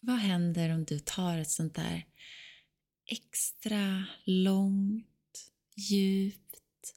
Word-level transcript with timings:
Vad 0.00 0.16
händer 0.16 0.74
om 0.74 0.84
du 0.84 0.98
tar 0.98 1.38
ett 1.38 1.50
sånt 1.50 1.74
där 1.74 2.04
extra 3.06 4.04
långt, 4.24 5.52
djupt 5.76 6.94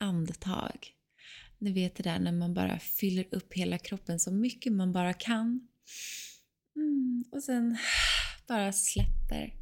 andetag? 0.00 0.94
Ni 1.58 1.72
vet 1.72 1.94
det 1.96 2.02
där 2.02 2.18
när 2.18 2.32
man 2.32 2.54
bara 2.54 2.78
fyller 2.78 3.26
upp 3.30 3.54
hela 3.54 3.78
kroppen 3.78 4.20
så 4.20 4.30
mycket 4.30 4.72
man 4.72 4.92
bara 4.92 5.14
kan. 5.14 5.68
Mm, 6.76 7.24
och 7.30 7.42
sen 7.42 7.78
bara 8.46 8.72
släpper. 8.72 9.54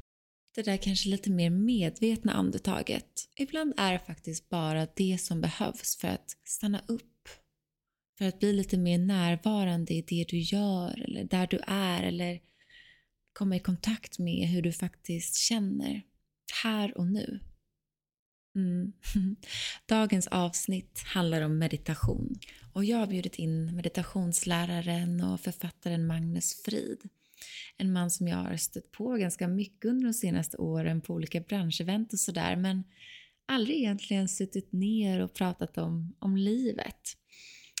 Det 0.55 0.63
där 0.63 0.77
kanske 0.77 1.09
lite 1.09 1.29
mer 1.29 1.49
medvetna 1.49 2.33
andetaget. 2.33 3.29
Ibland 3.35 3.73
är 3.77 3.93
det 3.93 3.99
faktiskt 3.99 4.49
bara 4.49 4.87
det 4.95 5.17
som 5.21 5.41
behövs 5.41 5.97
för 5.97 6.07
att 6.07 6.37
stanna 6.43 6.81
upp. 6.87 7.29
För 8.17 8.25
att 8.25 8.39
bli 8.39 8.53
lite 8.53 8.77
mer 8.77 8.97
närvarande 8.97 9.93
i 9.93 10.01
det 10.01 10.25
du 10.29 10.39
gör 10.39 11.03
eller 11.07 11.23
där 11.23 11.47
du 11.47 11.59
är 11.67 12.03
eller 12.03 12.39
komma 13.37 13.55
i 13.55 13.59
kontakt 13.59 14.19
med 14.19 14.47
hur 14.47 14.61
du 14.61 14.71
faktiskt 14.71 15.35
känner 15.35 16.01
här 16.63 16.97
och 16.97 17.07
nu. 17.07 17.39
Mm. 18.55 18.93
Dagens 19.85 20.27
avsnitt 20.27 21.03
handlar 21.05 21.41
om 21.41 21.57
meditation 21.57 22.35
och 22.73 22.85
jag 22.85 22.97
har 22.97 23.07
bjudit 23.07 23.35
in 23.35 23.75
meditationsläraren 23.75 25.23
och 25.23 25.39
författaren 25.39 26.07
Magnus 26.07 26.63
Frid. 26.65 27.09
En 27.77 27.93
man 27.93 28.11
som 28.11 28.27
jag 28.27 28.37
har 28.37 28.57
stött 28.57 28.91
på 28.91 29.15
ganska 29.15 29.47
mycket 29.47 29.85
under 29.85 30.07
de 30.07 30.13
senaste 30.13 30.57
åren 30.57 31.01
på 31.01 31.13
olika 31.13 31.39
branschevent 31.39 32.13
och 32.13 32.19
sådär 32.19 32.55
men 32.55 32.83
aldrig 33.45 33.77
egentligen 33.77 34.27
suttit 34.27 34.71
ner 34.71 35.19
och 35.19 35.33
pratat 35.33 35.77
om, 35.77 36.15
om 36.19 36.37
livet. 36.37 37.17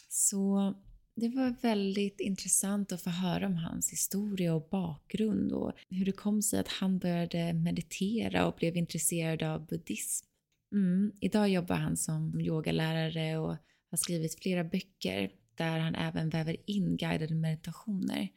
Så 0.09 0.73
det 1.19 1.29
var 1.29 1.55
väldigt 1.61 2.19
intressant 2.19 2.91
att 2.91 3.01
få 3.01 3.09
höra 3.09 3.47
om 3.47 3.55
hans 3.55 3.91
historia 3.91 4.55
och 4.55 4.67
bakgrund 4.71 5.51
och 5.51 5.71
hur 5.89 6.05
det 6.05 6.11
kom 6.11 6.41
sig 6.41 6.59
att 6.59 6.67
han 6.67 6.99
började 6.99 7.53
meditera 7.53 8.47
och 8.47 8.55
blev 8.55 8.77
intresserad 8.77 9.43
av 9.43 9.65
buddhism. 9.65 10.25
Mm. 10.71 11.11
Idag 11.21 11.49
jobbar 11.49 11.75
han 11.75 11.97
som 11.97 12.41
yogalärare 12.41 13.37
och 13.37 13.55
har 13.91 13.97
skrivit 13.97 14.39
flera 14.39 14.63
böcker 14.63 15.31
där 15.55 15.79
han 15.79 15.95
även 15.95 16.29
väver 16.29 16.69
in 16.69 16.97
guidade 16.97 17.35
meditationer. 17.35 18.29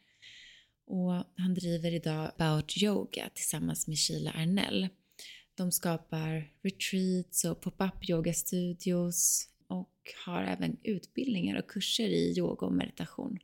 Och 0.86 1.12
han 1.36 1.54
driver 1.54 1.94
idag 1.94 2.30
About 2.38 2.82
Yoga 2.82 3.30
tillsammans 3.34 3.88
med 3.88 3.98
Sheila 3.98 4.30
Arnell. 4.30 4.88
De 5.54 5.72
skapar 5.72 6.52
retreats 6.62 7.44
och 7.44 7.60
pop-up 7.60 8.10
yogastudios 8.10 9.49
har 10.26 10.42
även 10.42 10.76
utbildningar 10.82 11.58
och 11.58 11.70
kurser 11.70 12.08
i 12.08 12.34
yoga 12.38 12.66
och 12.66 12.72
meditation. 12.72 13.38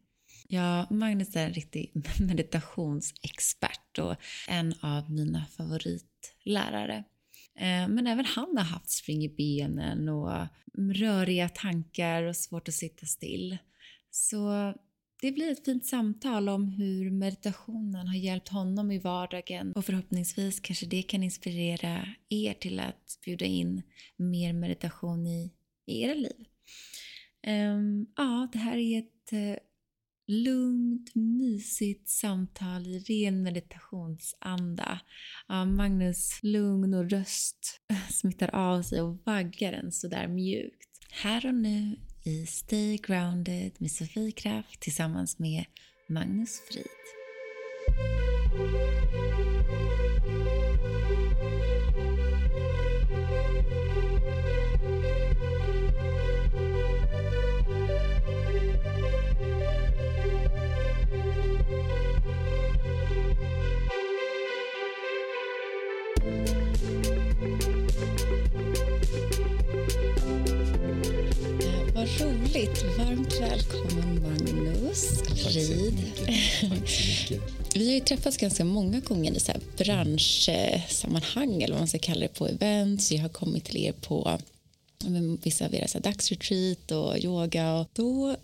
Ja, 0.49 0.87
Magnus 0.91 1.37
är 1.37 1.47
en 1.47 1.53
riktig 1.53 1.93
meditationsexpert 2.21 3.99
och 3.99 4.15
en 4.49 4.75
av 4.81 5.11
mina 5.11 5.47
favoritlärare. 5.47 7.05
Eh, 7.55 7.89
men 7.89 8.07
även 8.07 8.25
han 8.25 8.57
har 8.57 8.65
haft 8.65 8.91
spring 8.91 9.25
i 9.25 9.29
benen 9.29 10.09
och 10.09 10.47
röriga 10.79 11.49
tankar 11.49 12.23
och 12.23 12.37
svårt 12.37 12.69
att 12.69 12.75
sitta 12.75 13.07
still. 13.07 13.59
Så 14.11 14.75
det 15.21 15.33
blir 15.33 15.51
ett 15.51 15.65
fint 15.65 15.87
samtal 15.87 16.49
om 16.49 16.69
hur 16.69 17.11
meditationen 17.11 18.09
har 18.09 18.17
hjälpt 18.17 18.49
honom 18.49 18.91
i 18.91 18.99
vardagen 18.99 19.73
och 19.73 19.85
förhoppningsvis 19.85 20.61
kanske 20.61 20.87
det 20.87 21.03
kan 21.03 21.23
inspirera 21.23 22.09
er 22.29 22.55
till 22.55 22.81
att 22.81 23.19
bjuda 23.25 23.45
in 23.45 23.83
mer 24.17 24.53
meditation 24.53 25.27
i, 25.27 25.53
i 25.87 26.03
era 26.03 26.15
liv. 26.15 26.47
Um, 27.47 28.07
ja, 28.17 28.49
det 28.53 28.59
här 28.59 28.77
är 28.77 28.99
ett 28.99 29.33
uh, 29.33 29.57
lugnt, 30.27 31.15
mysigt 31.15 32.09
samtal 32.09 32.87
i 32.87 32.99
ren 32.99 33.43
meditationsanda. 33.43 35.01
Ja, 35.49 35.65
Magnus 35.65 36.39
lugn 36.43 36.95
och 36.95 37.11
röst 37.11 37.81
smittar 38.11 38.55
av 38.55 38.83
sig 38.83 39.01
och 39.03 39.19
vaggar 39.25 39.73
en 39.73 39.93
sådär 39.93 40.29
mjukt. 40.29 40.89
Här 41.11 41.47
och 41.47 41.55
nu 41.55 41.97
i 42.25 42.47
Stay 42.47 42.97
Grounded 42.97 43.73
med 43.79 43.91
Sofie 43.91 44.33
Kraft 44.33 44.81
tillsammans 44.81 45.39
med 45.39 45.65
Magnus 46.09 46.61
Frid. 46.71 46.87
Roligt. 72.07 72.85
Varmt 72.99 73.41
välkommen 73.41 74.23
Magnus 74.23 75.23
Frid. 75.45 76.13
Vi 77.75 77.87
har 77.87 77.95
ju 77.95 78.01
träffats 78.01 78.37
ganska 78.37 78.65
många 78.65 79.01
gånger 79.01 79.33
i 79.33 79.41
så 79.41 79.53
här 79.53 79.61
branschsammanhang 79.77 81.63
eller 81.63 81.75
vad 81.75 81.81
man 81.81 81.89
ska 81.89 81.99
kalla 81.99 82.21
det 82.21 82.29
på 82.29 82.49
events. 82.49 83.13
Jag 83.13 83.23
har 83.23 83.29
kommit 83.29 83.65
till 83.65 83.77
er 83.77 83.93
på 83.93 84.39
vissa 85.43 85.67
av 85.67 85.75
era 85.75 86.01
dagsretreat 86.01 86.91
och 86.91 87.19
yoga 87.19 87.75
och 87.75 87.89
då 87.93 88.37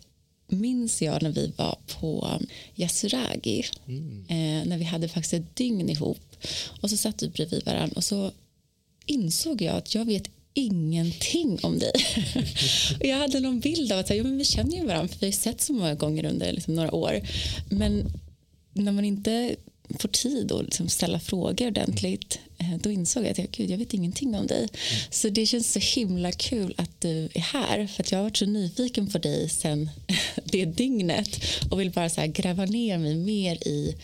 minns 0.48 1.02
jag 1.02 1.22
när 1.22 1.30
vi 1.30 1.52
var 1.56 1.78
på 2.00 2.38
Yasuragi 2.74 3.64
mm. 3.86 4.24
eh, 4.28 4.68
när 4.68 4.78
vi 4.78 4.84
hade 4.84 5.08
faktiskt 5.08 5.34
ett 5.34 5.56
dygn 5.56 5.88
ihop 5.88 6.36
och 6.80 6.90
så 6.90 6.96
satt 6.96 7.22
vi 7.22 7.28
bredvid 7.28 7.64
varandra 7.64 7.96
och 7.96 8.04
så 8.04 8.32
insåg 9.06 9.62
jag 9.62 9.76
att 9.76 9.94
jag 9.94 10.04
vet 10.04 10.28
ingenting 10.54 11.58
om 11.62 11.78
dig. 11.78 11.92
jag 13.00 13.16
hade 13.16 13.40
någon 13.40 13.60
bild 13.60 13.92
av 13.92 13.98
att 13.98 14.10
ja, 14.10 14.22
men 14.22 14.38
vi 14.38 14.44
känner 14.44 14.76
ju 14.76 14.86
varandra 14.86 15.08
för 15.08 15.20
vi 15.20 15.26
har 15.26 15.32
sett 15.32 15.60
så 15.60 15.72
många 15.72 15.94
gånger 15.94 16.24
under 16.24 16.52
liksom, 16.52 16.74
några 16.74 16.94
år. 16.94 17.20
Men 17.70 18.12
när 18.72 18.92
man 18.92 19.04
inte 19.04 19.56
får 19.98 20.08
tid 20.08 20.52
att 20.52 20.64
liksom 20.64 20.88
ställa 20.88 21.20
frågor 21.20 21.66
ordentligt 21.66 22.38
eh, 22.58 22.76
då 22.82 22.90
insåg 22.90 23.24
jag 23.24 23.30
att 23.30 23.38
jag, 23.38 23.50
Gud, 23.50 23.70
jag 23.70 23.78
vet 23.78 23.94
ingenting 23.94 24.34
om 24.34 24.46
dig. 24.46 24.58
Mm. 24.58 24.70
Så 25.10 25.28
det 25.28 25.46
känns 25.46 25.72
så 25.72 25.78
himla 26.00 26.32
kul 26.32 26.74
att 26.76 27.00
du 27.00 27.28
är 27.34 27.40
här 27.40 27.86
för 27.86 28.02
att 28.02 28.12
jag 28.12 28.18
har 28.18 28.22
varit 28.22 28.36
så 28.36 28.46
nyfiken 28.46 29.10
på 29.10 29.18
dig 29.18 29.48
sen 29.48 29.90
det 30.44 30.64
dygnet 30.64 31.40
och 31.70 31.80
vill 31.80 31.90
bara 31.90 32.10
så 32.10 32.26
gräva 32.26 32.64
ner 32.64 32.98
mig 32.98 33.14
mer 33.14 33.68
i, 33.68 33.96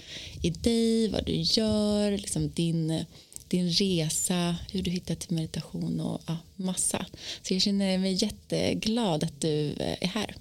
i 0.42 0.50
dig, 0.50 1.08
vad 1.08 1.26
du 1.26 1.34
gör, 1.36 2.10
liksom 2.10 2.50
din 2.54 3.04
din 3.48 3.70
resa, 3.70 4.56
hur 4.70 4.82
du 4.82 4.90
hittat 4.90 5.20
till 5.20 5.34
meditation 5.34 6.00
och 6.00 6.20
ja, 6.26 6.36
massa. 6.56 7.06
Så 7.42 7.54
jag 7.54 7.62
känner 7.62 7.98
mig 7.98 8.12
jätteglad 8.12 9.24
att 9.24 9.40
du 9.40 9.72
eh, 9.72 9.96
är 10.00 10.06
här. 10.06 10.34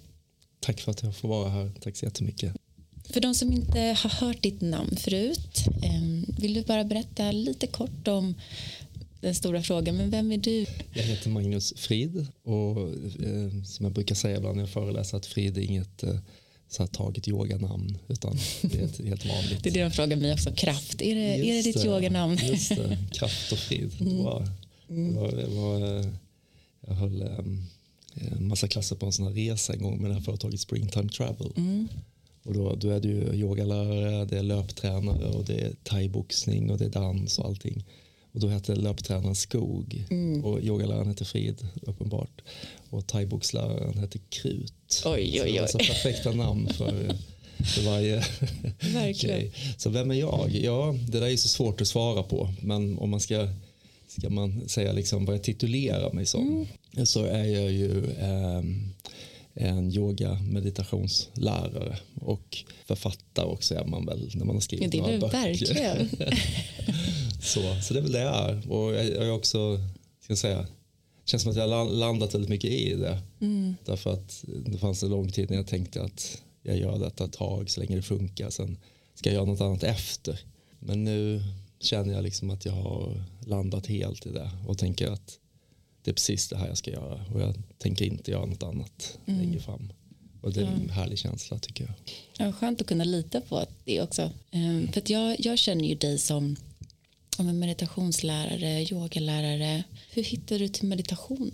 Tack 0.60 0.80
för 0.80 0.92
att 0.92 1.04
jag 1.04 1.16
får 1.16 1.30
vara 1.30 1.50
här. 1.50 1.72
Tack 1.82 1.96
så 1.96 2.06
jättemycket. 2.06 2.54
För 3.10 3.22
de 3.22 3.36
som 3.36 3.52
inte 3.52 3.80
har 3.80 4.10
hört 4.10 4.42
ditt 4.42 4.62
namn 4.62 4.98
förut, 4.98 5.66
ehm, 5.84 6.26
vill 6.40 6.54
du 6.54 6.62
bara 6.62 6.84
berätta 6.84 7.32
lite 7.32 7.68
kort 7.68 8.08
om 8.08 8.36
den 9.22 9.36
stora 9.36 9.62
frågan, 9.62 9.98
men 9.98 10.10
vem 10.10 10.32
är 10.32 10.38
du? 10.38 10.66
Jag 10.94 11.04
heter 11.04 11.30
Magnus 11.30 11.74
Frid 11.78 12.28
och 12.44 12.82
eh, 13.24 13.64
som 13.66 13.86
jag 13.86 13.94
brukar 13.94 14.16
säga 14.16 14.38
ibland 14.38 14.56
när 14.56 14.64
jag 14.64 14.70
föreläser 14.70 15.18
att 15.18 15.26
Frid 15.26 15.58
är 15.58 15.62
inget 15.62 16.04
eh, 16.04 16.20
så 16.70 16.84
här 16.84 16.88
tagit 16.88 17.28
yoganamn 17.28 17.98
utan 18.08 18.38
det 18.62 18.80
är 18.80 18.84
ett 18.84 19.06
helt 19.06 19.26
vanligt. 19.26 19.60
det 19.64 19.70
är 19.70 19.74
det 19.74 19.84
de 19.84 19.92
frågar 19.92 20.18
mig 20.18 20.34
också, 20.34 20.52
kraft. 20.52 21.02
Är 21.02 21.16
det, 21.16 21.22
är 21.22 21.54
det 21.54 21.62
ditt 21.62 21.86
yoganamn? 21.86 22.38
Just 22.44 22.70
det, 22.70 22.98
kraft 23.12 23.52
och 23.52 23.58
frid. 23.58 23.92
Mm. 24.00 24.18
Det 24.18 24.24
var, 24.24 24.48
det 24.88 25.16
var, 25.16 25.32
det 25.32 25.48
var, 25.48 26.06
jag 26.88 26.94
höll 26.94 27.22
en 27.22 28.48
massa 28.48 28.68
klasser 28.68 28.96
på 28.96 29.06
en 29.06 29.12
sån 29.12 29.28
här 29.28 29.34
resa 29.34 29.74
en 29.74 29.84
gång 29.84 30.02
med 30.02 30.10
det 30.12 30.14
här 30.14 30.22
företaget 30.22 30.60
Springtime 30.60 31.10
Travel. 31.10 31.52
Mm. 31.58 31.88
Och 32.44 32.54
då, 32.54 32.76
då 32.76 32.90
är 32.90 33.00
det 33.00 33.08
ju 33.08 33.34
yogalärare, 33.34 34.26
det 34.26 34.38
är 34.38 34.44
löptränare 34.44 35.26
och 35.26 35.46
det 35.46 35.62
är 35.62 35.72
thaiboxning 35.84 36.72
och 36.72 36.78
det 36.78 36.86
är 36.86 36.90
dans 36.90 37.40
och 37.40 37.46
allting. 37.46 37.86
Och 38.32 38.40
då 38.40 38.48
hette 38.48 38.76
löptränaren 38.76 39.36
Skog 39.36 40.06
mm. 40.10 40.46
och 40.46 40.64
yogaläraren 40.64 41.08
hette 41.08 41.26
Frid 41.26 41.68
uppenbart. 41.82 42.42
Och 42.90 43.08
thaiboxläraren 43.08 43.98
hette 43.98 44.20
Krut. 44.30 45.04
Oj, 45.06 45.42
oj, 45.44 45.62
oj. 45.62 45.68
Så 45.68 45.78
det 45.78 45.88
perfekta 45.88 46.32
namn 46.32 46.68
för, 46.74 47.16
för 47.64 47.82
varje 47.82 48.24
grej. 49.14 49.52
Så 49.78 49.90
vem 49.90 50.12
är 50.12 50.16
jag? 50.16 50.50
Ja, 50.62 50.96
det 51.08 51.20
där 51.20 51.28
är 51.28 51.38
så 51.38 51.48
svårt 51.48 51.82
att 51.82 51.88
svara 51.88 52.24
på. 52.24 52.54
Men 52.62 52.98
om 52.98 53.10
man 53.10 53.20
ska, 53.20 53.48
ska 54.08 54.30
man 54.30 54.70
säga 54.70 54.94
liksom 54.94 55.26
vad 55.26 55.36
jag 55.36 55.44
titulerar 55.44 56.14
mig 56.14 56.26
som 56.26 56.68
mm. 56.94 57.06
så 57.06 57.26
är 57.26 57.46
jag 57.46 57.72
ju 57.72 58.12
eh, 58.12 58.62
en 59.60 59.92
yoga 59.92 60.40
meditationslärare 60.50 61.98
och 62.22 62.64
författare 62.86 63.46
också 63.46 63.76
är 63.76 63.86
man 63.86 64.06
väl 64.06 64.32
när 64.34 64.46
man 64.46 64.56
har 64.56 64.62
skrivit 64.62 64.94
ja, 64.94 65.02
några 65.02 65.18
böcker. 65.18 65.38
Verkligen. 65.38 66.10
så, 67.48 67.82
så 67.82 67.94
det 67.94 68.00
är 68.00 68.04
väl 68.04 68.12
det 68.12 68.22
jag 68.22 68.50
är. 68.50 68.72
Och 68.72 68.94
jag, 68.94 69.06
jag 69.06 69.28
är 69.28 69.32
också, 69.32 69.78
ska 70.22 70.32
jag 70.32 70.38
säga, 70.38 70.68
känns 71.26 71.44
som 71.44 71.52
att 71.52 71.58
jag 71.58 71.68
har 71.68 71.90
landat 71.90 72.34
väldigt 72.34 72.50
mycket 72.50 72.72
i 72.72 72.96
det. 72.96 73.22
Mm. 73.42 73.76
Därför 73.86 74.14
att 74.14 74.44
det 74.66 74.78
fanns 74.78 75.04
en 75.04 75.10
lång 75.10 75.32
tid 75.32 75.50
när 75.50 75.58
jag 75.58 75.68
tänkte 75.68 76.02
att 76.02 76.42
jag 76.62 76.78
gör 76.78 77.00
detta 77.00 77.26
ett 77.26 77.34
tag 77.34 77.70
så 77.70 77.80
länge 77.80 77.96
det 77.96 78.02
funkar. 78.02 78.50
Sen 78.50 78.78
ska 79.16 79.30
jag 79.30 79.36
göra 79.36 79.46
något 79.46 79.62
annat 79.62 79.84
efter. 79.84 80.40
Men 80.80 81.04
nu 81.04 81.44
känner 81.80 82.14
jag 82.14 82.24
liksom 82.24 82.50
att 82.50 82.66
jag 82.66 82.74
har 82.74 83.24
landat 83.46 83.88
helt 83.88 84.26
i 84.26 84.32
det 84.32 84.52
och 84.68 84.78
tänker 84.78 85.12
att 85.12 85.40
det 86.04 86.12
är 86.12 86.14
precis 86.14 86.50
det 86.50 86.58
här 86.58 86.68
jag 86.68 86.78
ska 86.78 86.92
göra 86.92 87.26
och 87.34 87.42
jag 87.42 87.56
tänker 87.78 88.06
inte 88.06 88.32
göra 88.32 88.46
något 88.46 88.64
annat 88.64 89.18
mm. 89.26 89.42
längre 89.42 89.60
fram. 89.60 89.94
Och 90.42 90.54
det 90.54 90.62
är 90.62 90.66
en 90.66 90.90
härlig 90.90 91.20
känsla 91.20 91.60
tycker 91.60 91.84
jag. 91.84 91.94
Ja, 92.38 92.54
skönt 92.54 92.82
att 92.82 92.88
kunna 92.88 93.04
lita 93.04 93.42
på 93.42 93.66
det 93.86 94.02
också. 94.02 94.32
Um, 94.52 94.88
för 94.88 95.02
att 95.02 95.10
jag, 95.10 95.40
jag 95.40 95.60
känner 95.60 95.86
ju 95.86 95.96
dig 95.96 96.18
som, 96.18 96.56
som 97.38 97.48
en 97.48 97.60
meditationslärare, 97.60 98.84
yogalärare. 98.92 99.84
Hur 100.12 100.24
hittade 100.24 100.60
du 100.60 100.68
till 100.68 100.88
meditation? 100.88 101.52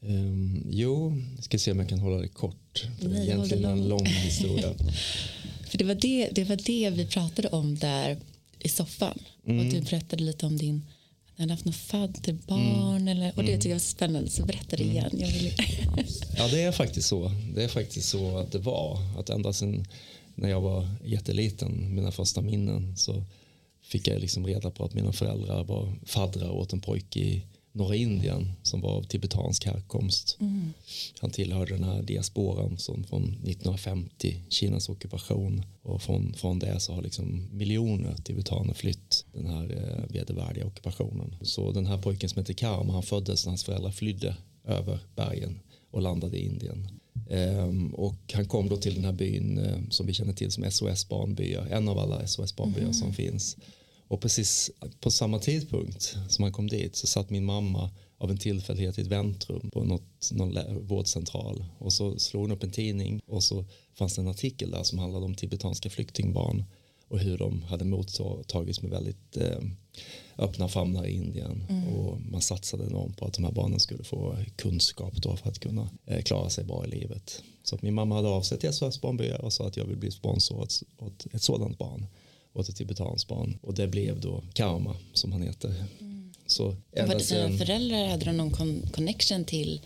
Um, 0.00 0.66
jo, 0.70 1.22
jag 1.36 1.44
ska 1.44 1.58
se 1.58 1.72
om 1.72 1.78
jag 1.78 1.88
kan 1.88 1.98
hålla 1.98 2.16
det 2.16 2.28
kort. 2.28 2.86
För 2.98 3.08
Nej, 3.08 3.26
det 3.26 3.32
är 3.32 3.34
egentligen 3.34 3.64
en 3.64 3.88
lång 3.88 4.06
historia. 4.06 4.74
för 5.70 5.78
det 5.78 5.84
var 5.84 5.94
det, 5.94 6.28
det 6.32 6.44
var 6.44 6.56
det 6.56 6.90
vi 6.90 7.06
pratade 7.06 7.48
om 7.48 7.78
där 7.78 8.16
i 8.58 8.68
soffan. 8.68 9.18
Mm. 9.46 9.66
Och 9.66 9.72
du 9.72 9.80
berättade 9.80 10.24
lite 10.24 10.46
om 10.46 10.56
din 10.56 10.82
du 11.36 11.42
hade 11.42 11.52
haft 11.52 11.64
något 11.64 11.76
fadderbarn 11.76 12.96
mm. 12.96 13.08
eller, 13.08 13.32
och 13.36 13.42
det 13.42 13.48
mm. 13.48 13.60
tycker 13.60 13.70
jag 13.70 13.74
var 13.74 13.80
spännande 13.80 14.30
så 14.30 14.44
berätta 14.44 14.76
det 14.76 14.82
mm. 14.82 14.96
igen. 14.96 15.10
Jag 15.12 15.28
vill... 15.28 15.52
ja 16.36 16.48
det 16.48 16.62
är 16.62 16.72
faktiskt 16.72 17.08
så. 17.08 17.32
Det 17.54 17.64
är 17.64 17.68
faktiskt 17.68 18.08
så 18.08 18.38
att 18.38 18.52
det 18.52 18.58
var. 18.58 18.98
Att 19.18 19.30
ända 19.30 19.52
sedan 19.52 19.86
när 20.34 20.48
jag 20.48 20.60
var 20.60 20.88
jätteliten, 21.04 21.94
mina 21.94 22.12
första 22.12 22.40
minnen 22.40 22.96
så 22.96 23.22
fick 23.86 24.08
jag 24.08 24.20
liksom 24.20 24.46
reda 24.46 24.70
på 24.70 24.84
att 24.84 24.94
mina 24.94 25.12
föräldrar 25.12 25.64
var 25.64 25.92
faddrar 26.06 26.50
åt 26.50 26.72
en 26.72 26.80
pojke 26.80 27.20
i 27.20 27.46
norra 27.76 27.96
Indien 27.96 28.52
som 28.62 28.80
var 28.80 28.90
av 28.90 29.02
tibetansk 29.02 29.66
härkomst. 29.66 30.36
Mm. 30.40 30.72
Han 31.20 31.30
tillhörde 31.30 31.74
den 31.74 31.84
här 31.84 32.02
diasporan 32.02 32.78
som 32.78 33.04
från 33.04 33.22
1950, 33.22 34.40
Kinas 34.48 34.88
ockupation 34.88 35.62
och 35.82 36.02
från, 36.02 36.34
från 36.34 36.58
det 36.58 36.80
så 36.80 36.92
har 36.92 37.02
liksom 37.02 37.48
miljoner 37.52 38.14
tibetaner 38.14 38.74
flytt 38.74 39.24
den 39.32 39.46
här 39.46 39.62
eh, 39.62 40.12
vedervärdiga 40.14 40.66
ockupationen. 40.66 41.36
Så 41.42 41.72
den 41.72 41.86
här 41.86 41.98
pojken 41.98 42.28
som 42.28 42.38
heter 42.38 42.54
Karma, 42.54 42.92
han 42.92 43.02
föddes 43.02 43.44
när 43.44 43.50
hans 43.50 43.64
föräldrar 43.64 43.90
flydde 43.90 44.36
över 44.64 44.98
bergen 45.14 45.60
och 45.90 46.02
landade 46.02 46.38
i 46.38 46.46
Indien. 46.46 46.88
Um, 47.28 47.94
och 47.94 48.32
han 48.32 48.46
kom 48.46 48.68
då 48.68 48.76
till 48.76 48.94
den 48.94 49.04
här 49.04 49.12
byn 49.12 49.58
uh, 49.58 49.88
som 49.90 50.06
vi 50.06 50.14
känner 50.14 50.32
till 50.32 50.52
som 50.52 50.70
SOS 50.70 51.08
barnbyar, 51.08 51.66
en 51.66 51.88
av 51.88 51.98
alla 51.98 52.26
SOS 52.26 52.56
barnbyar 52.56 52.82
mm. 52.82 52.94
som 52.94 53.12
finns. 53.12 53.56
Och 54.08 54.20
precis 54.20 54.70
på 55.00 55.10
samma 55.10 55.38
tidpunkt 55.38 56.16
som 56.28 56.42
han 56.42 56.52
kom 56.52 56.66
dit 56.66 56.96
så 56.96 57.06
satt 57.06 57.30
min 57.30 57.44
mamma 57.44 57.90
av 58.18 58.30
en 58.30 58.38
tillfällighet 58.38 58.98
i 58.98 59.00
ett 59.00 59.06
väntrum 59.06 59.70
på 59.72 59.84
något, 59.84 60.30
någon 60.32 60.86
vårdcentral 60.86 61.64
och 61.78 61.92
så 61.92 62.18
slog 62.18 62.42
hon 62.42 62.52
upp 62.52 62.62
en 62.62 62.70
tidning 62.70 63.20
och 63.26 63.42
så 63.42 63.64
fanns 63.94 64.14
det 64.14 64.22
en 64.22 64.28
artikel 64.28 64.70
där 64.70 64.82
som 64.82 64.98
handlade 64.98 65.24
om 65.24 65.34
tibetanska 65.34 65.90
flyktingbarn 65.90 66.64
och 67.08 67.18
hur 67.18 67.38
de 67.38 67.62
hade 67.62 67.84
mottagits 67.84 68.82
med 68.82 68.90
väldigt 68.90 69.36
eh, 69.36 69.58
öppna 70.38 70.68
famnar 70.68 71.06
i 71.06 71.12
Indien 71.12 71.64
mm. 71.68 71.88
och 71.88 72.20
man 72.20 72.40
satsade 72.40 72.84
enormt 72.84 73.16
på 73.16 73.26
att 73.26 73.34
de 73.34 73.44
här 73.44 73.52
barnen 73.52 73.80
skulle 73.80 74.04
få 74.04 74.36
kunskap 74.56 75.14
då 75.16 75.36
för 75.36 75.48
att 75.48 75.58
kunna 75.58 75.88
eh, 76.06 76.22
klara 76.22 76.50
sig 76.50 76.64
bra 76.64 76.86
i 76.86 76.88
livet. 76.88 77.42
Så 77.62 77.78
min 77.82 77.94
mamma 77.94 78.14
hade 78.14 78.28
avsett 78.28 78.74
SOS 78.74 79.00
Barnbyar 79.00 79.40
och 79.40 79.52
sa 79.52 79.66
att 79.66 79.76
jag 79.76 79.84
vill 79.84 79.96
bli 79.96 80.10
sponsor 80.10 80.60
åt, 80.60 80.82
åt 80.98 81.26
ett 81.32 81.42
sådant 81.42 81.78
barn 81.78 82.06
åt 82.56 82.68
ett 82.68 82.76
tibetanskt 82.76 83.28
barn 83.28 83.58
och 83.62 83.74
det 83.74 83.86
blev 83.86 84.20
då 84.20 84.42
Karma 84.52 84.96
som 85.12 85.32
han 85.32 85.42
heter. 85.42 85.74
Mm. 86.00 86.32
Så 86.46 86.64
var 86.64 87.06
det 87.06 87.28
dina 87.28 87.58
föräldrar, 87.58 88.08
hade 88.08 88.24
de 88.24 88.36
någon 88.36 88.50
con 88.50 88.82
connection 88.92 89.44
till, 89.44 89.80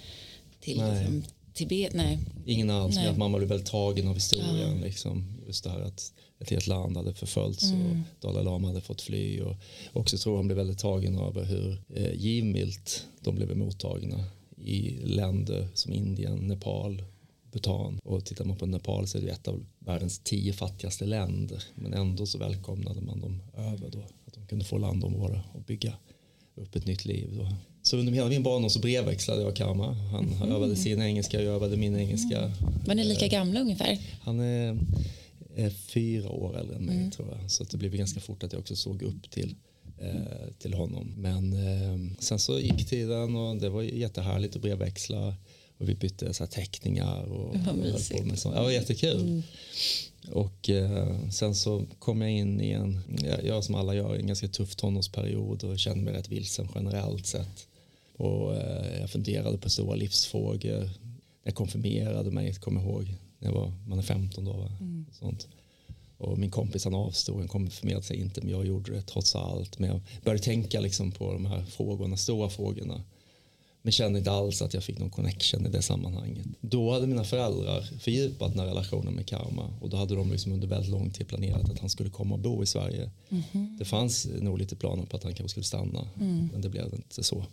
till 0.61 0.77
liksom, 0.77 1.25
Tibet? 1.55 1.95
Nej. 1.95 2.19
Ingen 2.47 2.71
alls, 2.71 2.95
Nej. 2.95 3.07
att 3.07 3.17
mamma 3.17 3.39
blev 3.39 3.49
väldigt 3.49 3.71
tagen 3.71 4.09
av 4.09 4.15
historien. 4.15 4.77
Ja. 4.79 4.85
Liksom, 4.85 5.25
just 5.47 5.65
det 5.65 5.71
här 5.71 5.81
att 5.81 6.13
ett 6.41 6.51
helt 6.51 6.67
land 6.67 6.97
hade 6.97 7.15
förföljts 7.15 7.71
mm. 7.71 7.91
och 7.91 7.97
Dalai 8.21 8.45
Lama 8.45 8.69
hade 8.69 8.81
fått 8.81 9.03
fly 9.03 9.41
och 9.41 9.57
också 9.93 10.19
tror 10.19 10.37
han 10.37 10.47
blev 10.47 10.57
väldigt 10.57 10.79
tagen 10.79 11.19
av 11.19 11.45
hur 11.45 11.83
eh, 11.95 12.15
givmilt 12.15 13.07
de 13.21 13.35
blev 13.35 13.57
mottagna 13.57 14.25
i 14.57 14.99
länder 15.05 15.69
som 15.75 15.93
Indien, 15.93 16.37
Nepal, 16.37 17.03
Bhutan 17.53 18.01
och 18.05 18.25
tittar 18.25 18.45
man 18.45 18.57
på 18.57 18.67
Nepal 18.67 19.07
så 19.07 19.19
är 19.19 19.23
det 19.23 19.29
ett 19.29 19.49
av 19.49 19.67
världens 19.79 20.19
tio 20.19 20.53
fattigaste 20.53 21.07
länder 21.07 21.65
men 21.75 21.95
ändå 21.95 22.27
så 22.27 22.39
välkomnade 22.39 23.01
man 23.01 23.21
dem 23.21 23.43
över 23.57 23.91
då 23.91 24.01
att 24.27 24.35
de 24.35 24.47
kunde 24.47 24.65
få 24.65 24.79
landområde 24.79 25.41
och 25.53 25.63
bygga 25.63 25.93
upp 26.55 26.77
ett 26.77 26.87
nytt 26.87 27.05
liv 27.05 27.29
då. 27.37 27.49
Så 27.83 27.97
under 27.97 28.13
hela 28.13 28.29
min 28.29 28.43
barndom 28.43 28.71
så 28.71 28.79
brevväxlade 28.79 29.43
jag 29.43 29.57
Karma. 29.57 29.93
Han 29.93 30.29
mm. 30.29 30.53
övade 30.53 30.77
sin 30.77 31.03
engelska, 31.03 31.43
jag 31.43 31.55
övade 31.55 31.77
min 31.77 31.97
engelska. 31.97 32.53
Var 32.87 32.95
ni 32.95 33.05
lika 33.05 33.29
gamla 33.29 33.61
ungefär? 33.61 33.99
Han 34.23 34.41
är, 34.41 34.79
är 35.61 35.71
fyra 35.71 36.29
år 36.29 36.59
äldre 36.59 36.77
än 36.77 36.85
mig 36.85 36.97
mm. 36.97 37.11
tror 37.11 37.29
jag. 37.41 37.51
Så 37.51 37.65
det 37.65 37.77
blev 37.77 37.97
ganska 37.97 38.21
fort 38.21 38.43
att 38.43 38.53
jag 38.53 38.61
också 38.61 38.77
såg 38.77 39.03
upp 39.03 39.31
till 39.31 39.55
eh, 39.99 40.53
till 40.59 40.75
honom. 40.75 41.15
Men 41.17 41.53
eh, 41.53 42.17
sen 42.19 42.39
så 42.39 42.59
gick 42.59 42.89
tiden 42.89 43.37
och 43.37 43.57
det 43.57 43.69
var 43.69 43.83
jättehärligt 43.83 44.57
att 44.57 44.63
brevväxla. 44.63 45.35
Och 45.79 45.89
vi 45.89 45.95
bytte 45.95 46.35
så 46.35 46.47
teckningar. 46.47 47.25
Och, 47.25 47.57
Vad 47.67 47.77
mysigt. 47.77 48.27
Med 48.27 48.39
sånt. 48.39 48.55
Ja, 48.55 48.61
det 48.61 48.67
var 48.67 48.73
jättekul. 48.73 49.21
Mm. 49.21 49.43
Och 50.33 50.71
eh, 50.71 51.29
sen 51.31 51.55
så 51.55 51.87
kom 51.99 52.21
jag 52.21 52.31
in 52.31 52.61
i 52.61 52.71
en, 52.71 53.01
jag 53.45 53.65
som 53.65 53.75
alla 53.75 53.95
gör, 53.95 54.15
en 54.15 54.27
ganska 54.27 54.49
tuff 54.49 54.77
tonårsperiod 54.77 55.65
och 55.65 55.79
kände 55.79 56.05
mig 56.05 56.15
rätt 56.15 56.29
vilsen 56.29 56.69
generellt 56.75 57.27
sett. 57.27 57.67
Och 58.17 58.57
eh, 58.57 59.01
jag 59.01 59.11
funderade 59.11 59.59
på 59.59 59.71
stora 59.71 59.95
livsfrågor. 59.95 60.91
Jag 61.45 61.55
konfirmerade 61.55 62.31
mig, 62.31 62.55
kommer 62.55 62.81
jag 62.81 62.91
ihåg, 62.91 63.15
när 63.41 63.49
jag 63.49 63.61
var, 63.61 63.73
man 63.87 63.99
är 63.99 64.03
15 64.03 64.45
då. 64.45 64.69
Mm. 64.81 65.07
Sånt. 65.13 65.49
Och 66.19 66.39
min 66.39 66.51
kompis 66.51 66.85
han 66.85 66.95
avstod, 66.95 67.37
han 67.37 67.49
konfirmerade 67.49 68.03
sig 68.03 68.17
inte 68.17 68.41
men 68.41 68.51
jag 68.51 68.67
gjorde 68.67 68.93
det 68.93 69.03
trots 69.03 69.37
allt. 69.37 69.79
Men 69.79 69.91
jag 69.91 70.01
började 70.25 70.43
tänka 70.43 70.81
liksom 70.81 71.13
på 71.13 71.33
de 71.33 71.47
här 71.47 71.65
frågorna, 71.65 72.17
stora 72.17 72.49
frågorna 72.49 73.03
men 73.83 73.93
kände 73.93 74.19
inte 74.19 74.31
alls 74.31 74.63
att 74.63 74.75
jag 74.75 74.85
fick 74.85 74.99
någon 74.99 75.11
connection 75.11 75.67
i 75.67 75.69
det 75.69 75.83
sammanhanget. 75.83 76.47
Då 76.61 76.93
hade 76.93 77.07
mina 77.07 77.25
föräldrar 77.25 77.83
fördjupat 77.83 78.51
den 78.51 78.61
här 78.61 78.67
relationen 78.67 79.15
med 79.15 79.27
Karma 79.27 79.71
och 79.81 79.91
då 79.91 79.97
hade 79.97 80.15
de 80.15 80.31
liksom 80.31 80.53
under 80.53 80.69
väldigt 80.69 80.91
lång 80.91 81.11
tid 81.11 81.29
planerat 81.29 81.71
att 81.71 81.79
han 81.79 81.91
skulle 81.91 82.11
komma 82.11 82.35
och 82.35 82.41
bo 82.41 82.63
i 82.63 82.67
Sverige. 82.67 83.11
Mm 83.29 83.43
-hmm. 83.53 83.79
Det 83.79 83.85
fanns 83.85 84.29
nog 84.41 84.59
lite 84.59 84.77
planer 84.77 85.07
på 85.07 85.17
att 85.17 85.25
han 85.25 85.35
kanske 85.35 85.51
skulle 85.51 85.65
stanna 85.65 86.09
mm. 86.21 86.49
men 86.53 86.61
det 86.61 86.69
blev 86.69 86.95
inte 86.95 87.23
så. 87.23 87.45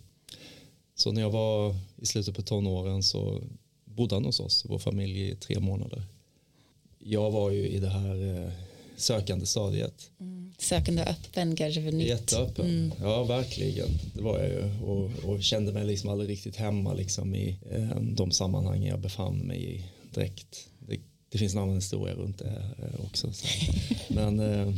Så 0.94 1.12
när 1.12 1.20
jag 1.20 1.30
var 1.30 1.76
i 1.96 2.06
slutet 2.06 2.36
på 2.36 2.42
tonåren 2.42 3.02
så 3.02 3.42
bodde 3.98 4.14
han 4.14 4.24
hos 4.24 4.40
oss, 4.40 4.64
vår 4.68 4.78
familj 4.78 5.28
i 5.28 5.34
tre 5.34 5.60
månader. 5.60 6.02
Jag 6.98 7.30
var 7.30 7.50
ju 7.50 7.68
i 7.68 7.78
det 7.78 7.88
här 7.88 8.44
eh, 8.44 8.52
sökande 8.96 9.46
stadiet. 9.46 10.10
Mm. 10.20 10.52
Sökande 10.58 11.02
öppen 11.02 11.56
kanske 11.56 11.82
för 11.82 11.92
nytt. 11.92 12.08
Jätteöppen, 12.08 12.66
mm. 12.66 12.92
ja 13.00 13.24
verkligen. 13.24 13.88
Det 14.14 14.22
var 14.22 14.38
jag 14.38 14.48
ju 14.48 14.84
och, 14.84 15.10
och, 15.24 15.42
kände 15.42 15.72
mig 15.72 15.84
liksom 15.84 16.10
aldrig 16.10 16.30
riktigt 16.30 16.56
hemma 16.56 16.92
liksom 16.94 17.34
i 17.34 17.58
eh, 17.70 18.00
de 18.00 18.30
sammanhang 18.30 18.84
jag 18.84 19.00
befann 19.00 19.38
mig 19.38 19.74
i 19.74 19.84
direkt. 20.14 20.68
Det, 20.78 21.00
det 21.30 21.38
finns 21.38 21.54
en 21.54 21.60
annan 21.60 21.74
historia 21.74 22.14
runt 22.14 22.38
det 22.38 22.62
eh, 22.78 23.04
också. 23.04 23.32
Så. 23.32 23.46
Men 24.14 24.40
eh, 24.40 24.74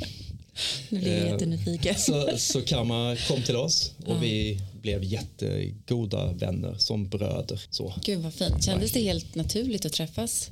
nu 0.88 0.98
blir 0.98 1.16
jag 1.16 1.26
eh, 1.26 1.32
jättenyfiken. 1.32 1.94
Så, 1.94 2.30
så 2.36 2.62
Kamma 2.62 3.16
kom 3.28 3.42
till 3.42 3.56
oss 3.56 3.92
och 4.06 4.14
ja. 4.14 4.18
vi 4.20 4.60
blev 4.82 5.04
jättegoda 5.04 6.32
vänner 6.32 6.74
som 6.78 7.08
bröder. 7.08 7.62
Så. 7.70 7.94
Gud 8.04 8.18
vad 8.18 8.34
fint. 8.34 8.64
Kändes 8.64 8.92
det 8.92 9.00
helt 9.00 9.34
naturligt 9.34 9.86
att 9.86 9.92
träffas? 9.92 10.50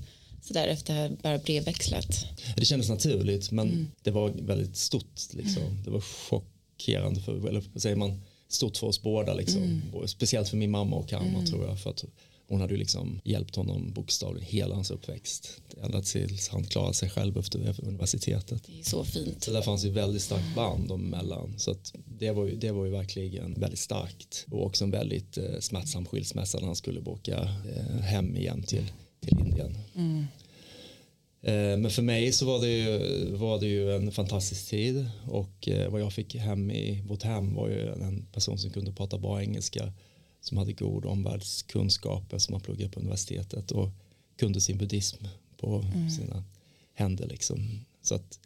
sådär 0.49 0.69
efter 0.69 1.17
bara 1.23 1.39
brevväxlat? 1.39 2.27
Det 2.57 2.65
kändes 2.65 2.89
naturligt 2.89 3.51
men 3.51 3.69
mm. 3.69 3.87
det 4.03 4.11
var 4.11 4.29
väldigt 4.29 4.77
stort. 4.77 5.33
Liksom. 5.33 5.63
Mm. 5.63 5.83
Det 5.85 5.91
var 5.91 6.01
chockerande, 6.01 7.21
för, 7.21 7.49
eller 7.49 7.63
säger 7.77 7.97
man, 7.97 8.21
stort 8.49 8.77
för 8.77 8.87
oss 8.87 9.03
båda. 9.03 9.35
Liksom. 9.35 9.63
Mm. 9.63 10.09
Speciellt 10.09 10.49
för 10.49 10.57
min 10.57 10.71
mamma 10.71 10.97
och 10.97 11.09
Kamma 11.09 11.29
mm. 11.29 11.47
tror 11.47 11.67
jag. 11.67 11.81
För 11.81 11.91
att 11.91 12.05
hon 12.49 12.61
hade 12.61 12.75
ju 12.75 12.79
liksom 12.79 13.21
hjälpt 13.25 13.57
honom 13.57 13.93
bokstavligen 13.93 14.49
hela 14.49 14.75
hans 14.75 14.91
uppväxt. 14.91 15.61
Ända 15.83 16.03
tills 16.03 16.49
han 16.49 16.65
klarade 16.65 16.95
sig 16.95 17.11
själv 17.11 17.39
efter 17.39 17.85
universitetet. 17.85 18.63
Det 18.67 18.81
är 18.81 18.85
så 18.85 19.05
fint. 19.05 19.45
Så 19.45 19.51
där 19.51 19.63
fanns 19.63 19.85
ju 19.85 19.91
väldigt 19.91 20.23
starkt 20.23 20.55
band 20.55 20.89
dem 20.89 21.05
emellan. 21.05 21.59
Så 21.59 21.71
att 21.71 21.95
det, 22.19 22.31
var 22.31 22.47
ju, 22.47 22.57
det 22.57 22.71
var 22.71 22.85
ju 22.85 22.91
verkligen 22.91 23.55
väldigt 23.55 23.79
starkt. 23.79 24.47
Och 24.51 24.67
också 24.67 24.85
en 24.85 24.91
väldigt 24.91 25.39
eh, 25.39 25.61
smärtsam 25.61 26.07
skilsmässa 26.07 26.59
när 26.59 26.67
han 26.67 26.77
skulle 26.77 27.01
åka 27.01 27.39
eh, 27.77 28.01
hem 28.01 28.37
igen 28.37 28.63
till 28.63 28.85
till 29.21 29.39
Indien. 29.39 29.79
Mm. 29.95 30.27
Eh, 31.43 31.79
men 31.79 31.91
för 31.91 32.03
mig 32.03 32.33
så 32.33 32.47
var 32.47 32.61
det, 32.61 32.69
ju, 32.69 32.99
var 33.37 33.61
det 33.61 33.67
ju 33.67 33.97
en 33.97 34.13
fantastisk 34.13 34.71
tid 34.71 35.11
och 35.27 35.69
eh, 35.69 35.91
vad 35.91 36.01
jag 36.01 36.13
fick 36.13 36.35
hem 36.35 36.71
i 36.71 37.03
vårt 37.09 37.23
hem 37.23 37.55
var 37.55 37.69
ju 37.69 37.89
en 37.89 38.27
person 38.33 38.59
som 38.59 38.71
kunde 38.71 38.93
prata 38.93 39.19
bra 39.19 39.43
engelska 39.43 39.93
som 40.41 40.59
hade 40.59 40.73
god 40.73 41.05
omvärldskunskaper 41.05 42.39
som 42.39 42.55
har 42.55 42.61
pluggat 42.61 42.93
på 42.93 43.01
universitetet 43.01 43.71
och 43.71 43.91
kunde 44.37 44.61
sin 44.61 44.79
buddhism 44.79 45.25
på 45.57 45.85
mm. 45.95 46.11
sina 46.11 46.45
händer 46.95 47.27
liksom. 47.27 47.85
Så 48.03 48.15
att 48.15 48.41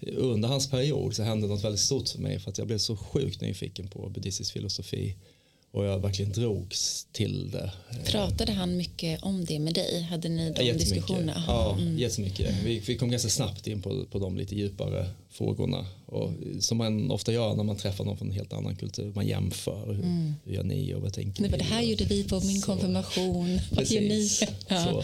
under 0.00 0.48
hans 0.48 0.70
period 0.70 1.14
så 1.14 1.22
hände 1.22 1.46
något 1.46 1.64
väldigt 1.64 1.80
stort 1.80 2.08
för 2.08 2.18
mig 2.18 2.38
för 2.38 2.50
att 2.50 2.58
jag 2.58 2.66
blev 2.66 2.78
så 2.78 2.96
sjukt 2.96 3.40
nyfiken 3.40 3.88
på 3.88 4.08
buddhistisk 4.08 4.52
filosofi 4.52 5.16
Och 5.72 5.84
jag 5.84 5.98
verkligen 5.98 6.32
drogs 6.32 7.06
till 7.12 7.50
det. 7.50 7.72
Pratade 8.04 8.52
han 8.52 8.76
mycket 8.76 9.22
om 9.22 9.44
det 9.44 9.58
med 9.58 9.74
dig? 9.74 10.02
Hade 10.02 10.28
ni 10.28 10.52
de 10.52 10.72
diskussionerna? 10.72 11.34
Aha, 11.34 11.76
ja, 11.76 11.82
mm. 11.82 11.98
jättemycket. 11.98 12.54
Vi, 12.64 12.78
vi 12.78 12.96
kom 12.96 13.10
ganska 13.10 13.28
snabbt 13.28 13.66
in 13.66 13.82
på, 13.82 14.06
på 14.06 14.18
de 14.18 14.36
lite 14.36 14.54
djupare 14.54 15.10
frågorna. 15.30 15.86
Och, 16.06 16.32
som 16.60 16.78
man 16.78 17.10
ofta 17.10 17.32
gör 17.32 17.54
när 17.54 17.64
man 17.64 17.76
träffar 17.76 18.04
någon 18.04 18.16
från 18.16 18.28
en 18.28 18.34
helt 18.34 18.52
annan 18.52 18.76
kultur. 18.76 19.12
Man 19.14 19.26
jämför. 19.26 19.86
Hur, 19.86 20.04
mm. 20.04 20.34
hur 20.44 20.54
gör 20.54 20.64
ni 20.64 20.94
och 20.94 21.02
vad 21.02 21.12
tänker 21.12 21.42
ni? 21.42 21.48
Det 21.48 21.64
här 21.64 21.82
gjorde 21.82 22.04
vi 22.04 22.24
på 22.24 22.40
min 22.40 22.60
så, 22.60 22.66
konfirmation. 22.66 23.60
Vad 23.70 23.86
gör 23.86 24.00
ni? 24.00 24.30
Ja. 24.68 25.02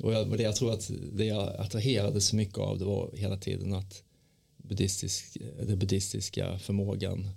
Och 0.00 0.12
jag, 0.12 0.38
det 0.38 0.42
jag 0.42 0.56
tror 0.56 0.72
att 0.72 0.90
det 1.12 1.24
jag 1.24 1.56
attraherade 1.56 2.20
så 2.20 2.36
mycket 2.36 2.58
av 2.58 2.78
det 2.78 2.84
var 2.84 3.10
hela 3.16 3.36
tiden 3.36 3.74
att 3.74 4.02
buddhistisk, 4.56 5.36
den 5.66 5.78
buddhistiska 5.78 6.58
förmågan 6.58 7.30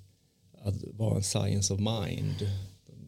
att 0.67 0.83
vara 0.93 1.17
en 1.17 1.23
science 1.23 1.73
of 1.73 1.79
mind. 1.79 2.49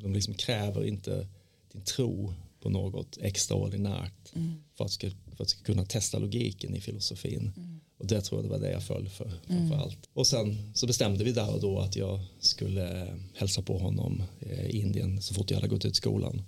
De 0.02 0.14
liksom 0.14 0.34
kräver 0.34 0.86
inte 0.86 1.28
din 1.72 1.82
tro 1.82 2.34
på 2.60 2.70
något 2.70 3.18
extraordinärt 3.22 4.36
mm. 4.36 4.64
för, 4.78 4.86
att 4.86 4.92
ska, 4.92 5.10
för 5.36 5.44
att 5.44 5.50
ska 5.50 5.64
kunna 5.64 5.86
testa 5.86 6.20
logiken 6.20 6.76
i 6.76 6.82
filosofin. 6.82 7.52
Mm. 7.58 7.80
Och 7.98 8.08
det 8.08 8.22
tror 8.22 8.42
jag 8.42 8.46
det 8.46 8.50
var 8.50 8.60
det 8.60 8.72
jag 8.72 8.84
föll 8.84 9.10
för 9.10 9.32
framför 9.48 9.76
mm. 9.76 9.80
allt. 9.80 10.10
Och 10.14 10.28
sen 10.28 10.72
så 10.74 10.88
bestämde 10.88 11.24
vi 11.24 11.32
där 11.32 11.54
och 11.54 11.62
då 11.62 11.80
att 11.80 11.96
jag 11.96 12.20
skulle 12.40 13.18
hälsa 13.36 13.62
på 13.62 13.78
honom 13.78 14.24
i 14.40 14.80
Indien 14.80 15.22
så 15.22 15.34
fort 15.34 15.52
jag 15.52 15.58
hade 15.58 15.68
gått 15.68 15.86
ut 15.86 15.96
skolan. 15.96 16.42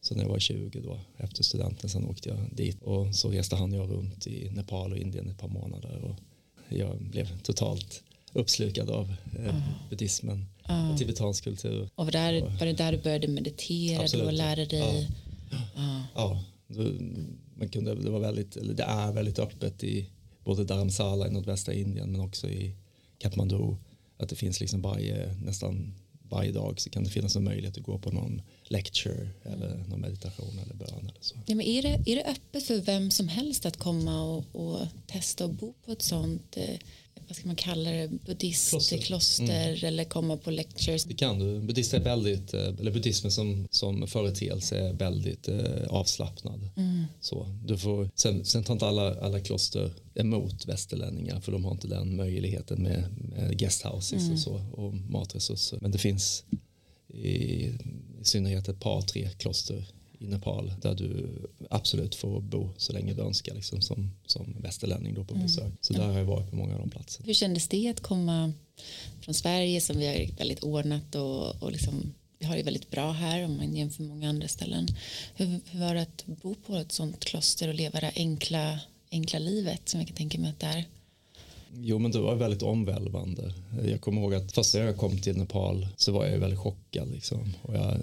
Så 0.00 0.14
när 0.14 0.22
jag 0.22 0.30
var 0.30 0.38
20 0.38 0.80
då, 0.80 1.00
efter 1.16 1.42
studenten, 1.42 1.90
sen 1.90 2.04
åkte 2.04 2.28
jag 2.28 2.38
dit 2.52 2.82
och 2.82 3.14
så 3.14 3.30
reste 3.30 3.56
han 3.56 3.72
och 3.72 3.78
jag 3.78 3.90
runt 3.90 4.26
i 4.26 4.50
Nepal 4.50 4.92
och 4.92 4.98
Indien 4.98 5.28
ett 5.28 5.38
par 5.38 5.48
månader 5.48 6.04
och 6.04 6.16
jag 6.68 7.02
blev 7.02 7.38
totalt 7.42 8.02
uppslukad 8.32 8.90
av 8.90 9.14
eh, 9.38 9.46
uh. 9.46 9.60
buddhismen 9.90 10.46
uh. 10.70 10.90
och 10.90 10.98
tibetansk 10.98 11.44
kultur. 11.44 11.88
Och 11.94 12.04
var, 12.04 12.12
där, 12.12 12.40
var 12.40 12.66
det 12.66 12.72
där 12.72 12.92
du 12.92 12.98
började 12.98 13.28
meditera 13.28 14.02
absolut. 14.02 14.26
och 14.26 14.32
lära 14.32 14.64
dig? 14.64 15.08
Ja, 15.50 15.56
uh. 15.76 16.02
ja 16.14 16.40
man 17.54 17.68
kunde, 17.68 17.94
det, 17.94 18.10
var 18.10 18.20
väldigt, 18.20 18.56
eller 18.56 18.74
det 18.74 18.82
är 18.82 19.12
väldigt 19.12 19.38
öppet 19.38 19.84
i 19.84 20.10
både 20.44 20.64
Dharamsala 20.64 21.26
i 21.26 21.30
nordvästra 21.30 21.74
Indien 21.74 22.12
men 22.12 22.20
också 22.20 22.48
i 22.48 22.74
Kathmandu 23.18 23.76
att 24.16 24.28
det 24.28 24.36
finns 24.36 24.60
liksom 24.60 24.82
varje, 24.82 25.34
nästan 25.34 25.94
varje 26.22 26.52
dag 26.52 26.80
så 26.80 26.90
kan 26.90 27.04
det 27.04 27.10
finnas 27.10 27.36
en 27.36 27.44
möjlighet 27.44 27.78
att 27.78 27.82
gå 27.82 27.98
på 27.98 28.10
någon 28.10 28.42
lecture 28.70 29.28
eller 29.44 29.84
någon 29.88 30.00
meditation 30.00 30.58
eller 30.64 30.74
bön 30.74 30.98
eller 30.98 31.20
så. 31.20 31.34
Ja, 31.46 31.54
men 31.54 31.66
är, 31.66 31.82
det, 31.82 31.88
är 32.06 32.16
det 32.16 32.24
öppet 32.24 32.64
för 32.64 32.80
vem 32.80 33.10
som 33.10 33.28
helst 33.28 33.66
att 33.66 33.76
komma 33.76 34.22
och, 34.22 34.44
och 34.52 34.86
testa 35.06 35.44
och 35.44 35.54
bo 35.54 35.74
på 35.84 35.92
ett 35.92 36.02
sånt 36.02 36.56
eh, 36.56 36.78
vad 37.30 37.36
ska 37.36 37.46
man 37.46 37.56
kalla 37.56 37.90
det, 37.90 38.08
buddhistkloster 38.24 39.68
mm. 39.68 39.84
eller 39.84 40.04
komma 40.04 40.36
på 40.36 40.50
lectures? 40.50 41.04
Det 41.04 41.14
kan 41.14 41.38
du. 41.38 41.60
Buddhist 41.60 41.94
är 41.94 42.00
väldigt, 42.00 42.54
eh, 42.54 42.66
eller 42.66 42.90
buddhismen 42.90 43.32
som, 43.32 43.68
som 43.70 44.06
företeelse 44.06 44.78
är 44.78 44.92
väldigt 44.92 45.48
eh, 45.48 45.86
avslappnad. 45.88 46.70
Mm. 46.76 47.04
Så, 47.20 47.46
du 47.64 47.78
får, 47.78 48.10
sen, 48.14 48.44
sen 48.44 48.64
tar 48.64 48.72
inte 48.72 48.86
alla, 48.86 49.20
alla 49.20 49.40
kloster 49.40 49.92
emot 50.14 50.66
västerlänningar 50.66 51.40
för 51.40 51.52
de 51.52 51.64
har 51.64 51.72
inte 51.72 51.88
den 51.88 52.16
möjligheten 52.16 52.82
med, 52.82 53.04
med 53.18 53.58
guesthouses 53.58 54.22
mm. 54.22 54.32
och 54.32 54.40
så 54.40 54.54
och 54.72 54.94
matresurser. 54.94 55.78
Men 55.80 55.90
det 55.90 55.98
finns 55.98 56.44
i, 57.14 57.72
synnerhet 58.22 58.68
ett 58.68 58.80
par, 58.80 59.02
tre 59.02 59.28
kloster 59.28 59.84
i 60.18 60.26
Nepal 60.26 60.72
där 60.82 60.94
du 60.94 61.28
absolut 61.70 62.14
får 62.14 62.40
bo 62.40 62.70
så 62.76 62.92
länge 62.92 63.14
du 63.14 63.22
önskar 63.22 63.54
liksom, 63.54 63.82
som, 63.82 64.10
som 64.26 64.56
västerlänning 64.60 65.14
då 65.14 65.24
på 65.24 65.34
mm. 65.34 65.46
besök. 65.46 65.64
Mm. 65.64 65.76
Så 65.80 65.92
där 65.92 66.06
har 66.06 66.18
jag 66.18 66.24
varit 66.24 66.50
på 66.50 66.56
många 66.56 66.74
av 66.74 66.80
de 66.80 66.90
platserna. 66.90 67.26
Hur 67.26 67.34
kändes 67.34 67.68
det 67.68 67.88
att 67.88 68.00
komma 68.00 68.52
från 69.20 69.34
Sverige 69.34 69.80
som 69.80 69.98
vi 69.98 70.06
har 70.06 70.36
väldigt 70.36 70.62
ordnat 70.62 71.14
och, 71.14 71.62
och 71.62 71.72
liksom, 71.72 72.14
vi 72.38 72.46
har 72.46 72.56
det 72.56 72.62
väldigt 72.62 72.90
bra 72.90 73.12
här 73.12 73.44
om 73.44 73.56
man 73.56 73.76
jämför 73.76 74.02
många 74.02 74.28
andra 74.28 74.48
ställen. 74.48 74.86
Hur, 75.34 75.60
hur 75.70 75.80
var 75.80 75.94
det 75.94 76.02
att 76.02 76.26
bo 76.26 76.54
på 76.54 76.76
ett 76.76 76.92
sånt 76.92 77.24
kloster 77.24 77.68
och 77.68 77.74
leva 77.74 78.00
det 78.00 78.12
enkla, 78.16 78.80
enkla 79.10 79.38
livet 79.38 79.88
som 79.88 80.00
jag 80.00 80.06
kan 80.06 80.16
tänka 80.16 80.38
mig 80.38 80.50
att 80.50 80.60
det 80.60 80.66
är? 80.66 80.84
Jo 81.74 81.98
men 81.98 82.10
det 82.10 82.20
var 82.20 82.34
väldigt 82.34 82.62
omvälvande. 82.62 83.54
Jag 83.84 84.00
kommer 84.00 84.20
ihåg 84.20 84.34
att 84.34 84.52
första 84.52 84.78
jag 84.78 84.96
kom 84.96 85.18
till 85.18 85.36
Nepal 85.36 85.88
så 85.96 86.12
var 86.12 86.26
jag 86.26 86.38
väldigt 86.38 86.58
chockad 86.58 87.10
liksom. 87.10 87.52
Och 87.62 87.74
jag 87.74 87.96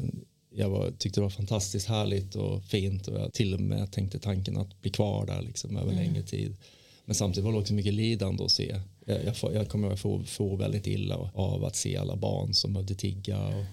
jag 0.58 0.70
var, 0.70 0.92
tyckte 0.92 1.20
det 1.20 1.24
var 1.24 1.30
fantastiskt 1.30 1.88
härligt 1.88 2.36
och 2.36 2.64
fint 2.64 3.08
och 3.08 3.20
jag 3.20 3.34
till 3.34 3.54
och 3.54 3.60
med 3.60 3.92
tänkte 3.92 4.20
tanken 4.20 4.58
att 4.58 4.82
bli 4.82 4.92
kvar 4.92 5.26
där 5.26 5.42
liksom 5.42 5.78
över 5.78 5.92
mm. 5.92 6.04
längre 6.04 6.24
tid. 6.24 6.56
Men 7.06 7.16
samtidigt 7.16 7.46
var 7.46 7.52
det 7.52 7.60
också 7.60 7.74
mycket 7.74 7.94
lidande 7.94 8.44
att 8.44 8.52
se. 8.52 8.80
Jag, 9.06 9.18
jag, 9.26 9.54
jag 9.54 9.70
kommer 9.70 9.92
att 9.92 10.00
få, 10.00 10.24
få 10.24 10.56
väldigt 10.56 10.88
illa 10.88 11.32
av 11.34 11.66
att 11.66 11.76
se 11.76 11.98
alla 11.98 12.16
barn 12.16 12.54
som 12.54 12.74
behövde 12.74 12.96
tigga 12.96 13.48
och 13.48 13.66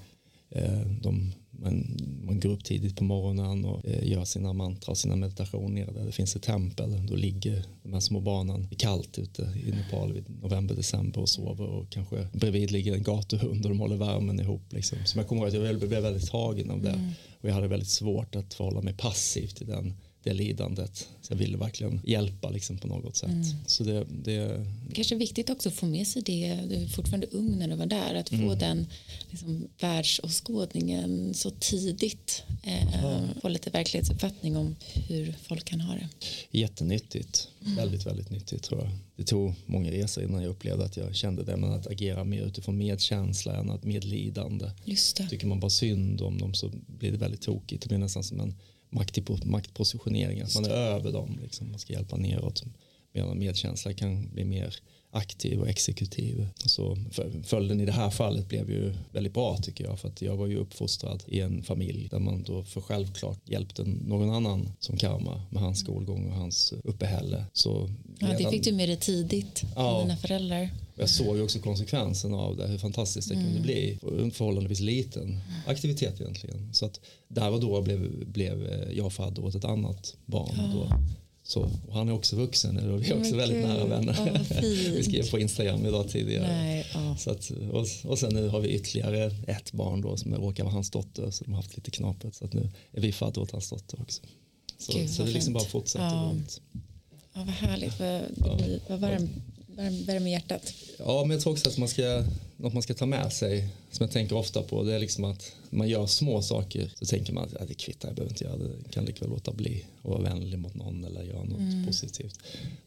de 1.03 1.33
man, 1.65 1.97
man 2.23 2.41
går 2.41 2.51
upp 2.51 2.65
tidigt 2.65 2.97
på 2.97 3.05
morgonen 3.05 3.65
och 3.65 3.87
eh, 3.87 4.09
gör 4.09 4.25
sina 4.25 4.53
mantra 4.53 4.91
och 4.91 4.99
sina 4.99 5.17
meditationer 5.17 5.87
där 5.93 6.05
det 6.05 6.13
finns 6.13 6.37
ett 6.37 6.43
tempel. 6.43 7.07
Då 7.07 7.17
ligger 7.17 7.65
de 7.83 7.93
här 7.93 8.01
små 8.01 8.21
barnen 8.21 8.69
kallt 8.79 9.19
ute 9.19 9.43
i 9.43 9.71
Nepal 9.71 10.17
i 10.17 10.25
november, 10.43 10.75
december 10.75 11.21
och 11.21 11.29
sover 11.29 11.67
och 11.67 11.91
kanske 11.91 12.27
bredvid 12.33 12.71
ligger 12.71 12.95
en 12.95 13.03
gatuhund 13.03 13.65
och 13.65 13.71
de 13.71 13.81
håller 13.81 13.97
värmen 13.97 14.41
ihop. 14.41 14.73
Liksom. 14.73 14.99
Så 15.05 15.19
jag 15.19 15.29
kommer 15.29 15.43
ihåg 15.43 15.49
att 15.49 15.55
jag 15.55 15.89
blev 15.89 16.03
väldigt 16.03 16.31
tagen 16.31 16.71
av 16.71 16.83
det 16.83 16.91
mm. 16.91 17.11
och 17.41 17.49
jag 17.49 17.55
hade 17.55 17.69
väldigt 17.69 17.89
svårt 17.89 18.37
att 18.37 18.55
förhålla 18.55 18.81
mig 18.81 18.95
passivt 18.95 19.57
till 19.57 19.67
den 19.67 19.95
det 20.25 20.35
lidandet. 20.35 21.09
Så 21.23 21.33
jag 21.33 21.39
ville 21.39 21.57
verkligen 21.57 22.01
hjälpa 22.05 22.51
liksom 22.51 22.79
på 22.79 22.89
något 22.89 23.17
sätt. 23.17 23.31
Mm. 23.31 23.45
Så 23.67 23.85
det, 23.85 24.07
det... 24.25 24.67
Kanske 24.93 25.15
viktigt 25.15 25.51
också 25.51 25.69
att 25.69 25.75
få 25.75 25.87
med 25.87 26.07
sig 26.07 26.23
det, 26.23 26.59
du 26.69 26.75
är 26.75 26.87
fortfarande 26.87 27.27
ung 27.27 27.59
när 27.59 27.69
du 27.69 27.75
var 27.75 27.87
där, 27.87 28.15
att 28.15 28.29
få 28.29 28.35
mm. 28.35 28.59
den 28.59 28.87
liksom, 29.31 29.69
världsåskådningen 29.81 31.35
så 31.35 31.51
tidigt. 31.51 32.43
Eh, 32.63 33.03
ja. 33.03 33.21
Få 33.43 33.49
lite 33.49 33.71
verklighetsuppfattning 33.71 34.57
om 34.57 34.77
hur 35.09 35.35
folk 35.43 35.65
kan 35.65 35.81
ha 35.81 35.95
det. 35.95 36.09
Jättenyttigt, 36.51 37.49
mm. 37.65 37.77
väldigt, 37.77 38.07
väldigt 38.07 38.31
nyttigt 38.31 38.63
tror 38.63 38.81
jag. 38.81 38.91
Det 39.17 39.25
tog 39.25 39.55
många 39.67 39.91
resor 39.91 40.25
innan 40.25 40.43
jag 40.43 40.51
upplevde 40.51 40.85
att 40.85 40.97
jag 40.97 41.17
kände 41.17 41.45
det, 41.45 41.57
men 41.57 41.73
att 41.73 41.87
agera 41.87 42.25
mer 42.25 42.43
utifrån 42.43 42.79
medkänsla 42.79 43.57
än 43.57 43.71
att 43.71 43.85
medlidande. 43.85 44.71
Just 44.85 45.17
det. 45.17 45.29
Tycker 45.29 45.47
man 45.47 45.61
bara 45.61 45.71
synd 45.71 46.21
om 46.21 46.39
dem 46.39 46.55
så 46.55 46.71
blir 46.87 47.13
det 47.13 47.19
väldigt 47.19 47.43
tokigt. 47.43 47.83
Det 47.83 47.89
blir 47.89 47.99
nästan 47.99 48.25
som 48.25 48.41
en 48.41 48.55
maktpositionering, 49.45 50.41
att 50.41 50.55
man 50.55 50.65
är 50.65 50.71
över 50.71 51.13
dem, 51.13 51.39
liksom. 51.43 51.71
man 51.71 51.79
ska 51.79 51.93
hjälpa 51.93 52.17
neråt. 52.17 52.65
Medan 53.13 53.39
medkänsla 53.39 53.93
kan 53.93 54.29
bli 54.29 54.45
mer 54.45 54.77
aktiv 55.15 55.61
och 55.61 55.69
exekutiv. 55.69 56.49
Så 56.67 56.97
följden 57.45 57.81
i 57.81 57.87
det 57.87 57.93
här 57.93 58.11
fallet 58.11 58.49
blev 58.49 58.71
ju 58.71 58.95
väldigt 59.13 59.35
bra 59.35 59.57
tycker 59.57 59.85
jag 59.85 60.01
för 60.01 60.09
att 60.09 60.23
jag 60.23 60.37
var 60.37 60.47
ju 60.47 60.57
uppfostrad 60.57 61.23
i 61.27 61.41
en 61.41 61.63
familj 61.63 62.09
där 62.11 62.19
man 62.19 62.43
då 62.43 62.65
för 62.65 62.81
självklart 62.81 63.49
hjälpte 63.49 63.85
någon 63.85 64.31
annan 64.31 64.73
som 64.81 64.97
karma 64.97 65.43
med 65.51 65.63
hans 65.63 65.81
skolgång 65.81 66.27
och 66.27 66.37
hans 66.37 66.75
uppehälle. 66.85 67.45
Så 67.53 67.91
ja, 68.19 68.29
det 68.39 68.51
fick 68.51 68.65
du 68.65 68.73
med 68.73 68.89
dig 68.89 68.97
tidigt 68.97 69.63
ja, 69.77 70.01
dina 70.03 70.17
föräldrar. 70.17 70.71
Jag 70.97 71.11
såg 71.11 71.37
ju 71.37 71.43
också 71.43 71.59
konsekvenserna 71.59 72.37
av 72.37 72.57
det, 72.57 72.67
hur 72.67 72.79
fantastiskt 72.79 73.29
det 73.29 73.35
mm. 73.35 73.47
kunde 73.47 73.61
bli. 73.61 73.99
En 74.19 74.31
förhållandevis 74.31 74.81
liten 74.81 75.41
aktivitet 75.67 76.21
egentligen. 76.21 76.75
Så 76.75 76.87
att 76.87 77.01
där 77.29 77.51
och 77.51 77.61
då 77.61 77.83
blev, 77.83 78.27
blev 78.27 78.87
jag 78.93 79.13
fadder 79.13 79.45
åt 79.45 79.55
ett 79.55 79.65
annat 79.65 80.17
barn. 80.27 80.55
Ja. 80.57 80.73
Då. 80.75 80.99
Så, 81.47 81.71
och 81.89 81.95
han 81.95 82.09
är 82.09 82.13
också 82.13 82.37
vuxen 82.37 82.91
och 82.91 83.03
vi 83.03 83.11
är 83.11 83.19
också 83.19 83.37
väldigt 83.37 83.65
nära 83.67 83.85
vänner. 83.85 84.13
Oh, 84.13 84.61
vi 84.97 85.03
skrev 85.03 85.31
på 85.31 85.39
Instagram 85.39 85.87
idag 85.87 86.09
tidigare. 86.09 86.47
Nej, 86.47 86.87
oh. 86.95 87.17
så 87.17 87.31
att, 87.31 87.51
och, 87.51 88.11
och 88.11 88.19
sen 88.19 88.35
nu 88.35 88.49
har 88.49 88.61
vi 88.61 88.69
ytterligare 88.69 89.33
ett 89.47 89.73
barn 89.73 90.01
då 90.01 90.17
som 90.17 90.35
råkar 90.35 90.65
vara 90.65 90.75
hans 90.75 90.91
dotter 90.91 91.31
så 91.31 91.45
de 91.45 91.51
har 91.51 91.63
haft 91.63 91.77
lite 91.77 91.91
knapert. 91.91 92.35
Så 92.35 92.45
att 92.45 92.53
nu 92.53 92.71
är 92.93 93.01
vi 93.01 93.13
fadder 93.13 93.43
åt 93.43 93.51
hans 93.51 93.71
dotter 93.71 94.01
också. 94.03 94.23
Så, 94.79 94.93
Gud, 94.93 95.11
så 95.11 95.23
det 95.25 95.31
liksom 95.31 95.53
bara 95.53 95.65
fortsätter 95.65 96.05
ja. 96.05 96.31
runt. 96.31 96.61
Ja, 97.33 97.45
vad 97.45 97.55
härligt, 97.55 98.01
vad, 98.01 98.23
vad 98.89 99.01
varm, 99.01 99.29
varm, 99.77 100.05
värme 100.05 100.31
hjärtat. 100.31 100.75
Ja, 100.99 101.21
men 101.25 101.31
jag 101.31 101.41
tror 101.41 101.53
också 101.53 101.69
att 101.69 101.79
man 101.79 101.89
ska, 101.89 102.25
något 102.57 102.73
man 102.73 102.83
ska 102.83 102.95
ta 102.95 103.07
med 103.07 103.33
sig 103.33 103.69
som 103.91 104.05
jag 104.05 104.13
tänker 104.13 104.37
ofta 104.37 104.63
på 104.63 104.83
det 104.83 104.95
är 104.95 104.99
liksom 104.99 105.25
att 105.25 105.53
man 105.71 105.89
gör 105.89 106.07
små 106.07 106.43
saker 106.43 106.93
så 106.95 107.07
tänker 107.07 107.33
man 107.33 107.45
att 107.45 107.69
det 107.69 107.75
kvittar, 107.75 108.09
jag 108.09 108.17
behöver 108.17 108.33
inte 108.33 108.45
göra 108.45 108.57
det, 108.57 108.91
kan 108.91 109.05
likväl 109.05 109.29
låta 109.29 109.53
bli 109.53 109.85
och 110.03 110.11
vara 110.11 110.23
vänlig 110.23 110.59
mot 110.59 110.75
någon 110.75 111.05
eller 111.05 111.23
göra 111.23 111.45
något 111.45 111.59
mm. 111.59 111.87
positivt. 111.87 112.39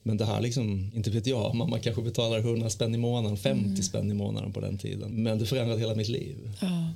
Men 0.04 0.18
det 0.18 0.26
här 0.26 0.42
liksom, 0.42 0.92
inte 0.96 1.10
vet 1.10 1.28
jag, 1.28 1.56
mamma 1.56 1.80
kanske 1.80 2.02
betalar 2.02 2.40
100 2.40 2.70
spänn 2.70 2.96
i 2.96 2.98
månaden, 2.98 3.38
50 3.38 3.66
mm. 3.66 3.84
spänn 3.84 4.12
i 4.12 4.14
månaden 4.14 4.54
på 4.54 4.60
den 4.60 4.78
tiden. 4.78 5.24
Men 5.24 5.40
det 5.40 5.46
förändrade 5.46 5.80
hela 5.80 5.96
mitt 5.96 6.10
liv. 6.10 6.52
Ja. 6.62 6.94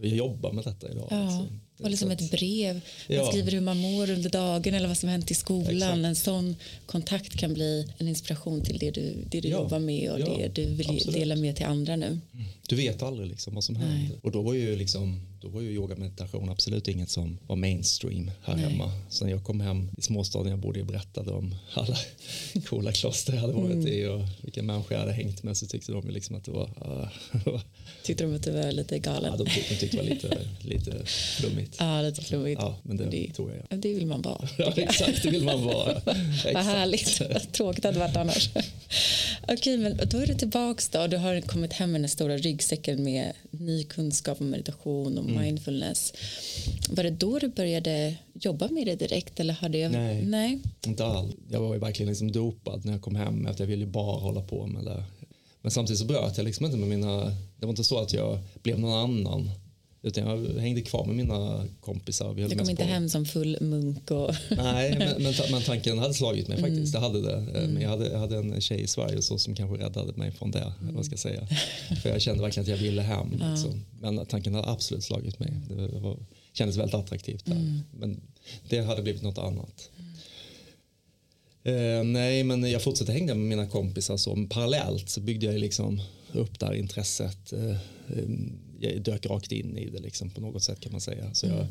Jag 0.00 0.16
jobbar 0.16 0.52
med 0.52 0.64
detta 0.64 0.90
idag. 0.90 1.06
Ja. 1.10 1.16
Alltså. 1.16 1.54
Och 1.82 1.90
liksom 1.90 2.10
ett 2.10 2.30
brev. 2.30 2.74
Man 3.08 3.16
Ja. 3.16 3.26
skriver 3.30 3.52
hur 3.52 3.60
man 3.60 3.78
mår 3.78 4.10
under 4.10 4.30
dagen 4.30 4.74
eller 4.74 4.88
vad 4.88 4.98
som 4.98 5.08
hänt 5.08 5.30
i 5.30 5.34
skolan. 5.34 5.76
Exakt. 5.76 6.04
En 6.04 6.14
sån 6.16 6.56
kontakt 6.86 7.36
kan 7.36 7.54
bli 7.54 7.86
en 7.98 8.08
inspiration 8.08 8.62
till 8.64 8.78
det 8.78 8.90
du, 8.90 9.14
det 9.30 9.40
du 9.40 9.48
Ja. 9.48 9.58
jobbar 9.62 9.78
med 9.78 10.10
och 10.10 10.20
Ja, 10.20 10.26
det 10.26 10.48
du 10.54 10.64
vill 10.74 10.90
absolut. 10.90 11.14
dela 11.20 11.36
med 11.36 11.56
till 11.56 11.66
andra 11.66 11.96
nu. 11.96 12.18
Du 12.68 12.76
vet 12.76 13.02
aldrig 13.02 13.28
liksom 13.28 13.54
vad 13.54 13.64
som 13.64 13.76
händer. 13.76 14.18
Och 14.22 14.30
då 14.30 14.42
var 14.42 14.54
ju 14.54 14.76
liksom 14.76 15.20
då 15.44 15.50
var 15.50 15.60
ju 15.60 15.70
yoga 15.70 15.96
meditation 15.96 16.48
absolut 16.50 16.88
inget 16.88 17.10
som 17.10 17.38
var 17.46 17.56
mainstream 17.56 18.30
här 18.42 18.56
Nej. 18.56 18.64
hemma. 18.64 18.92
Så 19.10 19.24
när 19.24 19.32
jag 19.32 19.44
kom 19.44 19.60
hem 19.60 19.90
i 19.98 20.02
småstaden 20.02 20.50
jag 20.50 20.58
bodde 20.58 20.80
och 20.80 20.86
berättade 20.86 21.30
om 21.30 21.54
alla 21.74 21.96
coola 22.66 22.92
kloster 22.92 23.32
jag 23.34 23.40
hade 23.40 23.52
varit 23.52 23.64
Mm. 23.74 23.86
i 23.88 24.06
och 24.06 24.20
vilka 24.42 24.62
människor 24.62 24.92
jag 24.92 24.98
hade 25.00 25.12
hängt 25.12 25.42
med 25.42 25.56
så 25.56 25.66
tyckte 25.66 25.92
de 25.92 26.06
ju 26.06 26.10
liksom 26.12 26.36
att 26.36 26.44
det 26.44 26.50
var 26.50 26.64
uh, 27.46 27.60
Tyckte 28.02 28.24
de 28.24 28.34
att 28.36 28.42
du 28.42 28.50
var 28.50 28.72
lite 28.72 28.98
galen? 28.98 29.30
ja, 29.38 29.44
de, 29.44 29.50
tyckte, 29.50 29.74
de 29.74 29.80
tyckte 29.80 29.96
det 29.96 30.02
var 30.02 30.10
lite, 30.10 30.38
lite 30.60 31.04
flummigt. 31.06 31.76
Ja, 31.78 32.02
lite 32.02 32.22
flummigt. 32.22 32.60
Ja, 32.62 32.76
men 32.82 32.96
det, 32.96 33.04
Det- 33.10 33.32
tog 33.34 33.50
jag. 33.50 33.56
Ja. 33.56 33.62
Ja, 33.70 33.76
Det 33.76 33.94
vill 33.94 34.06
man 34.06 34.22
vara. 34.22 34.48
Ja, 34.58 34.72
exakt, 34.76 35.22
det 35.22 35.30
vill 35.30 35.44
man 35.44 35.64
vara. 35.64 36.00
Vad 36.54 36.64
härligt. 36.64 37.20
Tråkigt 37.52 37.84
hade 37.84 37.96
det 37.96 38.00
varit 38.00 38.16
annars. 38.16 38.50
Okej, 39.48 39.78
men 39.78 39.96
då 40.10 40.18
är 40.18 40.26
du 40.26 40.34
tillbaks 40.34 40.88
då. 40.88 41.06
Du 41.06 41.16
har 41.16 41.40
kommit 41.40 41.72
hem 41.72 41.92
med 41.92 42.00
den 42.00 42.08
stora 42.08 42.36
ryggsäcken 42.38 43.04
med 43.04 43.32
ny 43.50 43.84
kunskap 43.84 44.40
om 44.40 44.50
meditation 44.50 45.18
och 45.18 45.24
Mm. 45.34 45.44
mindfulness. 45.44 46.12
Var 46.88 47.04
det 47.04 47.10
då 47.10 47.38
du 47.38 47.48
började 47.48 48.16
jobba 48.34 48.68
med 48.68 48.86
det 48.86 48.96
direkt? 48.96 49.40
Eller 49.40 49.54
har 49.54 49.68
det... 49.68 49.88
Nej. 49.88 50.24
Nej. 50.24 50.60
Inte 50.86 51.04
alls. 51.04 51.34
Jag 51.50 51.60
var 51.60 51.74
ju 51.74 51.80
verkligen 51.80 52.08
liksom 52.08 52.32
dopad 52.32 52.84
när 52.84 52.92
jag 52.92 53.02
kom 53.02 53.16
hem 53.16 53.46
efter 53.46 53.64
jag 53.64 53.68
ville 53.68 53.86
bara 53.86 54.20
hålla 54.20 54.40
på 54.40 54.66
med 54.66 54.84
det. 54.84 55.04
Men 55.62 55.70
samtidigt 55.70 55.98
så 56.00 56.04
bröt 56.04 56.36
jag 56.36 56.44
liksom 56.44 56.66
inte 56.66 56.78
med 56.78 56.88
mina, 56.88 57.24
det 57.56 57.66
var 57.66 57.70
inte 57.70 57.84
så 57.84 57.98
att 57.98 58.12
jag 58.12 58.38
blev 58.62 58.78
någon 58.78 59.10
annan. 59.10 59.50
Utan 60.04 60.26
jag 60.26 60.60
hängde 60.60 60.82
kvar 60.82 61.04
med 61.04 61.16
mina 61.16 61.64
kompisar. 61.80 62.32
Vi 62.32 62.42
höll 62.42 62.50
Du 62.50 62.56
kom 62.58 62.70
inte 62.70 62.84
hem 62.84 63.08
som 63.08 63.26
full 63.26 63.58
munk 63.60 64.10
och... 64.10 64.34
Nej, 64.50 64.96
men, 64.98 65.22
men, 65.22 65.34
men 65.50 65.62
tanken 65.62 65.98
hade 65.98 66.14
slagit 66.14 66.48
mig 66.48 66.60
faktiskt. 66.60 66.92
Det 66.92 66.98
hade 66.98 67.20
det. 67.22 67.36
Eh, 67.36 67.64
Mm. 67.64 67.74
Men 67.74 67.82
jag 67.82 67.90
hade, 67.90 68.08
jag 68.08 68.18
hade 68.18 68.36
en 68.36 68.60
tjej 68.60 68.80
i 68.80 68.86
Sverige 68.86 69.22
så 69.22 69.38
som 69.38 69.54
kanske 69.54 69.84
räddade 69.84 70.12
mig 70.12 70.32
från 70.32 70.50
det. 70.50 70.72
eller 70.82 70.92
Vad 70.92 71.04
ska 71.04 71.12
jag 71.12 71.20
säga. 71.20 71.48
För 72.02 72.08
jag 72.08 72.20
kände 72.22 72.42
verkligen 72.42 72.64
att 72.64 72.68
jag 72.68 72.76
ville 72.76 73.02
hem. 73.02 73.30
Liksom. 73.50 73.84
Men 74.00 74.26
tanken 74.26 74.54
hade 74.54 74.68
absolut 74.68 75.04
slagit 75.04 75.38
mig. 75.38 75.52
Det 75.68 75.98
var, 75.98 76.16
kändes 76.52 76.76
väldigt 76.76 76.94
attraktivt. 76.94 77.44
Där. 77.44 77.52
Mm. 77.52 77.80
Men 77.98 78.20
det 78.68 78.80
hade 78.80 79.02
blivit 79.02 79.22
något 79.22 79.38
annat. 79.38 79.90
Eh, 81.64 82.04
nej, 82.04 82.44
men 82.44 82.70
jag 82.70 82.82
fortsatte 82.82 83.12
hänga 83.12 83.34
med 83.34 83.46
mina 83.46 83.66
kompisar 83.66 84.16
så 84.16 84.46
parallellt 84.50 85.08
så 85.08 85.20
byggde 85.20 85.46
jag 85.46 85.58
liksom 85.58 86.00
upp 86.32 86.58
där 86.58 86.74
intresset. 86.74 87.52
Eh, 87.52 87.70
eh, 87.70 87.76
jag 88.80 89.02
dök 89.02 89.26
rakt 89.26 89.52
in 89.52 89.78
i 89.78 89.90
det 89.90 89.98
liksom 89.98 90.30
på 90.30 90.40
något 90.40 90.62
sätt 90.62 90.80
kan 90.80 90.92
man 90.92 91.00
säga. 91.00 91.34
Så 91.34 91.46
jag 91.46 91.66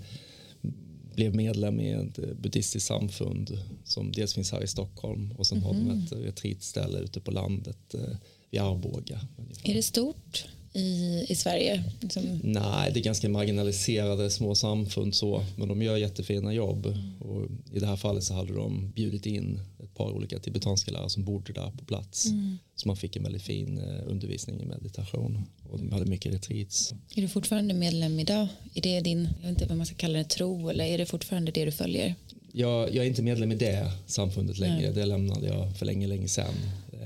blev 1.16 1.36
medlem 1.36 1.80
i 1.80 1.92
ett 1.92 2.38
buddhistiskt 2.42 2.88
samfund 2.88 3.60
som 3.84 4.12
dels 4.12 4.34
finns 4.34 4.52
här 4.52 4.64
i 4.64 4.68
Stockholm 4.68 5.32
och 5.32 5.48
sen 5.48 5.62
har 5.62 5.74
de 5.74 5.90
ett 5.90 6.12
retreatställe 6.12 7.00
ute 7.00 7.20
på 7.20 7.32
landet 7.32 7.94
eh, 7.94 8.16
vid 8.50 8.62
Arboga. 8.62 9.20
Är 9.64 9.74
det 9.74 9.84
stort 9.84 10.46
i, 10.74 11.26
i 11.30 11.36
Sverige? 11.36 11.84
Liksom, 12.02 12.40
Nej, 12.44 12.92
det 12.94 13.00
är 13.00 13.04
ganska 13.04 13.30
marginaliserade 13.30 14.30
små 14.30 14.56
samfund 14.56 15.16
så, 15.16 15.46
men 15.56 15.68
de 15.68 15.82
gör 15.82 15.98
jättefina 15.98 16.54
jobb. 16.54 16.86
Och 17.20 17.48
I 17.74 17.80
det 17.80 17.88
här 17.88 17.96
fallet 17.96 18.24
så 18.24 18.34
hade 18.34 18.54
de 18.54 18.92
bjudit 18.96 19.26
in 19.26 19.60
ett 19.84 19.94
par 19.94 20.12
olika 20.12 20.40
tibetanska 20.40 20.92
lärare 20.92 21.10
som 21.10 21.24
bodde 21.24 21.54
där 21.54 21.72
på 21.72 21.86
plats. 21.86 22.26
Mm. 22.26 22.58
Så 22.76 22.88
man 22.88 22.98
fick 22.98 23.16
en 23.16 23.24
väldigt 23.24 23.42
fin 23.42 23.78
eh, 23.78 24.12
undervisning 24.12 24.62
i 24.62 24.66
meditation. 24.66 25.42
Och 25.70 25.80
de 25.80 25.92
hade 25.92 26.06
mycket 26.06 26.34
retreats. 26.34 26.94
är 27.16 27.22
du 27.22 27.28
fortfarande 27.28 27.74
medlem 27.74 28.20
idag? 28.20 28.48
Är 28.74 28.82
det 28.82 29.00
din, 29.00 29.30
jag 29.36 29.42
vet 29.42 29.50
inte 29.50 29.66
vad 29.66 29.78
man 29.78 29.86
ska 29.86 29.96
kalla 29.96 30.18
det, 30.18 30.24
tro 30.24 30.70
eller 30.70 30.86
är 30.86 30.98
det 30.98 31.06
fortfarande 31.06 31.52
det 31.52 31.66
du 31.66 31.72
följer? 31.72 32.16
Jag, 32.52 32.96
jag 32.96 33.06
är 33.06 33.10
inte 33.10 33.22
medlem 33.22 33.52
i 33.52 33.56
det 33.56 33.92
samfundet 34.06 34.58
längre. 34.58 34.82
Nej. 34.82 34.94
Det 34.94 35.06
lämnade 35.06 35.48
jag 35.48 35.78
för 35.78 35.86
länge, 35.86 36.08
länge 36.08 36.28
sedan. 36.28 36.54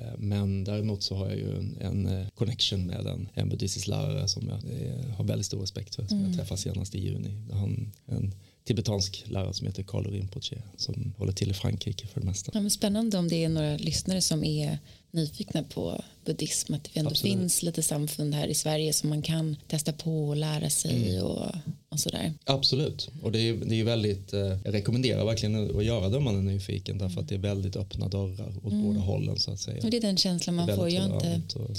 Eh, 0.01 0.17
Men 0.17 0.63
däremot 0.63 1.03
så 1.03 1.15
har 1.15 1.27
jag 1.27 1.37
ju 1.37 1.57
en, 1.57 1.77
en 1.81 2.07
eh, 2.07 2.27
connection 2.35 2.85
med 2.87 3.05
en, 3.05 3.29
en 3.33 3.49
buddhistisk 3.49 3.87
lärare 3.87 4.27
som 4.27 4.47
jag 4.47 4.57
eh, 4.57 5.15
har 5.15 5.23
väldigt 5.23 5.45
stor 5.45 5.59
respekt 5.61 5.95
för. 5.95 6.07
Som 6.07 6.25
jag 6.25 6.35
träffade 6.35 6.61
senast 6.61 6.95
i 6.95 6.99
juni. 6.99 7.31
Han, 7.51 7.91
en 8.05 8.33
tibetansk 8.67 9.23
lärare 9.27 9.53
som 9.53 9.67
heter 9.67 9.83
Karlo 9.83 10.09
Rinpoche 10.09 10.61
som 10.77 11.13
håller 11.17 11.31
till 11.31 11.51
i 11.51 11.53
Frankrike 11.53 12.07
för 12.07 12.19
det 12.21 12.25
mesta. 12.27 12.51
Ja, 12.53 12.61
men 12.61 12.71
spännande 12.71 13.17
om 13.17 13.27
det 13.27 13.43
är 13.43 13.49
några 13.49 13.77
lyssnare 13.77 14.21
som 14.21 14.43
är 14.43 14.79
nyfikna 15.11 15.63
på 15.63 16.03
buddhism. 16.25 16.73
Att 16.73 16.83
det 16.83 16.99
ändå 16.99 17.11
Absolut. 17.11 17.33
finns 17.39 17.63
lite 17.63 17.83
samfund 17.83 18.33
här 18.35 18.47
i 18.47 18.53
Sverige 18.53 18.93
som 18.93 19.09
man 19.09 19.21
kan 19.21 19.55
testa 19.67 19.93
på 19.93 20.27
och 20.27 20.35
lära 20.37 20.69
sig 20.69 21.09
Mm. 21.11 21.23
och, 21.25 21.45
och 21.89 21.99
sådär. 21.99 22.33
Absolut, 22.43 23.09
och 23.23 23.31
det 23.31 23.39
är, 23.39 23.53
det 23.53 23.75
är 23.79 23.83
väldigt, 23.83 24.33
eh, 24.33 24.39
jag 24.39 24.73
rekommenderar 24.73 25.25
verkligen 25.25 25.77
att 25.77 25.85
göra 25.85 26.09
det 26.09 26.17
om 26.17 26.23
man 26.23 26.37
är 26.37 26.41
nyfiken 26.53 26.97
därför 26.97 27.21
att 27.21 27.27
det 27.29 27.35
är 27.35 27.39
väldigt 27.39 27.75
öppna 27.75 28.07
dörrar 28.07 28.53
åt 28.63 28.73
båda 28.73 28.99
hållen 28.99 29.39
så 29.39 29.51
att 29.51 29.59
säga. 29.59 29.83
Och 29.83 29.89
det 29.91 29.97
är 29.97 30.01
den 30.01 30.17
känslan 30.17 30.55
man 30.55 30.75
får. 30.75 30.89
Jag 30.89 31.05
inte, 31.05 31.59
och- 31.59 31.77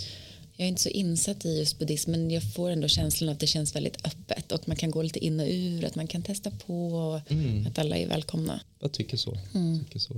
jag 0.57 0.65
är 0.65 0.69
inte 0.69 0.83
så 0.83 0.89
insatt 0.89 1.45
i 1.45 1.59
just 1.59 1.79
buddhism 1.79 2.11
men 2.11 2.31
jag 2.31 2.53
får 2.55 2.71
ändå 2.71 2.89
känslan 2.89 3.31
att 3.31 3.41
det 3.41 3.47
känns 3.47 3.75
väldigt 3.77 4.07
öppet 4.07 4.53
och 4.53 4.69
man 4.69 4.77
kan 4.77 4.91
gå 4.91 5.03
lite 5.03 5.25
in 5.25 5.41
och 5.41 5.47
ur, 5.51 5.85
att 5.85 5.95
man 5.95 6.07
kan 6.07 6.23
testa 6.23 6.51
på 6.51 6.89
och 6.95 7.31
Mm. 7.33 7.67
att 7.67 7.79
alla 7.79 7.97
är 7.97 8.07
välkomna. 8.09 8.61
Jag 8.81 8.93
tycker 8.93 9.17
så. 9.17 9.39
Mm. 9.55 9.85
Tycker 9.85 9.99
så. 9.99 10.15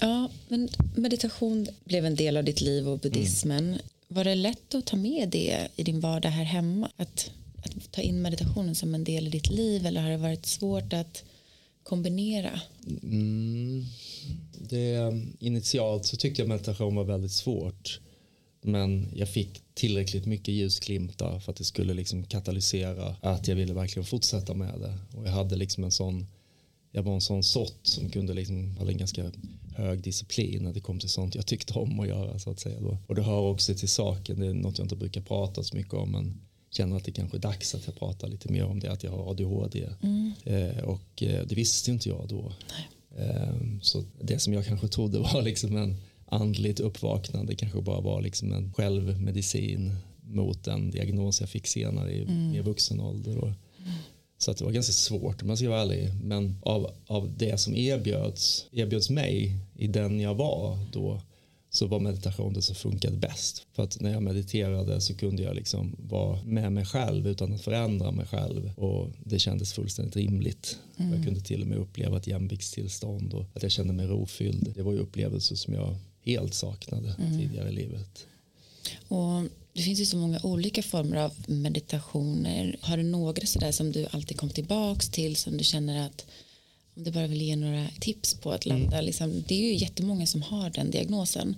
Ja, 0.00 0.28
men 0.48 0.68
meditation 0.94 1.66
blev 1.84 2.06
en 2.06 2.14
del 2.14 2.36
av 2.36 2.44
ditt 2.44 2.60
liv 2.60 2.88
och 2.88 2.98
buddhismen. 2.98 3.78
Var 4.08 4.24
det 4.24 4.34
lätt 4.34 4.74
att 4.74 4.86
ta 4.86 4.96
med 4.96 5.28
det 5.28 5.68
i 5.76 5.82
din 5.82 6.00
vardag 6.00 6.30
här 6.30 6.44
hemma? 6.44 6.90
Att, 6.96 7.30
att 7.56 7.92
ta 7.92 8.00
in 8.00 8.22
meditationen 8.22 8.74
som 8.74 8.94
en 8.94 9.04
del 9.04 9.26
i 9.26 9.30
ditt 9.30 9.50
liv 9.50 9.86
eller 9.86 10.00
har 10.00 10.10
det 10.10 10.16
varit 10.16 10.46
svårt 10.46 10.92
att 10.92 11.24
kombinera? 11.82 12.60
Mm. 13.02 13.84
Det, 14.58 15.22
initialt 15.38 16.06
så 16.06 16.16
tyckte 16.16 16.42
jag 16.42 16.48
meditation 16.48 16.94
var 16.94 17.04
väldigt 17.04 17.32
svårt. 17.32 18.00
Men 18.62 19.08
jag 19.14 19.28
fick 19.28 19.62
tillräckligt 19.74 20.26
mycket 20.26 20.54
ljusglimtar 20.54 21.40
för 21.40 21.52
att 21.52 21.58
det 21.58 21.64
skulle 21.64 21.94
liksom 21.94 22.24
katalysera 22.24 23.16
att 23.20 23.48
jag 23.48 23.56
ville 23.56 23.74
verkligen 23.74 24.06
fortsätta 24.06 24.54
med 24.54 24.80
det. 24.80 25.18
Och 25.18 25.26
jag 25.26 25.32
hade 25.32 25.56
liksom 25.56 25.84
en 25.84 25.92
sån, 25.92 26.26
jag 26.92 27.02
var 27.02 27.14
en 27.14 27.20
sån 27.20 27.44
sort 27.44 27.78
som 27.82 28.10
kunde 28.10 28.34
liksom, 28.34 28.76
hade 28.76 28.92
en 28.92 28.98
ganska 28.98 29.32
hög 29.74 30.02
disciplin 30.02 30.62
när 30.62 30.72
det 30.72 30.80
kom 30.80 31.00
till 31.00 31.08
sånt 31.08 31.34
jag 31.34 31.46
tyckte 31.46 31.74
om 31.74 32.00
att 32.00 32.08
göra 32.08 32.38
så 32.38 32.50
att 32.50 32.60
säga. 32.60 32.80
Då. 32.80 32.98
Och 33.06 33.14
det 33.14 33.22
hör 33.22 33.40
också 33.40 33.74
till 33.74 33.88
saken, 33.88 34.40
det 34.40 34.46
är 34.46 34.54
något 34.54 34.78
jag 34.78 34.84
inte 34.84 34.96
brukar 34.96 35.20
prata 35.20 35.62
så 35.62 35.76
mycket 35.76 35.94
om 35.94 36.12
men 36.12 36.40
känner 36.70 36.96
att 36.96 37.04
det 37.04 37.12
kanske 37.12 37.36
är 37.36 37.40
dags 37.40 37.74
att 37.74 37.86
jag 37.86 37.96
pratar 37.96 38.28
lite 38.28 38.52
mer 38.52 38.64
om 38.64 38.80
det, 38.80 38.92
att 38.92 39.04
jag 39.04 39.10
har 39.10 39.30
ADHD. 39.30 39.88
Eh, 40.44 40.84
och 40.84 41.22
eh, 41.22 41.46
det 41.46 41.54
visste 41.54 41.90
inte 41.90 42.08
jag 42.08 42.28
då. 42.28 42.52
Eh, 43.16 43.54
så 43.82 44.04
det 44.20 44.38
som 44.38 44.52
jag 44.52 44.66
kanske 44.66 44.88
trodde 44.88 45.18
var 45.18 45.42
liksom 45.42 45.76
en 45.76 45.96
andligt 46.26 46.80
uppvaknande 46.80 47.54
kanske 47.54 47.80
bara 47.80 48.00
var 48.00 48.22
liksom 48.22 48.52
en 48.52 48.72
självmedicin 48.72 49.96
mot 50.22 50.66
en 50.66 50.90
diagnos 50.90 51.40
jag 51.40 51.50
fick 51.50 51.66
senare 51.66 52.12
i 52.12 52.26
mer 52.26 52.62
vuxen 52.62 53.00
ålder. 53.00 53.54
Så 54.44 54.52
det 54.52 54.64
var 54.64 54.72
ganska 54.72 54.92
svårt 54.92 55.42
om 55.42 55.48
jag 55.48 55.58
ska 55.58 55.70
vara 55.70 55.82
ärlig. 55.82 56.10
Men 56.22 56.56
av, 56.62 56.90
av 57.06 57.32
det 57.36 57.60
som 57.60 57.74
erbjöds, 57.74 58.66
erbjöds 58.72 59.10
mig 59.10 59.58
i 59.76 59.86
den 59.86 60.20
jag 60.20 60.34
var 60.34 60.78
då 60.92 61.20
så 61.70 61.86
var 61.86 62.00
meditation 62.00 62.52
det 62.52 62.62
som 62.62 62.74
funkade 62.74 63.16
bäst. 63.16 63.66
För 63.72 63.82
att 63.82 64.00
när 64.00 64.12
jag 64.12 64.22
mediterade 64.22 65.00
så 65.00 65.14
kunde 65.14 65.42
jag 65.42 65.56
liksom 65.56 65.96
vara 65.98 66.42
med 66.42 66.72
mig 66.72 66.84
själv 66.84 67.26
utan 67.26 67.52
att 67.52 67.62
förändra 67.62 68.10
mig 68.10 68.26
själv. 68.26 68.72
Och 68.76 69.10
det 69.24 69.38
kändes 69.38 69.72
fullständigt 69.72 70.16
rimligt. 70.16 70.78
Jag 70.96 71.24
kunde 71.24 71.40
till 71.40 71.62
och 71.62 71.68
med 71.68 71.78
uppleva 71.78 72.16
ett 72.16 72.26
jämviktstillstånd 72.26 73.34
och 73.34 73.46
att 73.54 73.62
jag 73.62 73.72
kände 73.72 73.92
mig 73.92 74.06
rofylld. 74.06 74.72
Det 74.74 74.82
var 74.82 74.92
ju 74.92 74.98
upplevelser 74.98 75.56
som 75.56 75.74
jag 75.74 75.96
helt 76.20 76.54
saknade 76.54 77.14
tidigare 77.38 77.68
i 77.68 77.72
livet. 77.72 78.26
Och 79.08 79.42
det 79.74 79.82
finns 79.82 80.00
ju 80.00 80.06
så 80.06 80.16
många 80.16 80.40
olika 80.42 80.82
former 80.82 81.16
av 81.16 81.32
meditationer. 81.46 82.76
Har 82.80 82.96
du 82.96 83.02
några 83.02 83.46
sådär 83.46 83.72
som 83.72 83.92
du 83.92 84.06
alltid 84.10 84.36
kom 84.36 84.50
tillbaks 84.50 85.08
till 85.08 85.36
som 85.36 85.56
du 85.56 85.64
känner 85.64 86.06
att 86.06 86.26
om 86.96 87.04
du 87.04 87.10
bara 87.10 87.26
vill 87.26 87.42
ge 87.42 87.56
några 87.56 87.86
tips 88.00 88.34
på 88.34 88.52
att 88.52 88.66
landa, 88.66 89.00
liksom, 89.00 89.44
det 89.48 89.54
är 89.54 89.58
ju 89.58 89.74
jättemånga 89.74 90.26
som 90.26 90.42
har 90.42 90.70
den 90.70 90.90
diagnosen 90.90 91.56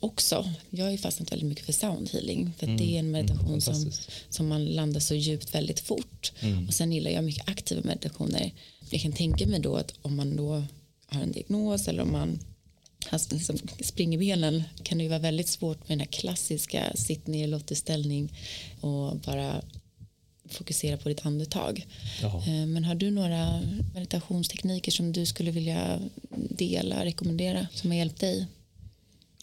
också. 0.00 0.52
Jag 0.70 0.84
har 0.84 0.92
ju 0.92 0.98
fastnat 0.98 1.32
väldigt 1.32 1.48
mycket 1.48 1.66
för 1.66 1.72
sound 1.72 2.10
healing 2.12 2.52
för 2.58 2.66
att 2.66 2.78
det 2.78 2.94
är 2.94 2.98
en 2.98 3.10
meditation 3.10 3.60
som, 3.60 3.92
som 4.30 4.48
man 4.48 4.64
landar 4.64 5.00
så 5.00 5.14
djupt 5.14 5.54
väldigt 5.54 5.80
fort. 5.80 6.32
Och 6.68 6.74
sen 6.74 6.92
gillar 6.92 7.10
jag 7.10 7.24
mycket 7.24 7.48
aktiva 7.48 7.80
meditationer. 7.84 8.52
Jag 8.90 9.00
kan 9.00 9.12
tänka 9.12 9.46
mig 9.46 9.60
då 9.60 9.76
att 9.76 9.94
om 10.02 10.16
man 10.16 10.36
då 10.36 10.64
har 11.06 11.22
en 11.22 11.32
diagnos 11.32 11.88
eller 11.88 12.02
om 12.02 12.12
man 12.12 12.38
har 13.06 13.34
liksom 13.34 13.58
springbenen 13.80 14.62
kan 14.82 14.98
det 14.98 15.04
ju 15.04 15.10
vara 15.10 15.18
väldigt 15.18 15.48
svårt 15.48 15.78
med 15.78 15.88
den 15.88 16.00
här 16.00 16.06
klassiska 16.06 16.92
sitt 16.94 17.26
ner 17.26 17.44
i 17.44 17.46
lotusställning 17.46 18.32
och 18.80 19.16
bara 19.16 19.62
fokusera 20.48 20.96
på 20.96 21.08
ditt 21.08 21.26
andetag. 21.26 21.86
Ja. 22.22 22.42
Eh, 22.46 22.66
Men 22.66 22.84
har 22.84 22.94
du 22.94 23.10
några 23.10 23.60
meditationstekniker 23.94 24.92
som 24.92 25.12
du 25.12 25.26
skulle 25.26 25.50
vilja 25.50 26.00
dela, 26.50 27.04
rekommendera, 27.04 27.66
som 27.74 27.90
har 27.90 27.98
hjälpt 27.98 28.20
dig? 28.20 28.46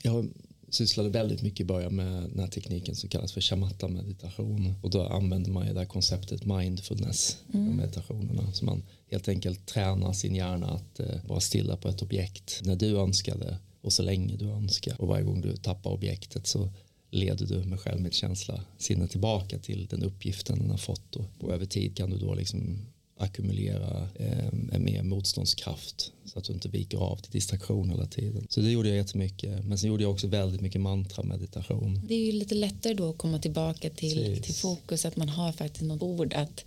jag, 0.07 0.29
sysslade 0.69 1.09
väldigt 1.09 1.41
mycket 1.41 1.59
i 1.59 1.63
början 1.63 1.95
med 1.95 2.23
den 2.23 2.39
här 2.39 2.47
tekniken 2.47 2.95
som 2.95 3.09
kallas 3.09 3.33
för 3.33 3.41
shamatta 3.41 3.87
meditation 3.87 4.73
och 4.81 4.89
då 4.89 5.07
använder 5.07 5.51
man 5.51 5.67
ju 5.67 5.73
det 5.73 5.79
här 5.79 5.87
konceptet 5.87 6.45
mindfulness 6.45 7.37
mm. 7.53 7.75
meditationerna 7.75 8.53
så 8.53 8.65
man 8.65 8.83
helt 9.11 9.27
enkelt 9.27 9.65
tränar 9.65 10.13
sin 10.13 10.35
hjärna 10.35 10.67
att 10.67 10.99
eh, 10.99 11.25
vara 11.25 11.39
stilla 11.39 11.77
på 11.77 11.87
ett 11.89 12.01
objekt 12.01 12.61
när 12.63 12.75
du 12.75 12.97
önskar 12.97 13.37
det 13.37 13.57
och 13.81 13.93
så 13.93 14.03
länge 14.03 14.35
du 14.35 14.49
önskar 14.49 15.01
och 15.01 15.07
varje 15.07 15.23
gång 15.23 15.41
du 15.41 15.57
tappar 15.57 15.91
objektet 15.91 16.47
så 16.47 16.69
leder 17.11 17.45
du 17.45 17.63
med 17.63 17.79
självmedkänsla 17.79 18.63
sinnet 18.77 19.11
tillbaka 19.11 19.59
till 19.59 19.87
den 19.89 20.03
uppgiften 20.03 20.59
den 20.59 20.69
har 20.69 20.77
fått 20.77 21.15
och, 21.15 21.25
och 21.39 21.53
över 21.53 21.65
tid 21.65 21.97
kan 21.97 22.09
du 22.09 22.17
då 22.17 22.33
liksom 22.33 22.85
ackumulera 23.19 24.09
eh, 24.15 24.47
en 24.47 24.83
mer 24.83 25.03
motståndskraft 25.03 26.11
så 26.25 26.39
att 26.39 26.45
du 26.45 26.53
inte 26.53 26.69
viker 26.69 26.97
av 26.97 27.15
till 27.15 27.31
distraktion 27.31 27.89
hela 27.89 28.05
tiden. 28.05 28.47
Så 28.49 28.61
det 28.61 28.71
gjorde 28.71 28.89
jag 28.89 28.97
jättemycket. 28.97 29.65
Men 29.65 29.77
sen 29.77 29.89
gjorde 29.89 30.03
jag 30.03 30.11
också 30.11 30.27
väldigt 30.27 30.61
mycket 30.61 30.81
mantra 30.81 31.23
meditation. 31.23 32.01
Det 32.07 32.13
är 32.13 32.25
ju 32.25 32.31
lite 32.31 32.55
lättare 32.55 32.93
då 32.93 33.09
att 33.09 33.17
komma 33.17 33.39
tillbaka 33.39 33.89
till, 33.89 34.41
till 34.43 34.55
fokus 34.55 35.05
att 35.05 35.15
man 35.15 35.29
har 35.29 35.51
faktiskt 35.51 35.83
något 35.83 36.01
ord 36.01 36.33
att, 36.33 36.65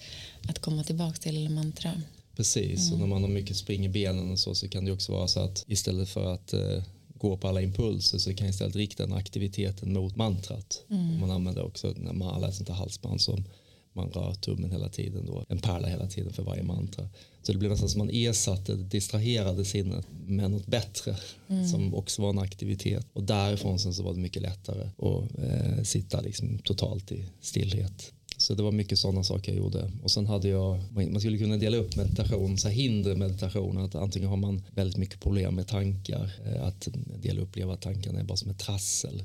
att 0.49 0.59
komma 0.59 0.85
tillbaka 0.85 1.17
till 1.17 1.37
eller 1.37 1.51
mantra. 1.51 1.93
Precis, 2.41 2.89
mm. 2.89 2.93
och 2.93 2.99
när 2.99 3.07
man 3.07 3.23
har 3.23 3.31
mycket 3.31 3.57
spring 3.57 3.85
i 3.85 3.89
benen 3.89 4.31
och 4.31 4.39
så 4.39 4.55
så 4.55 4.69
kan 4.69 4.85
det 4.85 4.93
också 4.93 5.13
vara 5.13 5.29
så 5.29 5.41
att 5.41 5.65
istället 5.67 6.09
för 6.09 6.35
att 6.35 6.53
eh, 6.53 6.83
gå 7.15 7.37
på 7.37 7.49
alla 7.49 7.63
impulser 7.63 8.19
så 8.19 8.35
kan 8.35 8.47
jag 8.47 8.53
istället 8.53 8.77
rikta 8.77 9.07
den 9.07 9.13
aktiviteten 9.13 9.93
mot 9.93 10.17
mantrat. 10.17 10.85
Mm. 10.91 11.21
Man 11.21 11.31
använder 11.31 11.63
också 11.63 11.95
när 11.97 12.13
man 12.13 12.29
har 12.29 12.41
läst 12.41 12.61
inte 12.61 12.73
halsband 12.73 13.21
som 13.21 13.45
man 13.93 14.11
rör 14.11 14.35
tummen 14.35 14.71
hela 14.71 14.89
tiden 14.89 15.27
då, 15.27 15.45
en 15.49 15.59
pärla 15.59 15.89
hela 15.89 16.07
tiden 16.07 16.33
för 16.33 16.43
varje 16.43 16.63
mantra. 16.63 17.09
Så 17.43 17.53
det 17.53 17.59
blev 17.59 17.71
nästan 17.71 17.89
som 17.89 17.99
man 17.99 18.11
ersatte 18.11 18.75
det 18.75 18.85
distraherade 18.85 19.65
sinnet 19.65 20.07
med 20.27 20.51
något 20.51 20.67
bättre 20.67 21.17
mm. 21.49 21.69
som 21.69 21.95
också 21.95 22.23
var 22.23 22.31
en 22.31 22.39
aktivitet 22.39 23.07
och 23.13 23.23
därifrån 23.23 23.79
sen 23.79 23.95
så 23.95 24.03
var 24.03 24.15
det 24.15 24.21
mycket 24.21 24.43
lättare 24.43 24.89
att 24.99 25.39
eh, 25.39 25.83
sitta 25.83 26.21
liksom 26.21 26.59
totalt 26.59 27.13
i 27.13 27.25
stillhet. 27.41 28.13
Så 28.51 28.57
det 28.57 28.63
var 28.63 28.73
mycket 28.73 28.99
sådana 28.99 29.25
saker 29.25 29.53
jag 29.53 29.59
gjorde. 29.59 29.91
Och 30.03 30.11
sen 30.11 30.27
hade 30.27 30.49
jag, 30.49 30.81
man 30.93 31.21
skulle 31.21 31.39
kunna 31.39 31.57
dela 31.57 31.77
upp 31.77 31.97
meditation, 31.97 32.59
så 32.59 32.69
hinder 32.69 33.17
meditation, 33.17 33.79
att 33.79 33.95
antingen 33.95 34.29
har 34.29 34.37
man 34.37 34.63
väldigt 34.75 34.97
mycket 34.97 35.21
problem 35.21 35.55
med 35.55 35.69
tankar, 35.69 36.33
eh, 36.47 36.67
att 36.67 36.87
en 36.87 37.21
del 37.21 37.39
upplever 37.39 37.73
att 37.73 37.81
tankarna 37.81 38.21
är 38.21 38.25
bara 38.25 38.37
som 38.37 38.51
ett 38.51 38.59
trassel. 38.59 39.25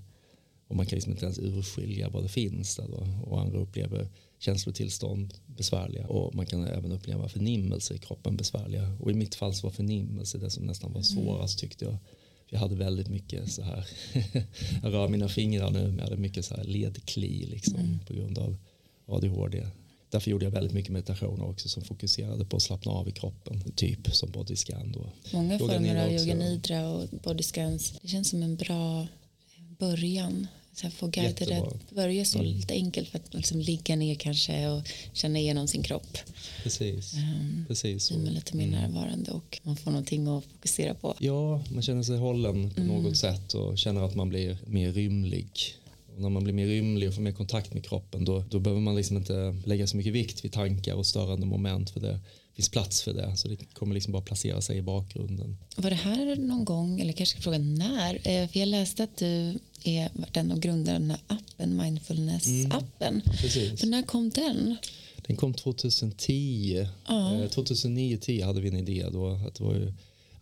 Och 0.68 0.76
man 0.76 0.86
kan 0.86 0.96
liksom 0.96 1.12
inte 1.12 1.26
ens 1.26 1.40
urskilja 1.40 2.10
vad 2.10 2.24
det 2.24 2.30
finns 2.30 2.76
där 2.76 2.88
då. 2.88 3.08
Och 3.30 3.42
andra 3.42 3.60
upplever 3.60 4.08
känslotillstånd 4.40 5.34
besvärliga 5.46 6.08
och 6.08 6.36
man 6.36 6.46
kan 6.46 6.68
även 6.68 6.92
uppleva 6.92 7.30
förnimmelse 7.30 7.94
i 7.94 7.98
kroppen 7.98 8.38
besvärliga 8.38 8.98
och 9.00 9.12
i 9.12 9.14
mitt 9.14 9.36
fall 9.36 9.54
så 9.54 9.68
var 9.68 9.72
förnimmelse 9.72 10.38
det 10.38 10.50
som 10.50 10.66
nästan 10.66 10.92
var 10.94 11.02
mm. 11.02 11.04
svårast 11.04 11.60
tyckte 11.60 11.86
jag 11.86 11.98
jag 12.50 12.60
hade 12.60 12.76
väldigt 12.76 13.08
mycket 13.08 13.52
så 13.52 13.62
här 13.62 13.88
jag 14.84 14.94
rör 14.94 15.08
mina 15.08 15.30
fingrar 15.30 15.72
nu 15.72 15.88
men 15.88 15.98
jag 15.98 16.04
hade 16.04 16.18
mycket 16.18 16.46
så 16.46 16.56
här 16.56 16.64
ledkli 16.64 17.46
liksom 17.46 17.76
mm. 17.76 18.00
på 18.08 18.14
grund 18.14 18.38
av 18.38 18.58
ADHD 19.06 19.68
därför 20.10 20.32
gjorde 20.32 20.46
jag 20.46 20.52
väldigt 20.52 20.74
mycket 20.74 20.92
meditationer 20.92 21.50
också 21.50 21.70
som 21.70 21.84
fokuserade 21.84 22.46
på 22.46 22.58
att 22.58 22.64
slappna 22.64 22.92
av 22.92 23.10
i 23.10 23.12
kroppen 23.12 23.72
typ 23.76 24.16
som 24.16 24.32
bodyscan 24.32 24.92
då. 24.92 25.10
Många 25.34 25.60
former 25.60 26.06
av 26.06 26.12
yoga 26.12 26.36
nidra 26.36 26.90
och 26.90 27.08
bodyscans 27.24 27.94
det 28.02 28.08
känns 28.08 28.30
som 28.30 28.44
en 28.44 28.56
bra 28.56 29.08
början 29.80 30.48
så 30.74 30.90
få 30.90 31.08
guider 31.08 31.62
att 31.62 31.90
börja 31.90 32.26
så 32.26 32.40
mm. 32.40 32.52
lite 32.52 32.74
enkelt 32.74 33.10
för 33.10 33.20
att 33.20 33.34
liksom 33.34 33.60
ligga 33.60 33.96
ner 33.96 34.16
kanske 34.16 34.68
och 34.68 34.88
känna 35.14 35.40
igenom 35.40 35.68
sin 35.68 35.84
kropp. 35.84 36.18
Precis. 36.64 37.14
Um, 37.14 37.66
Precis. 37.68 38.10
Blir 38.10 38.20
man 38.20 38.34
lite 38.34 38.58
mer 38.58 38.68
mm. 38.68 38.82
närvarande 38.82 39.32
och 39.32 39.60
man 39.64 39.76
får 39.76 39.92
någonting 39.92 40.28
att 40.28 40.46
fokusera 40.46 40.94
på. 40.94 41.16
Ja, 41.20 41.64
man 41.70 41.82
känner 41.82 42.04
sig 42.04 42.18
hållen 42.18 42.72
på 42.72 42.82
mm. 42.82 43.04
något 43.04 43.18
sätt 43.18 43.54
och 43.54 43.78
känner 43.78 44.02
att 44.02 44.16
man 44.16 44.30
blir 44.30 44.58
mer 44.66 44.92
rymlig. 44.92 45.76
Och 46.16 46.22
när 46.22 46.30
man 46.30 46.44
blir 46.44 46.54
mer 46.54 46.68
rymlig 46.68 47.10
och 47.10 47.16
får 47.16 47.22
mer 47.22 47.32
kontakt 47.32 47.74
med 47.74 47.86
kroppen 47.86 48.26
då, 48.26 48.44
då 48.50 48.60
behöver 48.60 48.82
man 48.82 48.96
liksom 48.96 49.18
inte 49.18 49.56
lägga 49.66 49.88
så 49.88 49.98
mycket 49.98 50.14
vikt 50.14 50.46
vid 50.46 50.52
tankar 50.52 50.94
och 50.94 51.06
störande 51.06 51.46
moment 51.46 51.90
för 51.90 52.00
det 52.00 52.20
finns 52.54 52.70
plats 52.70 53.02
för 53.02 53.14
det 53.14 53.38
så 53.38 53.48
det 53.48 53.74
kommer 53.74 53.94
liksom 53.94 54.14
bara 54.14 54.22
placera 54.22 54.62
sig 54.62 54.78
i 54.78 54.82
bakgrunden. 54.82 55.58
Var 55.76 55.90
det 55.90 55.96
här 55.96 56.36
någon 56.36 56.66
gång, 56.66 57.00
eller 57.00 57.14
kanske 57.14 57.42
fråga 57.42 57.58
när, 57.58 58.14
eh, 58.16 58.48
för 58.48 58.60
jag 58.60 58.68
läste 58.68 59.04
att 59.04 59.18
du 59.18 59.60
är 59.84 60.10
den 60.32 60.52
av 60.52 60.60
grundarna 60.60 61.20
appen, 61.28 61.82
mindfulness-appen. 61.82 63.22
Mm, 63.22 63.78
för 63.78 63.88
när 63.88 64.04
kom 64.04 64.30
den? 64.30 64.78
Den 65.18 65.36
kom 65.36 65.54
2010. 65.54 66.88
Ja. 67.08 67.34
Eh, 67.34 67.50
2009-10 67.50 68.46
hade 68.46 68.62
vi 68.62 68.70
en 68.70 68.78
idé 68.78 69.06
då 69.12 69.28
att 69.30 69.56
det 69.56 69.64
var 69.64 69.74
ju 69.74 69.94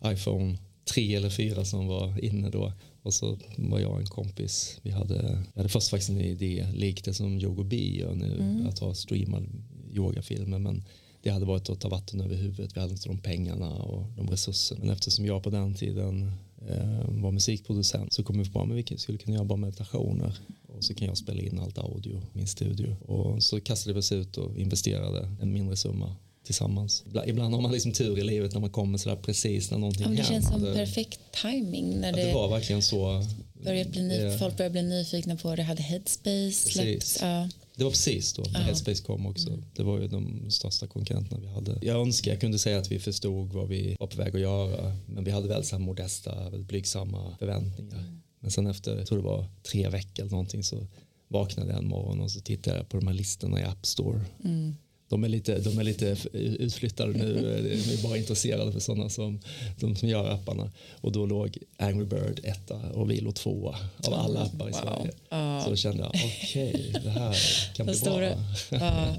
iPhone 0.04 0.58
3 0.84 1.14
eller 1.14 1.30
4 1.30 1.64
som 1.64 1.86
var 1.86 2.24
inne 2.24 2.50
då. 2.50 2.72
Och 3.04 3.14
så 3.14 3.38
var 3.56 3.80
jag 3.80 3.90
och 3.92 4.00
en 4.00 4.06
kompis, 4.06 4.80
vi 4.82 4.90
hade, 4.90 5.42
vi 5.54 5.60
hade 5.60 5.68
först 5.68 5.88
faktiskt 5.88 6.10
en 6.10 6.20
idé, 6.20 6.66
likt 6.74 7.04
det 7.04 7.14
som 7.14 7.38
Yogo 7.38 7.64
B 7.64 7.98
gör 7.98 8.14
nu, 8.14 8.34
mm. 8.34 8.66
att 8.66 8.78
ha 8.78 8.94
streamad 8.94 9.46
yogafilmer 9.92 10.58
men 10.58 10.84
det 11.22 11.30
hade 11.30 11.44
varit 11.44 11.70
att 11.70 11.80
ta 11.80 11.88
vatten 11.88 12.20
över 12.20 12.36
huvudet. 12.36 12.76
Vi 12.76 12.80
hade 12.80 12.92
inte 12.92 13.08
de 13.08 13.18
pengarna 13.18 13.70
och 13.70 14.06
de 14.16 14.30
resurserna. 14.30 14.80
Men 14.80 14.90
eftersom 14.90 15.26
jag 15.26 15.42
på 15.42 15.50
den 15.50 15.74
tiden 15.74 16.32
eh, 16.68 17.22
var 17.22 17.30
musikproducent 17.30 18.12
så 18.12 18.22
kom 18.22 18.38
vi 18.38 18.50
på 18.50 18.62
att 18.62 18.70
vi 18.70 18.98
skulle 18.98 19.18
kunna 19.18 19.34
göra 19.34 19.44
bara 19.44 19.58
meditationer 19.58 20.38
och 20.66 20.84
så 20.84 20.94
kan 20.94 21.08
jag 21.08 21.18
spela 21.18 21.42
in 21.42 21.58
allt 21.58 21.78
audio 21.78 22.16
i 22.16 22.38
min 22.38 22.46
studio. 22.46 22.96
Och 23.00 23.42
så 23.42 23.60
kastade 23.60 23.94
vi 23.94 24.00
oss 24.00 24.12
ut 24.12 24.36
och 24.36 24.58
investerade 24.58 25.36
en 25.40 25.52
mindre 25.52 25.76
summa 25.76 26.16
tillsammans. 26.44 27.04
Ibland 27.26 27.54
har 27.54 27.60
man 27.60 27.72
liksom 27.72 27.92
tur 27.92 28.18
i 28.18 28.24
livet 28.24 28.52
när 28.52 28.60
man 28.60 28.70
kommer 28.70 28.98
sådär 28.98 29.16
precis 29.16 29.70
när 29.70 29.78
någonting 29.78 30.04
händer. 30.04 30.22
Det 30.22 30.28
känns 30.28 30.48
som 30.48 30.62
perfekt 30.62 31.20
timing 31.42 32.00
när 32.00 32.12
det, 32.12 32.24
det 32.24 32.34
var 32.34 32.48
verkligen 32.48 32.82
så. 32.82 33.24
Började 33.64 33.90
bli 33.90 34.02
ny, 34.02 34.38
folk 34.38 34.56
började 34.56 34.72
bli 34.72 34.82
nyfikna 34.82 35.36
på 35.36 35.56
det, 35.56 35.62
hade 35.62 35.82
Headspace 35.82 36.52
släppt. 36.52 37.18
Ja. 37.20 37.48
Det 37.76 37.84
var 37.84 37.90
precis 37.90 38.32
då 38.32 38.42
när 38.42 38.60
Headspace 38.60 39.02
kom 39.02 39.26
också. 39.26 39.48
Mm. 39.48 39.64
Det 39.76 39.82
var 39.82 40.00
ju 40.00 40.08
de 40.08 40.50
största 40.50 40.86
konkurrenterna 40.86 41.40
vi 41.40 41.48
hade. 41.48 41.78
Jag 41.82 42.00
önskar 42.00 42.30
jag 42.30 42.40
kunde 42.40 42.58
säga 42.58 42.78
att 42.78 42.92
vi 42.92 42.98
förstod 42.98 43.52
vad 43.52 43.68
vi 43.68 43.96
var 44.00 44.06
på 44.06 44.16
väg 44.16 44.34
att 44.34 44.40
göra. 44.40 44.96
Men 45.06 45.24
vi 45.24 45.30
hade 45.30 45.48
väldigt 45.48 45.68
så 45.68 45.76
här 45.76 45.82
modesta, 45.82 46.50
väldigt 46.50 46.68
blygsamma 46.68 47.36
förväntningar. 47.38 47.98
Mm. 47.98 48.22
Men 48.40 48.50
sen 48.50 48.66
efter, 48.66 48.96
jag 48.98 49.06
tror 49.06 49.18
det 49.18 49.24
var 49.24 49.46
tre 49.62 49.88
veckor 49.88 50.24
eller 50.24 50.30
någonting 50.30 50.64
så 50.64 50.86
vaknade 51.28 51.70
jag 51.70 51.78
en 51.78 51.88
morgon 51.88 52.20
och 52.20 52.30
så 52.30 52.40
tittade 52.40 52.76
jag 52.76 52.88
på 52.88 52.96
de 52.96 53.06
här 53.06 53.14
listorna 53.14 53.60
i 53.60 53.64
App 53.64 53.86
Store. 53.86 54.20
Mm 54.44 54.76
de 55.08 55.24
är 55.24 55.28
lite, 55.28 55.58
de 55.58 55.78
är 55.78 55.84
lite 55.84 56.16
utflyttade 56.32 57.12
nu. 57.12 57.34
De 57.86 57.92
är 57.92 58.02
bara 58.02 58.16
intresserade 58.16 58.72
för 58.72 58.80
sådana 58.80 59.10
som, 59.10 59.40
de 59.80 59.96
som 59.96 60.08
gör 60.08 60.30
apparna. 60.30 60.70
Och 61.00 61.12
då 61.12 61.26
låg 61.26 61.58
Angry 61.76 62.04
Bird 62.04 62.40
etta 62.44 62.76
och 62.94 63.10
Vilo 63.10 63.32
tvåa 63.32 63.76
av 64.06 64.14
alla 64.14 64.40
appar 64.40 64.68
i 64.68 64.72
wow. 64.72 64.80
Sverige. 64.80 65.12
Uh. 65.32 65.64
Så 65.64 65.70
då 65.70 65.76
kände 65.76 66.02
jag, 66.02 66.10
okej, 66.14 66.86
okay, 66.88 67.02
det 67.02 67.10
här 67.10 67.36
kan 67.74 67.86
bli 67.86 68.00
bra. 68.00 68.20
Uh. 68.20 69.18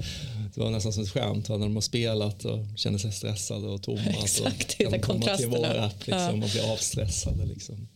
Det 0.54 0.62
var 0.62 0.70
nästan 0.70 0.92
som 0.92 1.02
ett 1.02 1.10
skämt 1.10 1.48
när 1.48 1.58
de 1.58 1.74
har 1.74 1.80
spelat 1.80 2.44
och 2.44 2.58
känner 2.76 2.98
sig 2.98 3.12
stressade 3.12 3.66
och 3.66 3.82
tomma. 3.82 4.00
Exakt, 4.00 4.70
så 4.70 4.76
kan 4.76 4.92
de 4.92 4.98
komma 4.98 5.36
till 5.36 5.48
vår 5.48 5.78
app 5.78 6.06
liksom, 6.06 6.34
uh. 6.34 6.44
och 6.44 6.50
bli 6.50 6.60
avstressade. 6.60 7.46
Liksom. 7.46 7.88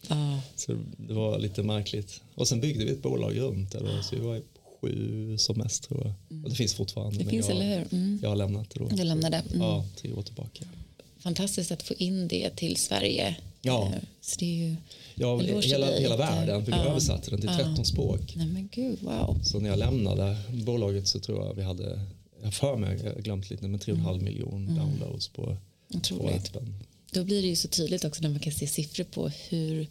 Så 0.56 0.72
det 0.96 1.14
var 1.14 1.38
lite 1.38 1.62
märkligt. 1.62 2.20
Och 2.34 2.48
sen 2.48 2.60
byggde 2.60 2.84
vi 2.84 2.90
ett 2.90 3.02
bolag 3.02 3.38
runt 3.38 3.72
det. 3.72 4.02
Så 4.02 4.16
vi 4.16 4.20
var 4.20 4.40
sju 4.80 5.38
som 5.38 5.58
mest 5.58 5.82
tror 5.82 6.00
jag. 6.04 6.14
Mm. 6.30 6.50
Det 6.50 6.54
finns 6.54 6.74
fortfarande. 6.74 7.18
Det 7.24 7.30
finns, 7.30 7.48
jag, 7.48 7.56
eller 7.56 7.78
hur? 7.78 7.86
Mm. 7.92 8.18
Jag 8.22 8.28
har 8.28 8.36
lämnat 8.36 8.70
det 8.70 8.80
då. 8.80 8.88
Du 8.88 9.04
lämnade? 9.04 9.36
Mm. 9.36 9.60
Ja, 9.60 9.84
tre 9.96 10.12
år 10.12 10.22
tillbaka. 10.22 10.64
Fantastiskt 11.18 11.72
att 11.72 11.82
få 11.82 11.94
in 11.94 12.28
det 12.28 12.50
till 12.50 12.76
Sverige. 12.76 13.36
Ja. 13.62 13.86
Eh, 13.86 14.02
så 14.20 14.36
det 14.38 14.44
är 14.44 14.68
ju 14.68 14.76
Ja, 15.14 15.38
hela, 15.38 15.98
hela 15.98 16.16
världen, 16.16 16.64
för 16.64 16.72
jag 16.72 16.80
ja. 16.80 16.90
översatte 16.90 17.30
den 17.30 17.40
till 17.40 17.48
13 17.48 17.74
ja. 17.76 17.84
språk. 17.84 18.32
Nej, 18.36 18.46
men 18.46 18.68
gud, 18.72 18.98
wow. 19.02 19.40
Så 19.44 19.60
när 19.60 19.70
jag 19.70 19.78
lämnade 19.78 20.36
bolaget 20.48 21.08
så 21.08 21.20
tror 21.20 21.46
jag 21.46 21.54
vi 21.54 21.62
hade, 21.62 22.00
jag 22.42 22.54
för 22.54 22.76
mig, 22.76 23.00
jag 23.04 23.24
glömt 23.24 23.50
lite, 23.50 23.68
men 23.68 23.80
3,5 23.80 24.10
mm. 24.10 24.24
miljon 24.24 24.68
mm. 24.68 24.76
downloads 24.76 25.28
på, 25.28 25.56
på 26.18 26.28
appen. 26.28 26.74
Då 27.12 27.24
blir 27.24 27.42
det 27.42 27.48
ju 27.48 27.56
så 27.56 27.68
tydligt 27.68 28.04
också 28.04 28.22
när 28.22 28.30
man 28.30 28.40
kan 28.40 28.52
se 28.52 28.66
siffror 28.66 29.04
på 29.04 29.28
hur 29.28 29.86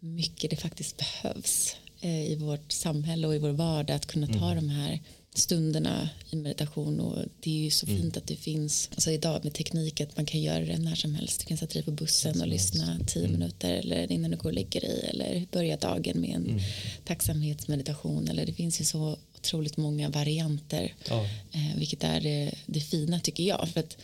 mycket 0.00 0.50
det 0.50 0.56
faktiskt 0.56 0.96
behövs 0.96 1.76
Eh, 1.76 1.81
i 2.08 2.36
vårt 2.36 2.72
samhälle 2.72 3.26
och 3.26 3.34
i 3.34 3.38
vår 3.38 3.50
vardag 3.50 3.94
att 3.94 4.06
kunna 4.06 4.26
ta 4.26 4.50
mm. 4.50 4.56
de 4.56 4.68
här 4.68 5.00
stunderna 5.34 6.08
i 6.30 6.36
meditation 6.36 7.00
och 7.00 7.18
det 7.40 7.50
är 7.50 7.64
ju 7.64 7.70
så 7.70 7.86
mm. 7.86 8.00
fint 8.00 8.16
att 8.16 8.26
det 8.26 8.36
finns 8.36 8.88
alltså 8.92 9.10
idag 9.10 9.44
med 9.44 9.54
teknik 9.54 10.00
att 10.00 10.16
man 10.16 10.26
kan 10.26 10.40
göra 10.40 10.64
det 10.64 10.78
när 10.78 10.94
som 10.94 11.14
helst 11.14 11.40
du 11.40 11.46
kan 11.46 11.56
sätta 11.56 11.74
dig 11.74 11.82
på 11.82 11.90
bussen 11.90 12.40
och 12.40 12.48
lyssna 12.48 12.98
tio 13.06 13.24
mm. 13.24 13.32
minuter 13.32 13.74
eller 13.74 14.12
innan 14.12 14.30
du 14.30 14.36
går 14.36 14.48
och 14.48 14.54
lägger 14.54 14.80
dig 14.80 15.08
eller 15.10 15.46
börja 15.52 15.76
dagen 15.76 16.20
med 16.20 16.30
en 16.30 16.46
mm. 16.46 16.60
tacksamhetsmeditation 17.04 18.28
eller 18.28 18.46
det 18.46 18.52
finns 18.52 18.80
ju 18.80 18.84
så 18.84 19.16
otroligt 19.36 19.76
många 19.76 20.08
varianter 20.08 20.94
ja. 21.08 21.24
eh, 21.52 21.76
vilket 21.76 22.04
är 22.04 22.20
det, 22.20 22.52
det 22.66 22.80
fina 22.80 23.20
tycker 23.20 23.44
jag 23.44 23.68
för 23.68 23.80
att 23.80 23.96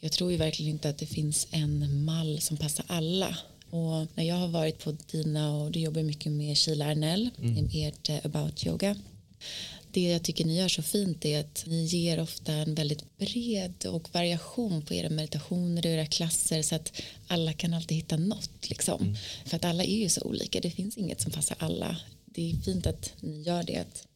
jag 0.00 0.12
tror 0.12 0.30
ju 0.32 0.36
verkligen 0.36 0.72
inte 0.72 0.88
att 0.88 0.98
det 0.98 1.06
finns 1.06 1.46
en 1.50 2.04
mall 2.04 2.40
som 2.40 2.56
passar 2.56 2.84
alla 2.88 3.36
och 3.72 4.06
när 4.14 4.24
jag 4.24 4.36
har 4.36 4.48
varit 4.48 4.78
på 4.78 4.96
dina 5.10 5.56
och 5.56 5.70
du 5.70 5.80
jobbar 5.80 6.02
mycket 6.02 6.32
med 6.32 6.58
Sheila 6.58 6.86
Arnell 6.86 7.30
mm. 7.38 7.68
ert 7.72 8.10
uh, 8.10 8.26
about 8.26 8.66
yoga 8.66 8.96
det 9.92 10.12
jag 10.12 10.22
tycker 10.22 10.44
ni 10.44 10.58
gör 10.58 10.68
så 10.68 10.82
fint 10.82 11.24
är 11.24 11.40
att 11.40 11.64
ni 11.66 11.84
ger 11.84 12.20
ofta 12.20 12.52
en 12.52 12.74
väldigt 12.74 13.18
bred 13.18 13.86
och 13.86 14.14
variation 14.14 14.82
på 14.82 14.94
era 14.94 15.10
meditationer 15.10 15.86
och 15.86 15.92
era 15.92 16.06
klasser 16.06 16.62
så 16.62 16.74
att 16.74 17.02
alla 17.26 17.52
kan 17.52 17.74
alltid 17.74 17.96
hitta 17.96 18.16
något 18.16 18.68
liksom. 18.70 19.02
Mm. 19.02 19.16
För 19.44 19.56
att 19.56 19.64
alla 19.64 19.84
är 19.84 19.96
ju 19.96 20.08
så 20.08 20.20
olika, 20.20 20.60
det 20.60 20.70
finns 20.70 20.98
inget 20.98 21.20
som 21.20 21.32
passar 21.32 21.56
alla. 21.60 21.96
Det 22.24 22.50
är 22.50 22.56
fint 22.56 22.86
att 22.86 23.12
ni 23.20 23.42
gör 23.42 23.62
det, 23.62 23.76
att 23.76 24.06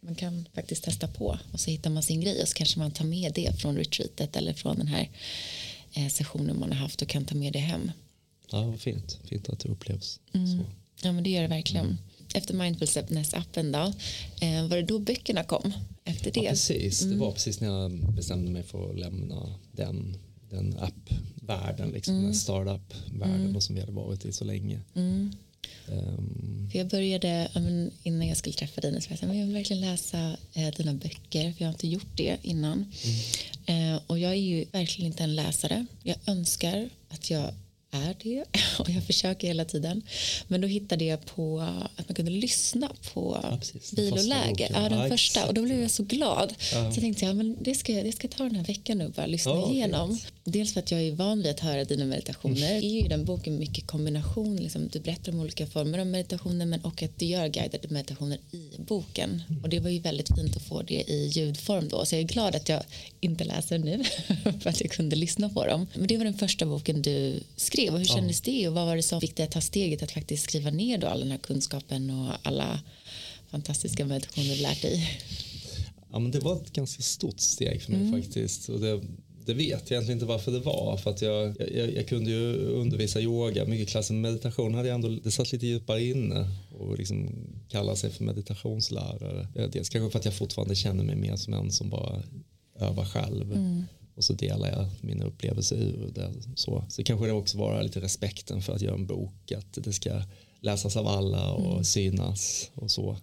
man 0.00 0.14
kan 0.14 0.48
faktiskt 0.54 0.84
testa 0.84 1.08
på 1.08 1.38
och 1.52 1.60
så 1.60 1.70
hittar 1.70 1.90
man 1.90 2.02
sin 2.02 2.20
grej 2.20 2.42
och 2.42 2.48
så 2.48 2.54
kanske 2.54 2.78
man 2.78 2.90
tar 2.90 3.04
med 3.04 3.32
det 3.34 3.60
från 3.60 3.76
retreatet 3.76 4.36
eller 4.36 4.52
från 4.52 4.76
den 4.76 4.86
här 4.86 5.08
eh, 5.92 6.08
sessionen 6.08 6.60
man 6.60 6.72
har 6.72 6.78
haft 6.78 7.02
och 7.02 7.08
kan 7.08 7.24
ta 7.24 7.34
med 7.34 7.52
det 7.52 7.58
hem. 7.58 7.92
Ja, 8.50 8.62
vad 8.62 8.80
fint. 8.80 9.18
Fint 9.24 9.48
att 9.48 9.60
det 9.60 9.68
upplevs 9.68 10.20
mm. 10.32 10.60
Ja, 11.02 11.12
men 11.12 11.24
det 11.24 11.30
gör 11.30 11.42
det 11.42 11.48
verkligen. 11.48 11.86
Mm. 11.86 11.96
Efter 12.34 12.54
Mindfulness-appen 12.54 13.72
då, 13.72 13.92
eh, 14.46 14.66
var 14.66 14.76
det 14.76 14.82
då 14.82 14.98
böckerna 14.98 15.44
kom? 15.44 15.72
Efter 16.04 16.30
det? 16.30 16.40
Ja, 16.40 16.50
precis. 16.50 17.02
Mm. 17.02 17.14
Det 17.14 17.24
var 17.24 17.32
precis 17.32 17.60
när 17.60 17.68
jag 17.68 17.90
bestämde 18.12 18.50
mig 18.50 18.62
för 18.62 18.90
att 18.90 18.98
lämna 18.98 19.54
den, 19.72 20.16
den 20.50 20.76
appvärlden, 20.78 21.90
liksom, 21.90 22.14
mm. 22.14 22.24
den 22.24 22.34
startup-världen 22.34 23.46
mm. 23.46 23.60
som 23.60 23.74
vi 23.74 23.80
hade 23.80 23.92
varit 23.92 24.24
i 24.24 24.32
så 24.32 24.44
länge. 24.44 24.80
Um, 24.94 25.34
för 26.70 26.78
jag 26.78 26.88
började, 26.88 27.48
innan 28.02 28.28
jag 28.28 28.36
skulle 28.36 28.52
träffa 28.52 28.80
dig, 28.80 29.02
så 29.02 29.12
jag, 29.20 29.36
jag 29.36 29.46
vill 29.46 29.54
verkligen 29.54 29.80
läsa 29.80 30.36
eh, 30.52 30.74
dina 30.76 30.94
böcker, 30.94 31.52
för 31.52 31.62
jag 31.62 31.68
har 31.68 31.72
inte 31.72 31.88
gjort 31.88 32.16
det 32.16 32.36
innan. 32.42 32.92
Mm. 33.66 33.94
Eh, 33.94 34.00
och 34.06 34.18
jag 34.18 34.30
är 34.30 34.36
ju 34.36 34.64
verkligen 34.72 35.06
inte 35.06 35.22
en 35.22 35.34
läsare. 35.34 35.86
Jag 36.02 36.16
önskar 36.26 36.90
att 37.08 37.30
jag 37.30 37.54
är 37.90 38.16
det 38.22 38.44
och 38.78 38.90
jag 38.90 39.04
försöker 39.04 39.48
hela 39.48 39.64
tiden. 39.64 40.02
Men 40.48 40.60
då 40.60 40.68
hittade 40.68 41.04
jag 41.04 41.26
på 41.26 41.60
att 41.96 42.08
man 42.08 42.14
kunde 42.14 42.30
lyssna 42.30 42.92
på 43.12 43.40
ja, 43.42 43.58
viloläge. 43.92 44.68
Ja, 44.72 44.80
den 44.80 44.98
ja, 44.98 45.08
första. 45.08 45.46
Och 45.46 45.54
då 45.54 45.62
blev 45.62 45.80
jag 45.80 45.90
så 45.90 46.02
glad. 46.02 46.54
Ja. 46.58 46.66
Så 46.66 46.76
jag 46.76 46.94
tänkte 46.94 47.24
jag, 47.24 47.36
men 47.36 47.56
det, 47.62 47.74
ska, 47.74 47.92
jag, 47.92 48.04
det 48.04 48.12
ska 48.12 48.28
ta 48.28 48.42
den 48.44 48.54
här 48.54 48.64
veckan 48.64 48.98
nu 48.98 49.06
och 49.06 49.12
bara 49.12 49.26
lyssna 49.26 49.52
ja, 49.52 49.70
igenom. 49.70 50.08
Fint. 50.08 50.32
Dels 50.50 50.72
för 50.72 50.80
att 50.80 50.90
jag 50.90 51.02
är 51.02 51.12
van 51.12 51.42
vid 51.42 51.50
att 51.50 51.60
höra 51.60 51.84
dina 51.84 52.04
meditationer. 52.04 52.70
Mm. 52.70 52.84
är 52.84 53.02
ju 53.02 53.08
den 53.08 53.24
boken 53.24 53.58
mycket 53.58 53.86
kombination. 53.86 54.56
Liksom, 54.56 54.88
du 54.88 55.00
berättar 55.00 55.32
om 55.32 55.40
olika 55.40 55.66
former 55.66 55.98
av 55.98 56.06
meditationer 56.06 56.66
men 56.66 56.80
och 56.80 57.02
att 57.02 57.18
du 57.18 57.26
gör 57.26 57.48
guidade 57.48 57.88
meditationer 57.88 58.38
i 58.52 58.70
boken. 58.78 59.42
Mm. 59.48 59.62
Och 59.62 59.68
det 59.68 59.80
var 59.80 59.90
ju 59.90 59.98
väldigt 59.98 60.28
fint 60.36 60.56
att 60.56 60.62
få 60.62 60.82
det 60.82 61.10
i 61.10 61.26
ljudform 61.26 61.88
då. 61.88 62.04
Så 62.04 62.14
jag 62.14 62.20
är 62.20 62.26
glad 62.26 62.54
att 62.54 62.68
jag 62.68 62.82
inte 63.20 63.44
läser 63.44 63.78
nu 63.78 64.04
för 64.60 64.70
att 64.70 64.80
jag 64.80 64.90
kunde 64.90 65.16
lyssna 65.16 65.48
på 65.48 65.66
dem. 65.66 65.86
Men 65.94 66.06
det 66.06 66.16
var 66.16 66.24
den 66.24 66.38
första 66.38 66.66
boken 66.66 67.02
du 67.02 67.40
skrev. 67.56 67.92
Och 67.92 67.98
hur 67.98 68.06
kändes 68.06 68.40
det 68.40 68.68
och 68.68 68.74
vad 68.74 68.86
var 68.86 68.96
det 68.96 69.02
som 69.02 69.20
fick 69.20 69.36
dig 69.36 69.44
att 69.44 69.52
ta 69.52 69.60
steget 69.60 70.02
att 70.02 70.12
faktiskt 70.12 70.44
skriva 70.44 70.70
ner 70.70 70.98
då 70.98 71.06
all 71.06 71.20
den 71.20 71.30
här 71.30 71.38
kunskapen 71.38 72.10
och 72.10 72.32
alla 72.42 72.80
fantastiska 73.50 74.04
meditationer 74.04 74.54
du 74.54 74.62
lärt 74.62 74.82
dig? 74.82 75.20
Ja, 76.12 76.18
men 76.18 76.30
det 76.30 76.40
var 76.40 76.56
ett 76.56 76.72
ganska 76.72 77.02
stort 77.02 77.40
steg 77.40 77.82
för 77.82 77.92
mig 77.92 78.00
mm. 78.00 78.22
faktiskt. 78.22 78.68
Och 78.68 78.80
det, 78.80 79.00
det 79.46 79.54
vet 79.54 79.70
jag 79.70 79.96
egentligen 79.96 80.16
inte 80.16 80.26
varför 80.26 80.52
det 80.52 80.58
var. 80.58 80.96
För 80.96 81.10
att 81.10 81.22
jag, 81.22 81.56
jag, 81.74 81.94
jag 81.94 82.08
kunde 82.08 82.30
ju 82.30 82.56
undervisa 82.56 83.20
yoga, 83.20 83.64
mycket 83.64 83.88
klass 83.88 84.10
meditation 84.10 84.74
hade 84.74 84.88
jag 84.88 84.94
ändå, 84.94 85.08
det 85.08 85.30
satt 85.30 85.52
lite 85.52 85.66
djupare 85.66 86.04
inne 86.04 86.48
och 86.78 86.98
liksom 86.98 87.30
kalla 87.68 87.96
sig 87.96 88.10
för 88.10 88.24
meditationslärare. 88.24 89.68
Dels 89.72 89.88
kanske 89.88 90.10
för 90.10 90.18
att 90.18 90.24
jag 90.24 90.34
fortfarande 90.34 90.74
känner 90.74 91.04
mig 91.04 91.16
mer 91.16 91.36
som 91.36 91.54
en 91.54 91.70
som 91.70 91.90
bara 91.90 92.22
övar 92.78 93.04
själv. 93.04 93.52
Mm. 93.52 93.84
Och 94.14 94.24
så 94.24 94.32
delar 94.32 94.68
jag 94.68 94.86
mina 95.00 95.24
upplevelser 95.24 95.76
ur 95.76 96.10
det. 96.14 96.32
Så, 96.54 96.84
så 96.88 97.04
kanske 97.04 97.26
det 97.26 97.32
också 97.32 97.58
vara 97.58 97.82
lite 97.82 98.00
respekten 98.00 98.62
för 98.62 98.72
att 98.72 98.82
göra 98.82 98.94
en 98.94 99.06
bok, 99.06 99.52
att 99.52 99.84
det 99.84 99.92
ska 99.92 100.22
läsas 100.60 100.96
av 100.96 101.06
alla 101.06 101.52
och 101.52 101.72
mm. 101.72 101.84
synas 101.84 102.70
och 102.74 102.90
så. 102.90 103.16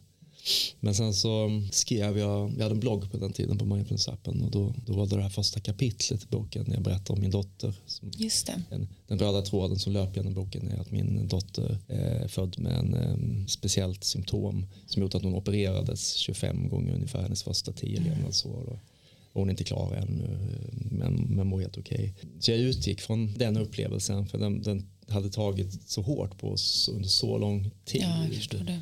Men 0.80 0.96
sen 0.96 1.14
så 1.14 1.62
skrev 1.72 2.18
jag, 2.18 2.54
jag 2.58 2.64
hade 2.64 2.76
en 2.76 2.80
blogg 2.80 3.12
på 3.12 3.18
den 3.18 3.34
tiden 3.34 3.58
på 3.58 3.66
Mindfulness-appen 3.66 4.46
och 4.46 4.52
då, 4.52 4.74
då 4.86 4.94
var 4.94 5.08
det 5.08 5.16
det 5.16 5.22
här 5.22 5.30
första 5.30 5.60
kapitlet 5.60 6.24
i 6.24 6.28
boken 6.30 6.66
när 6.68 6.74
jag 6.74 6.84
berättade 6.84 7.14
om 7.14 7.22
min 7.22 7.32
dotter. 7.32 7.74
Som, 7.86 8.12
Just 8.18 8.48
det. 8.48 8.62
En, 8.70 8.88
den 9.08 9.20
röda 9.20 9.42
tråden 9.42 9.80
som 9.80 9.94
löper 9.94 10.16
genom 10.16 10.34
boken 10.34 10.68
är 10.68 10.82
att 10.82 10.92
min 10.92 11.28
dotter 11.28 11.78
är 11.88 12.28
född 12.28 12.60
med 12.60 12.80
en 12.80 12.94
um, 12.94 13.48
speciellt 13.48 14.04
symptom 14.04 14.66
som 14.86 15.02
gjort 15.02 15.16
att 15.16 15.24
hon 15.24 15.36
opererades 15.36 16.14
25 16.14 16.70
gånger 16.70 16.94
ungefär 16.94 17.22
hennes 17.22 17.44
första 17.44 17.72
10 17.72 17.98
mm. 17.98 18.10
levnadsår. 18.10 18.80
hon 19.34 19.48
är 19.48 19.52
inte 19.52 19.64
klar 19.64 19.94
ännu 19.94 20.38
men, 20.92 21.14
men 21.14 21.48
mår 21.48 21.60
helt 21.60 21.78
okej. 21.78 22.14
Okay. 22.18 22.30
Så 22.40 22.52
jag 22.52 22.60
utgick 22.60 23.02
från 23.02 23.34
den 23.38 23.58
upplevelsen 23.58 24.28
för 24.28 24.38
den, 24.38 24.62
den 24.62 24.86
hade 25.10 25.30
tagit 25.30 25.90
så 25.90 26.02
hårt 26.02 26.38
på 26.38 26.52
oss 26.52 26.90
under 26.94 27.10
så 27.10 27.38
lång 27.38 27.72
tid. 27.86 28.02
Ja, 28.02 28.26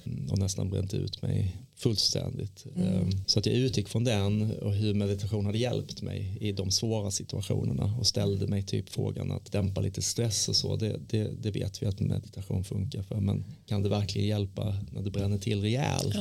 mm, 0.06 0.30
och 0.32 0.40
nästan 0.40 0.70
bränt 0.70 0.94
ut 0.94 1.22
mig 1.22 1.56
fullständigt. 1.78 2.66
Mm. 2.76 2.88
Ehm, 2.88 3.10
så 3.26 3.40
att 3.40 3.46
jag 3.46 3.56
utgick 3.56 3.90
från 3.90 4.04
den 4.04 4.52
och 4.52 4.74
hur 4.74 4.94
meditation 4.94 5.46
hade 5.46 5.58
hjälpt 5.58 6.02
mig 6.02 6.38
i 6.42 6.52
de 6.52 6.72
svåra 6.72 7.12
situationerna 7.12 7.96
och 8.00 8.08
ställde 8.08 8.48
mig 8.48 8.64
typ 8.64 8.90
frågan 8.90 9.32
att 9.32 9.52
dämpa 9.52 9.82
lite 9.82 10.02
stress 10.02 10.50
och 10.50 10.56
så. 10.56 10.76
Det, 10.76 11.00
det, 11.10 11.32
det 11.42 11.52
vet 11.52 11.82
vi 11.82 11.86
att 11.86 12.00
meditation 12.00 12.64
funkar 12.64 13.04
för. 13.04 13.16
Men 13.16 13.46
kan 13.66 13.84
det 13.84 13.90
verkligen 13.90 14.28
hjälpa 14.28 14.78
när 14.94 15.02
det 15.02 15.12
bränner 15.12 15.38
till 15.38 15.62
rejält? 15.62 16.16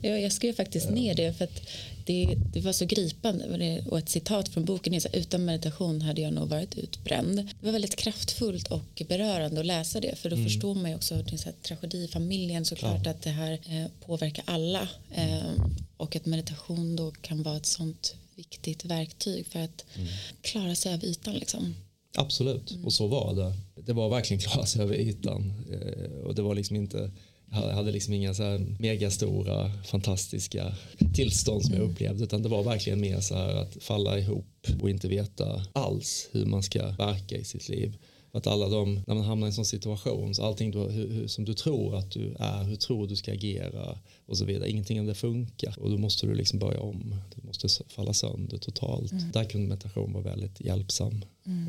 Ja, 0.00 0.08
jag 0.10 0.32
skrev 0.32 0.52
faktiskt 0.52 0.90
ner 0.90 1.14
det 1.14 1.32
för 1.32 1.44
att 1.44 1.62
det, 2.06 2.38
det 2.52 2.60
var 2.60 2.72
så 2.72 2.84
gripande 2.84 3.84
och 3.90 3.98
ett 3.98 4.08
citat 4.08 4.48
från 4.48 4.64
boken 4.64 4.94
är 4.94 5.00
så 5.00 5.08
utan 5.12 5.44
meditation 5.44 6.02
hade 6.02 6.20
jag 6.20 6.32
nog 6.32 6.48
varit 6.48 6.78
utbränd. 6.78 7.36
Det 7.36 7.66
var 7.66 7.72
väldigt 7.72 7.96
kraftfullt 7.96 8.68
och 8.68 9.02
berörande 9.08 9.60
att 9.60 9.66
läsa 9.66 10.00
det 10.00 10.18
för 10.18 10.30
då 10.30 10.36
mm. 10.36 10.48
förstår 10.48 10.74
man 10.74 10.90
ju 10.90 10.96
också 10.96 11.14
det 11.14 11.46
är 11.46 11.52
tragedi 11.62 12.04
i 12.04 12.08
familjen 12.08 12.64
såklart 12.64 13.00
ja. 13.04 13.10
att 13.10 13.22
det 13.22 13.30
här 13.30 13.52
eh, 13.52 13.86
påverkar 14.06 14.44
alla 14.46 14.81
eh, 15.10 15.64
och 15.96 16.16
att 16.16 16.26
meditation 16.26 16.96
då 16.96 17.10
kan 17.10 17.42
vara 17.42 17.56
ett 17.56 17.66
sånt 17.66 18.16
viktigt 18.34 18.84
verktyg 18.84 19.46
för 19.46 19.58
att 19.58 19.84
mm. 19.94 20.08
klara 20.40 20.74
sig 20.74 20.94
över 20.94 21.06
ytan 21.06 21.34
liksom. 21.34 21.74
Absolut, 22.16 22.70
mm. 22.70 22.84
och 22.84 22.92
så 22.92 23.06
var 23.06 23.34
det. 23.34 23.54
Det 23.82 23.92
var 23.92 24.08
verkligen 24.08 24.40
klara 24.50 24.66
sig 24.66 24.82
över 24.82 24.94
ytan 24.94 25.52
eh, 25.72 26.26
och 26.26 26.34
det 26.34 26.42
var 26.42 26.54
liksom 26.54 26.76
inte 26.76 27.10
jag 27.52 27.74
hade 27.74 27.92
liksom 27.92 28.14
inga 28.14 28.34
så 28.34 28.42
här 28.42 28.76
megastora 28.78 29.70
fantastiska 29.84 30.74
tillstånd 31.14 31.62
som 31.62 31.72
jag 31.74 31.82
mm. 31.82 31.92
upplevde 31.92 32.24
utan 32.24 32.42
det 32.42 32.48
var 32.48 32.62
verkligen 32.62 33.00
mer 33.00 33.20
så 33.20 33.34
här 33.34 33.54
att 33.54 33.76
falla 33.80 34.18
ihop 34.18 34.66
och 34.80 34.90
inte 34.90 35.08
veta 35.08 35.64
alls 35.72 36.28
hur 36.32 36.46
man 36.46 36.62
ska 36.62 36.88
verka 36.88 37.36
i 37.36 37.44
sitt 37.44 37.68
liv. 37.68 37.96
Att 38.34 38.46
alla 38.46 38.68
de, 38.68 38.94
när 39.06 39.14
man 39.14 39.24
hamnar 39.24 39.46
i 39.46 39.48
en 39.48 39.54
sån 39.54 39.64
situation, 39.64 40.34
så 40.34 40.44
allting 40.44 40.70
du, 40.70 40.78
hur, 40.78 41.26
som 41.26 41.44
du 41.44 41.54
tror 41.54 41.96
att 41.96 42.10
du 42.10 42.36
är, 42.38 42.64
hur 42.64 42.76
tror 42.76 43.06
du 43.06 43.16
ska 43.16 43.32
agera 43.32 43.98
och 44.26 44.38
så 44.38 44.44
vidare, 44.44 44.70
ingenting 44.70 45.00
av 45.00 45.06
det 45.06 45.14
funkar 45.14 45.78
och 45.78 45.90
då 45.90 45.98
måste 45.98 46.26
du 46.26 46.34
liksom 46.34 46.58
börja 46.58 46.80
om, 46.80 47.14
du 47.34 47.46
måste 47.46 47.68
falla 47.88 48.12
sönder 48.12 48.58
totalt. 48.58 49.12
Mm. 49.12 49.30
Där 49.32 49.44
kunde 49.44 49.68
meditation 49.68 50.12
vara 50.12 50.24
väldigt 50.24 50.60
hjälpsam. 50.60 51.24
Mm. 51.46 51.68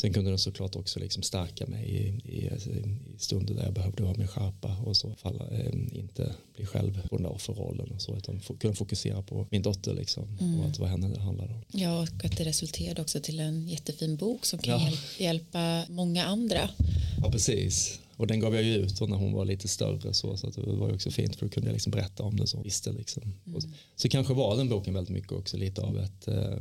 Sen 0.00 0.12
kunde 0.12 0.30
den 0.30 0.38
såklart 0.38 0.76
också 0.76 1.00
liksom 1.00 1.22
stärka 1.22 1.66
mig 1.66 1.84
i, 1.84 2.30
i, 2.32 2.46
i 2.46 2.84
stunder 3.18 3.54
där 3.54 3.64
jag 3.64 3.72
behövde 3.72 4.04
ha 4.04 4.14
min 4.14 4.28
skärpa 4.28 4.76
och 4.84 4.96
så 4.96 5.14
falla, 5.14 5.48
eh, 5.50 5.72
inte 5.92 6.34
bli 6.56 6.66
själv 6.66 7.08
på 7.08 7.16
den 7.16 7.22
där 7.22 7.32
offerrollen 7.32 7.90
och 7.90 8.02
så 8.02 8.16
utan 8.16 8.40
kunna 8.60 8.74
fokusera 8.74 9.22
på 9.22 9.46
min 9.50 9.62
dotter 9.62 9.94
liksom 9.94 10.38
mm. 10.40 10.60
och 10.60 10.66
att 10.66 10.78
var 10.78 10.88
henne 10.88 11.08
det 11.08 11.20
handlade 11.20 11.54
om. 11.54 11.62
Ja 11.72 12.02
och 12.02 12.24
att 12.24 12.36
det 12.36 12.44
resulterade 12.44 13.02
också 13.02 13.20
till 13.20 13.40
en 13.40 13.68
jättefin 13.68 14.16
bok 14.16 14.46
som 14.46 14.58
kan 14.58 14.80
ja. 14.80 14.92
hjälpa 15.18 15.84
många 15.88 16.24
andra. 16.24 16.70
Ja 17.22 17.30
precis 17.30 18.00
och 18.16 18.26
den 18.26 18.40
gav 18.40 18.54
jag 18.54 18.64
ju 18.64 18.74
ut 18.74 19.00
när 19.00 19.16
hon 19.16 19.32
var 19.32 19.44
lite 19.44 19.68
större 19.68 20.14
så, 20.14 20.36
så 20.36 20.46
att 20.46 20.54
det 20.54 20.62
var 20.62 20.88
ju 20.88 20.94
också 20.94 21.10
fint 21.10 21.36
för 21.36 21.46
då 21.46 21.52
kunde 21.52 21.68
jag 21.68 21.74
liksom 21.74 21.90
berätta 21.90 22.22
om 22.22 22.36
det 22.36 22.46
så 22.46 22.62
visste 22.62 22.92
liksom. 22.92 23.22
Mm. 23.46 23.60
så 23.96 24.08
kanske 24.08 24.34
var 24.34 24.56
den 24.56 24.68
boken 24.68 24.94
väldigt 24.94 25.14
mycket 25.14 25.32
också 25.32 25.56
lite 25.56 25.82
av 25.82 25.98
ett 25.98 26.28
eh, 26.28 26.58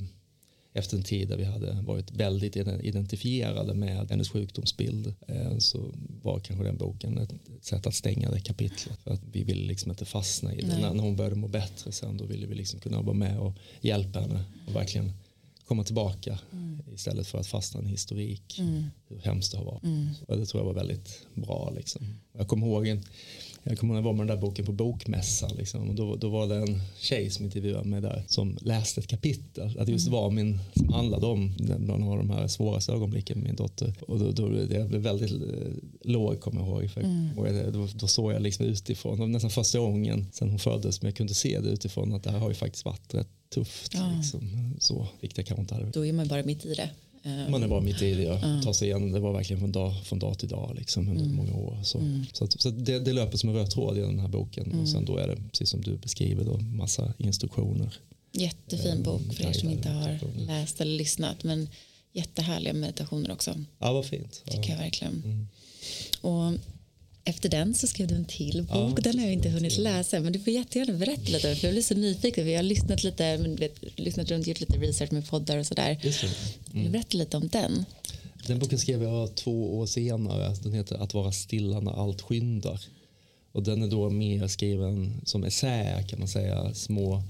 efter 0.76 0.98
en 0.98 1.04
tid 1.04 1.28
där 1.28 1.38
vi 1.38 1.44
hade 1.44 1.82
varit 1.82 2.12
väldigt 2.12 2.56
identifierade 2.56 3.74
med 3.74 4.10
hennes 4.10 4.30
sjukdomsbild 4.30 5.14
eh, 5.28 5.58
så 5.58 5.92
var 6.22 6.40
kanske 6.40 6.66
den 6.66 6.78
boken 6.78 7.18
ett 7.18 7.34
sätt 7.62 7.88
att 7.88 7.96
stänga 7.96 8.32
det 8.32 8.40
kapitlet. 8.40 9.00
För 9.04 9.12
att 9.12 9.22
vi 9.32 9.44
ville 9.44 9.68
liksom 9.68 9.92
inte 9.92 10.06
fastna 10.06 10.54
i 10.54 10.62
det. 10.62 10.78
När 10.78 11.02
hon 11.02 11.16
började 11.16 11.36
må 11.36 11.48
bättre 11.48 11.92
sen 11.92 12.18
då 12.18 12.26
ville 12.26 12.48
vi 12.48 12.56
liksom 12.56 12.80
kunna 12.80 13.02
vara 13.02 13.14
med 13.14 13.40
och 13.40 13.54
hjälpa 13.82 14.20
henne 14.20 14.44
och 14.68 14.76
verkligen 14.76 15.14
komma 15.66 15.84
tillbaka 15.84 16.40
mm. 16.52 16.82
istället 16.94 17.28
för 17.28 17.40
att 17.40 17.48
fastna 17.48 17.80
i 17.80 17.84
en 17.84 17.90
historik 17.90 18.60
mm. 18.60 18.84
hur 19.08 19.20
hemskt 19.20 19.52
det 19.52 19.58
har 19.58 19.66
varit. 19.66 19.84
Mm. 19.84 20.10
det 20.28 20.46
tror 20.46 20.64
jag 20.64 20.66
var 20.66 20.74
väldigt 20.74 21.28
bra. 21.34 21.74
Liksom. 21.76 22.16
Jag 22.34 22.48
kommer 22.48 22.68
ihåg 22.68 22.88
en, 22.88 23.04
jag 23.70 23.80
kommer 23.80 23.94
ihåg 23.94 24.04
när 24.04 24.10
jag 24.10 24.14
var 24.14 24.18
med 24.18 24.28
den 24.28 24.38
där 24.38 24.42
boken 24.42 24.66
på 24.66 24.72
bokmässan. 24.72 25.52
Liksom. 25.58 25.90
Och 25.90 25.96
då, 25.96 26.16
då 26.16 26.30
var 26.30 26.48
det 26.48 26.56
en 26.56 26.82
tjej 27.00 27.30
som 27.30 27.46
intervjuade 27.46 27.88
mig 27.88 28.02
där 28.02 28.24
som 28.28 28.58
läste 28.62 29.02
ett 29.02 29.08
kapitel. 29.08 29.80
Att 29.80 29.88
just 29.88 30.08
mm. 30.08 30.20
var 30.20 30.32
min, 30.32 30.60
som 30.74 30.94
handlade 30.94 31.26
om 31.26 31.54
någon 31.80 32.04
av 32.04 32.18
de 32.18 32.30
här 32.30 32.48
svåraste 32.48 32.92
ögonblicken 32.92 33.38
med 33.38 33.48
min 33.48 33.56
dotter. 33.56 33.94
Och 34.02 34.20
då, 34.20 34.32
då 34.32 34.50
det 34.50 34.88
blev 34.88 35.02
väldigt 35.02 35.32
eh, 35.32 35.40
låg 36.02 36.40
kommer 36.40 36.62
jag 36.62 36.70
ihåg. 36.70 36.92
För 36.92 37.02
mm. 37.02 37.72
då, 37.74 37.88
då 37.96 38.08
såg 38.08 38.34
jag 38.34 38.42
liksom 38.42 38.66
utifrån, 38.66 39.32
nästan 39.32 39.52
första 39.52 39.80
gången 39.80 40.26
sedan 40.34 40.50
hon 40.50 40.60
föddes, 40.60 41.02
men 41.02 41.10
jag 41.10 41.18
kunde 41.18 41.34
se 41.34 41.60
det 41.60 41.70
utifrån 41.70 42.14
att 42.14 42.24
det 42.24 42.32
här 42.32 42.40
har 42.40 42.50
ju 42.50 42.56
faktiskt 42.56 42.86
varit 42.86 43.14
rätt 43.14 43.30
tufft. 43.54 43.94
Ja. 43.94 44.14
Liksom. 44.18 44.74
Så, 44.80 45.08
vilket 45.22 45.38
jag 45.38 45.48
kanske 45.48 45.62
inte 45.62 45.76
hade. 45.76 45.90
Då 45.90 46.06
är 46.06 46.14
man 46.14 46.28
bara 46.28 46.44
mitt 46.44 46.66
i 46.66 46.74
det. 46.74 46.90
Eh, 47.26 47.50
Man 47.50 47.64
är 47.64 47.68
bara 47.68 47.82
mitt 47.82 48.02
i 48.02 48.14
det. 48.14 48.62
Ta 48.64 48.74
sig 48.74 48.88
igen, 48.88 49.12
det 49.12 49.20
var 49.20 49.34
verkligen 49.34 49.60
från 49.60 49.72
dag, 49.72 49.94
från 50.06 50.20
dag 50.20 50.40
till 50.40 50.50
dag 50.50 50.76
liksom, 50.76 51.08
under 51.10 51.24
Mm. 51.24 51.36
många 51.36 51.54
år. 51.54 51.80
Så, 51.84 52.00
så, 52.34 52.44
att, 52.44 52.62
så 52.62 52.70
att 52.70 52.86
det, 52.86 53.00
det 53.00 53.14
löper 53.14 53.38
som 53.38 53.50
en 53.50 53.56
röd 53.56 53.70
tråd 53.70 53.98
i 53.98 54.02
den 54.02 54.20
här 54.20 54.28
boken. 54.28 54.66
Mm. 54.66 54.80
Och 54.80 54.90
sen 54.90 55.06
då 55.06 55.18
är 55.18 55.28
det, 55.28 55.36
precis 55.52 55.70
som 55.70 55.82
du 55.82 55.98
beskriver, 55.98 56.44
då, 56.46 56.58
massa 56.58 57.14
instruktioner. 57.18 57.94
Jättefin 58.32 59.04
bok 59.04 59.22
för 59.34 59.46
er 59.46 59.54
som 59.54 59.70
inte 59.70 59.90
har 59.90 60.20
läst 60.48 60.82
eller 60.82 60.96
lyssnat. 60.98 61.44
Men 61.44 61.70
jättehärliga 62.14 62.74
meditationer 62.74 63.32
också. 63.32 63.56
Ja, 63.80 63.94
vad 63.94 64.06
fint. 64.06 64.42
Ja. 64.46 64.52
Tycker 64.52 64.70
jag 64.70 64.78
verkligen. 64.78 65.22
Mm. 65.26 65.48
Och 66.22 66.54
efter 67.26 67.50
den 67.50 67.74
så 67.74 67.88
skrev 67.88 68.08
du 68.08 68.16
en 68.16 68.26
till 68.26 68.64
bok. 68.64 68.94
Ja, 68.98 69.02
den 69.02 69.20
har 69.20 69.26
jag 69.26 69.34
inte 69.34 69.50
hunnit 69.50 69.78
läsa. 69.78 70.20
Men 70.20 70.34
du 70.34 70.40
får 70.40 70.54
jättegärna 70.54 70.94
berätta 70.94 71.32
lite. 71.32 71.56
För 71.56 71.68
jag 71.68 71.74
blir 71.74 71.84
så 71.84 71.96
nyfiken. 71.96 72.50
Jag 72.50 72.58
har 72.58 72.64
lyssnat 72.64 73.04
lite, 73.04 73.38
vet, 73.38 74.00
lyssnat 74.00 74.32
runt, 74.32 74.48
gjort 74.48 74.60
lite 74.60 74.78
research 74.78 75.12
med 75.12 75.28
poddar 75.30 75.58
och 75.58 75.68
sådär. 75.68 76.00
Du 76.72 76.90
berätta 76.90 77.18
lite 77.18 77.38
om 77.38 77.48
den? 77.48 77.86
Den 78.48 78.60
boken 78.60 78.80
skrev 78.80 79.04
jag 79.04 79.36
två 79.36 79.78
år 79.80 79.86
senare. 79.86 80.56
Den 80.64 80.74
heter 80.74 80.96
Att 80.96 81.14
vara 81.14 81.32
stilla 81.32 81.80
när 81.80 81.92
allt 81.92 82.22
skyndar. 82.22 82.82
Och 83.52 83.64
den 83.64 83.84
är 83.84 83.88
då 83.88 84.10
mer 84.10 84.48
skriven 84.48 85.22
som 85.26 85.44
essä 85.44 86.04
kan 86.10 86.20
man 86.20 86.28
säga. 86.28 86.74
Små, 86.74 87.24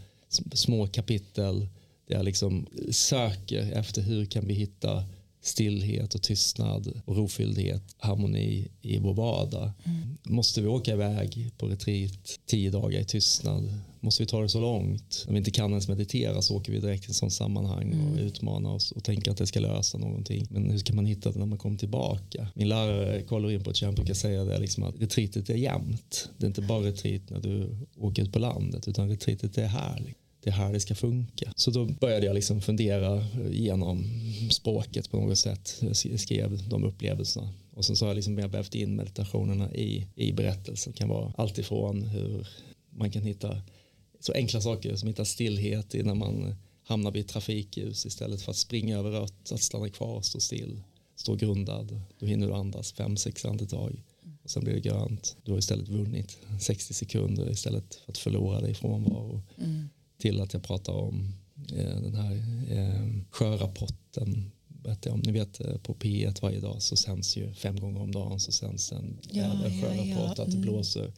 små 0.53 0.87
kapitel 0.87 1.67
där 2.07 2.15
jag 2.15 2.25
liksom 2.25 2.67
söker 2.91 3.71
efter 3.71 4.01
hur 4.01 4.25
kan 4.25 4.47
vi 4.47 4.53
hitta 4.53 5.03
stillhet 5.45 6.15
och 6.15 6.21
tystnad 6.21 7.01
och 7.05 7.15
rofylldhet, 7.15 7.83
harmoni 7.97 8.67
i 8.81 8.99
vår 8.99 9.13
vardag. 9.13 9.71
Måste 10.23 10.61
vi 10.61 10.67
åka 10.67 10.93
iväg 10.93 11.51
på 11.57 11.67
retreat 11.67 12.39
tio 12.45 12.71
dagar 12.71 12.99
i 12.99 13.05
tystnad? 13.05 13.73
Måste 13.99 14.23
vi 14.23 14.27
ta 14.27 14.41
det 14.41 14.49
så 14.49 14.61
långt? 14.61 15.25
Om 15.27 15.33
vi 15.33 15.37
inte 15.37 15.51
kan 15.51 15.69
ens 15.69 15.87
meditera 15.87 16.41
så 16.41 16.57
åker 16.57 16.71
vi 16.71 16.79
direkt 16.79 17.03
till 17.03 17.11
ett 17.11 17.15
sånt 17.15 17.33
sammanhang 17.33 17.93
och 17.93 18.19
utmanar 18.19 18.69
oss 18.69 18.91
och 18.91 19.03
tänker 19.03 19.31
att 19.31 19.37
det 19.37 19.47
ska 19.47 19.59
lösa 19.59 19.97
någonting. 19.97 20.47
Men 20.49 20.69
hur 20.69 20.77
ska 20.77 20.93
man 20.93 21.05
hitta 21.05 21.31
det 21.31 21.39
när 21.39 21.45
man 21.45 21.57
kommer 21.57 21.77
tillbaka? 21.77 22.47
Min 22.55 22.69
lärare 22.69 23.21
på 23.59 23.69
ett 23.69 23.75
camp 23.75 23.95
brukar 23.95 24.13
säga 24.13 24.43
det 24.43 24.59
liksom 24.59 24.83
att 24.83 24.95
retreatet 24.99 25.49
är 25.49 25.55
jämnt. 25.55 26.29
Det 26.37 26.45
är 26.45 26.47
inte 26.47 26.61
bara 26.61 26.87
retreat 26.87 27.21
när 27.29 27.39
du 27.39 27.77
åker 27.97 28.23
ut 28.23 28.33
på 28.33 28.39
landet 28.39 28.87
utan 28.87 29.09
retreatet 29.09 29.57
är 29.57 29.67
här. 29.67 30.13
Det 30.45 30.51
är 30.51 30.53
här 30.53 30.73
det 30.73 30.79
ska 30.79 30.95
funka. 30.95 31.53
Så 31.55 31.71
då 31.71 31.85
började 31.85 32.25
jag 32.25 32.33
liksom 32.33 32.61
fundera 32.61 33.25
genom 33.49 34.05
språket 34.51 35.11
på 35.11 35.17
något 35.17 35.37
sätt. 35.37 35.81
Jag 35.81 36.19
skrev 36.19 36.69
de 36.69 36.83
upplevelserna. 36.83 37.49
Och 37.73 37.85
sen 37.85 37.95
så 37.95 38.05
har 38.05 38.09
jag 38.09 38.15
liksom 38.15 38.35
mer 38.35 38.47
vävt 38.47 38.75
in 38.75 38.95
meditationerna 38.95 39.73
i, 39.73 40.07
i 40.15 40.31
berättelsen. 40.31 40.93
Det 40.93 40.97
kan 40.97 41.09
vara 41.09 41.33
allt 41.37 41.57
ifrån 41.57 42.03
hur 42.03 42.47
man 42.89 43.11
kan 43.11 43.21
hitta 43.21 43.61
så 44.19 44.33
enkla 44.33 44.61
saker 44.61 44.95
som 44.95 45.07
hitta 45.07 45.25
stillhet 45.25 45.95
i 45.95 46.03
när 46.03 46.15
man 46.15 46.55
hamnar 46.83 47.11
vid 47.11 47.21
ett 47.21 47.31
trafikljus 47.31 48.05
istället 48.05 48.41
för 48.41 48.51
att 48.51 48.57
springa 48.57 48.97
över 48.97 49.11
rött, 49.11 49.51
att 49.51 49.61
stanna 49.61 49.89
kvar 49.89 50.15
och 50.15 50.25
stå 50.25 50.39
still. 50.39 50.81
Stå 51.15 51.35
grundad, 51.35 52.01
då 52.19 52.25
hinner 52.25 52.47
du 52.47 52.53
andas 52.53 52.91
fem, 52.91 53.17
sex 53.17 53.45
andetag 53.45 54.03
och 54.43 54.49
sen 54.49 54.63
blir 54.63 54.73
det 54.73 54.79
grönt. 54.79 55.37
Du 55.43 55.51
har 55.51 55.59
istället 55.59 55.87
vunnit 55.87 56.37
60 56.61 56.93
sekunder 56.93 57.51
istället 57.51 57.95
för 57.95 58.11
att 58.11 58.17
förlora 58.17 58.61
dig 58.61 58.73
från 58.73 59.03
frånvaro. 59.03 59.41
Mm. 59.57 59.89
Till 60.17 60.41
att 60.41 60.53
jag 60.53 60.63
pratar 60.63 60.93
om 60.93 61.33
eh, 61.77 62.01
den 62.01 62.15
här 62.15 62.35
eh, 62.71 63.09
sjörapporten 63.31 64.51
berättar 64.67 65.11
om. 65.11 65.19
Ni 65.19 65.31
vet 65.31 65.61
eh, 65.61 65.77
på 65.77 65.93
P1 65.93 66.41
varje 66.41 66.59
dag 66.59 66.81
så 66.81 66.95
sänds 66.95 67.37
ju 67.37 67.53
fem 67.53 67.79
gånger 67.79 68.01
om 68.01 68.11
dagen 68.11 68.39
så 68.39 68.51
sänds 68.51 68.91
en 68.91 69.17
Ja, 69.31 69.43
en 69.43 69.79
ja, 69.79 69.81
sjörapport 69.81 70.37
ja. 70.37 70.43
att 70.43 70.51
det 70.51 70.57
Mm. 70.57 70.61
blåser 70.61 71.11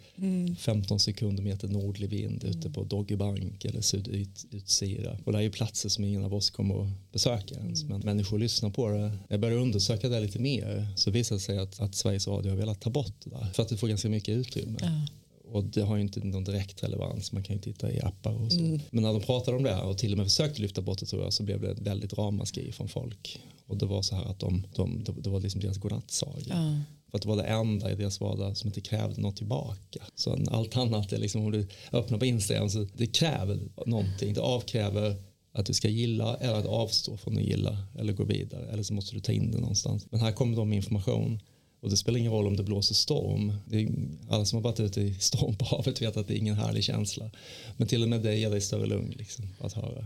15 0.60 1.00
sekunder 1.00 1.44
meter 1.44 1.68
nordlig 1.68 2.10
vind 2.10 2.44
ute 2.44 2.70
på 2.70 2.84
Doggerbank 2.84 3.66
eller 3.66 3.82
Sydutsira. 3.82 5.18
Och 5.26 5.32
det 5.32 5.38
är 5.38 5.42
ju 5.42 5.52
platser 5.52 5.90
som 5.90 6.04
ingen 6.04 6.24
av 6.24 6.34
oss 6.34 6.50
kommer 6.50 6.82
att 6.84 7.12
besöka 7.12 7.56
ens. 7.56 7.84
Men 7.84 8.02
människor 8.02 8.40
lyssnar 8.40 8.70
på 8.70 8.90
det. 8.90 9.18
Jag 9.30 9.40
började 9.40 9.62
undersöka 9.62 10.10
det 10.10 10.20
lite 10.20 10.40
mer 10.40 10.88
så 10.96 11.12
visade 11.12 11.36
det 11.38 11.44
sig 11.44 11.58
att, 11.58 11.80
att 11.80 11.96
Sveriges 11.96 12.28
Radio 12.28 12.50
har 12.52 12.58
velat 12.58 12.82
ta 12.82 12.90
bort 12.90 13.14
det 13.24 13.30
där. 13.30 13.46
För 13.54 13.64
att 13.64 13.70
det 13.70 13.78
får 13.78 13.88
ganska 13.88 14.10
mycket 14.10 14.38
utrymme. 14.38 14.78
Ja. 14.82 15.08
Och 15.52 15.64
det 15.64 15.82
har 15.82 15.96
ju 15.96 16.02
inte 16.02 16.20
någon 16.20 16.44
direkt 16.44 16.84
relevans. 16.84 17.32
Man 17.32 17.44
kan 17.44 17.56
ju 17.56 17.62
titta 17.62 17.92
i 17.92 18.02
appar 18.02 18.34
och 18.46 18.52
så. 18.52 18.60
Mm. 18.60 18.80
Men 18.92 19.04
när 19.04 19.14
de 19.14 19.22
pratade 19.22 19.58
om 19.58 19.64
det 19.64 19.82
och 19.82 19.98
till 19.98 20.12
och 20.12 20.18
med 20.18 20.28
försökte 20.28 20.62
lyfta 20.62 20.82
bort 20.82 21.00
det 21.00 21.06
tror 21.06 21.24
jag 21.24 21.34
så 21.34 21.44
blev 21.44 21.62
det 21.62 21.74
väldigt 21.74 22.14
ramaskri 22.14 22.72
från 22.72 22.88
folk. 22.88 23.40
Och 23.68 23.78
det 23.78 23.86
var 23.86 24.02
så 24.02 24.16
här 24.16 24.24
att 24.26 24.40
de, 24.40 24.68
de, 24.76 25.04
det- 25.04 25.22
det 25.22 25.30
var 25.30 25.40
liksom 25.40 25.62
deras 25.62 25.78
godnattsaga. 25.78 26.42
Ja. 26.50 26.80
För 27.12 27.18
att 27.18 27.22
det 27.22 27.28
var 27.30 27.36
det 27.38 27.44
enda 27.44 27.92
i 27.92 27.96
deras 27.96 28.20
vardag 28.22 28.58
som 28.58 28.68
inte 28.68 28.82
krävde 28.82 29.22
något 29.22 29.36
tillbaka. 29.38 30.00
Så 30.16 30.38
allt 30.52 30.78
annat 30.78 31.12
är 31.14 31.18
liksom 31.18 31.46
om 31.46 31.52
du 31.52 31.68
öppnar 31.92 32.18
på 32.18 32.26
Instagram 32.26 32.70
så 32.70 32.88
det 32.94 33.08
kräver 33.08 33.60
någonting. 33.86 34.34
Det 34.34 34.42
avkräver 34.42 35.16
att 35.54 35.66
du 35.66 35.74
ska 35.74 35.88
gilla 35.90 36.36
eller 36.36 36.54
att 36.60 36.66
avstå 36.66 37.18
från 37.18 37.38
att 37.38 37.44
gilla 37.44 37.78
eller 38.00 38.14
gå 38.14 38.24
vidare. 38.24 38.66
Eller 38.72 38.84
så 38.84 38.94
måste 38.94 39.16
du 39.16 39.20
ta 39.20 39.32
in 39.32 39.52
det 39.52 39.58
någonstans. 39.60 40.08
Men 40.12 40.20
här 40.20 40.32
kommer 40.32 40.56
de 40.58 40.70
med 40.70 40.76
information. 40.76 41.40
Och 41.88 41.92
det 41.92 41.98
spelar 41.98 42.20
ingen 42.20 42.32
roll 42.32 42.48
om 42.48 42.58
det 42.58 42.64
blåser 42.64 42.96
storm. 42.96 43.54
Det 43.66 43.82
är, 43.82 43.90
alla 44.30 44.46
som 44.46 44.58
har 44.58 44.64
varit 44.64 44.80
ute 44.80 45.02
i 45.02 45.14
storm 45.14 45.56
på 45.56 45.66
havet 45.66 46.02
vet 46.02 46.18
att 46.18 46.28
det 46.28 46.34
är 46.34 46.38
ingen 46.38 46.56
härlig 46.56 46.84
känsla. 46.84 47.32
Men 47.78 47.88
till 47.88 48.04
och 48.04 48.10
med 48.10 48.22
det 48.22 48.36
ger 48.36 48.50
dig 48.50 48.62
större 48.62 48.86
lugn 48.86 49.14
liksom, 49.18 49.46
att 49.60 49.74
höra. 49.74 50.06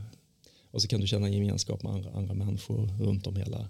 Och 0.71 0.81
så 0.81 0.87
kan 0.87 1.01
du 1.01 1.07
känna 1.07 1.29
gemenskap 1.29 1.83
med 1.83 1.91
andra, 1.91 2.11
andra 2.11 2.33
människor 2.33 2.89
runt 2.99 3.27
om 3.27 3.35
hela 3.35 3.69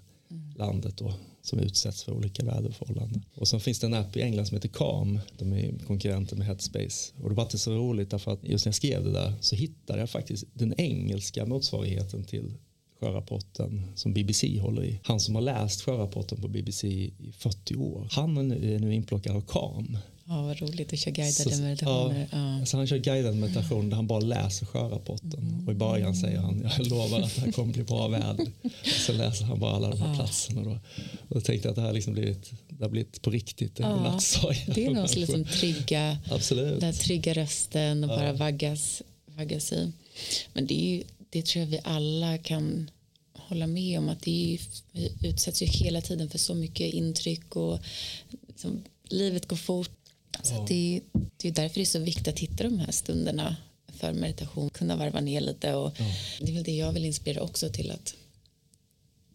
landet 0.56 0.96
då, 0.96 1.14
som 1.42 1.58
utsätts 1.58 2.04
för 2.04 2.12
olika 2.12 2.44
väderförhållanden. 2.44 3.24
Och 3.34 3.48
sen 3.48 3.60
finns 3.60 3.80
det 3.80 3.86
en 3.86 3.94
app 3.94 4.16
i 4.16 4.22
England 4.22 4.46
som 4.46 4.56
heter 4.56 4.68
Calm. 4.68 5.20
De 5.38 5.52
är 5.52 5.78
konkurrenter 5.86 6.36
med 6.36 6.46
Headspace. 6.46 7.12
Och 7.22 7.28
det 7.28 7.34
var 7.34 7.42
inte 7.42 7.58
så 7.58 7.72
roligt 7.72 8.10
därför 8.10 8.32
att 8.32 8.44
just 8.44 8.64
när 8.64 8.68
jag 8.68 8.74
skrev 8.74 9.04
det 9.04 9.12
där 9.12 9.34
så 9.40 9.56
hittade 9.56 10.00
jag 10.00 10.10
faktiskt 10.10 10.44
den 10.54 10.80
engelska 10.80 11.46
motsvarigheten 11.46 12.24
till 12.24 12.54
sjörapporten 13.12 13.82
som 13.94 14.12
BBC 14.12 14.58
håller 14.60 14.84
i. 14.84 15.00
Han 15.04 15.20
som 15.20 15.34
har 15.34 15.42
läst 15.42 15.82
sjörapporten 15.82 16.40
på 16.40 16.48
BBC 16.48 16.86
i 16.88 17.12
40 17.38 17.76
år. 17.76 18.08
Han 18.10 18.36
är 18.36 18.78
nu, 18.78 18.94
inplockad 18.94 19.36
av 19.36 19.40
Calm. 19.40 19.98
ja, 20.24 20.42
vad 20.42 20.60
roligt 20.60 20.92
att 20.92 20.98
köra 20.98 21.12
guidade 21.14 21.32
Så- 21.56 21.62
meditationer. 21.62 22.28
Ja, 22.32 22.38
Ja. 22.38 22.78
Han 22.78 22.86
kör 22.86 22.96
guidad 22.98 23.36
meditation 23.36 23.88
där 23.90 23.96
han 23.96 24.06
bara 24.06 24.20
läser 24.20 24.66
sjörapporten. 24.66 25.64
Och 25.66 25.72
i 25.72 25.76
början 25.76 26.14
säger 26.16 26.38
han, 26.38 26.70
jag 26.78 26.86
lovar 26.86 27.20
att 27.20 27.34
det 27.34 27.40
här 27.40 27.52
kommer 27.52 27.72
bli 27.72 27.82
bra 27.82 28.08
väder. 28.08 28.46
Så 29.06 29.12
läser 29.12 29.44
han 29.44 29.60
bara 29.60 29.72
alla 29.76 29.88
de 29.90 30.00
här 30.00 30.14
platserna. 30.14 30.62
Då. 30.62 30.70
Och 31.28 31.34
då 31.34 31.40
tänkte 31.40 31.68
jag 31.68 31.70
att 31.70 31.76
det 31.76 31.82
här 31.82 31.92
liksom 31.92 32.12
blivit, 32.12 32.50
det 32.68 32.84
har 32.84 32.90
blivit 32.90 33.22
på 33.22 33.30
riktigt 33.30 33.80
en 33.80 33.86
Ja. 33.86 34.20
Det 34.74 34.86
är 34.86 34.90
någon 34.90 35.08
som 35.08 35.20
liksom 35.20 35.44
trygga, 35.44 36.18
Absolut. 36.30 36.80
den 36.80 36.92
trygga 36.94 37.34
rösten 37.34 38.04
och 38.04 38.08
bara 38.08 38.32
vaggas, 38.32 39.02
vaggas 39.36 39.72
i. 39.72 39.92
Men 40.54 40.66
det, 40.66 40.74
är 40.74 40.96
ju, 40.96 41.02
det 41.32 41.46
tror 41.46 41.64
jag 41.64 41.70
vi 41.70 41.80
alla 41.84 42.38
kan 42.38 42.90
hålla 43.32 43.66
med 43.66 43.98
om 43.98 44.08
att 44.08 44.22
det 44.22 44.54
är 44.54 44.60
vi 44.92 45.28
utsätts 45.28 45.62
ju 45.62 45.66
hela 45.66 46.00
tiden 46.00 46.30
för 46.30 46.38
så 46.38 46.54
mycket 46.54 46.94
intryck 46.94 47.56
och 47.56 47.78
liksom, 48.48 48.84
livet 49.08 49.48
går 49.48 49.56
fort. 49.56 49.90
Så 50.42 50.54
att 50.54 50.68
det, 50.68 51.00
det 51.36 51.48
är 51.48 51.52
därför 51.52 51.74
det 51.74 51.82
är 51.82 51.84
så 51.84 51.98
viktigt 51.98 52.28
att 52.28 52.38
hitta 52.38 52.64
de 52.64 52.78
här 52.78 52.92
stunderna 52.92 53.56
för 53.92 54.12
meditation, 54.12 54.70
kunna 54.70 54.96
varva 54.96 55.20
ner 55.20 55.40
lite 55.40 55.74
och 55.74 55.92
det 56.40 56.50
är 56.50 56.54
väl 56.54 56.64
det 56.64 56.76
jag 56.76 56.92
vill 56.92 57.04
inspirera 57.04 57.42
också 57.42 57.68
till 57.68 57.90
att 57.90 58.14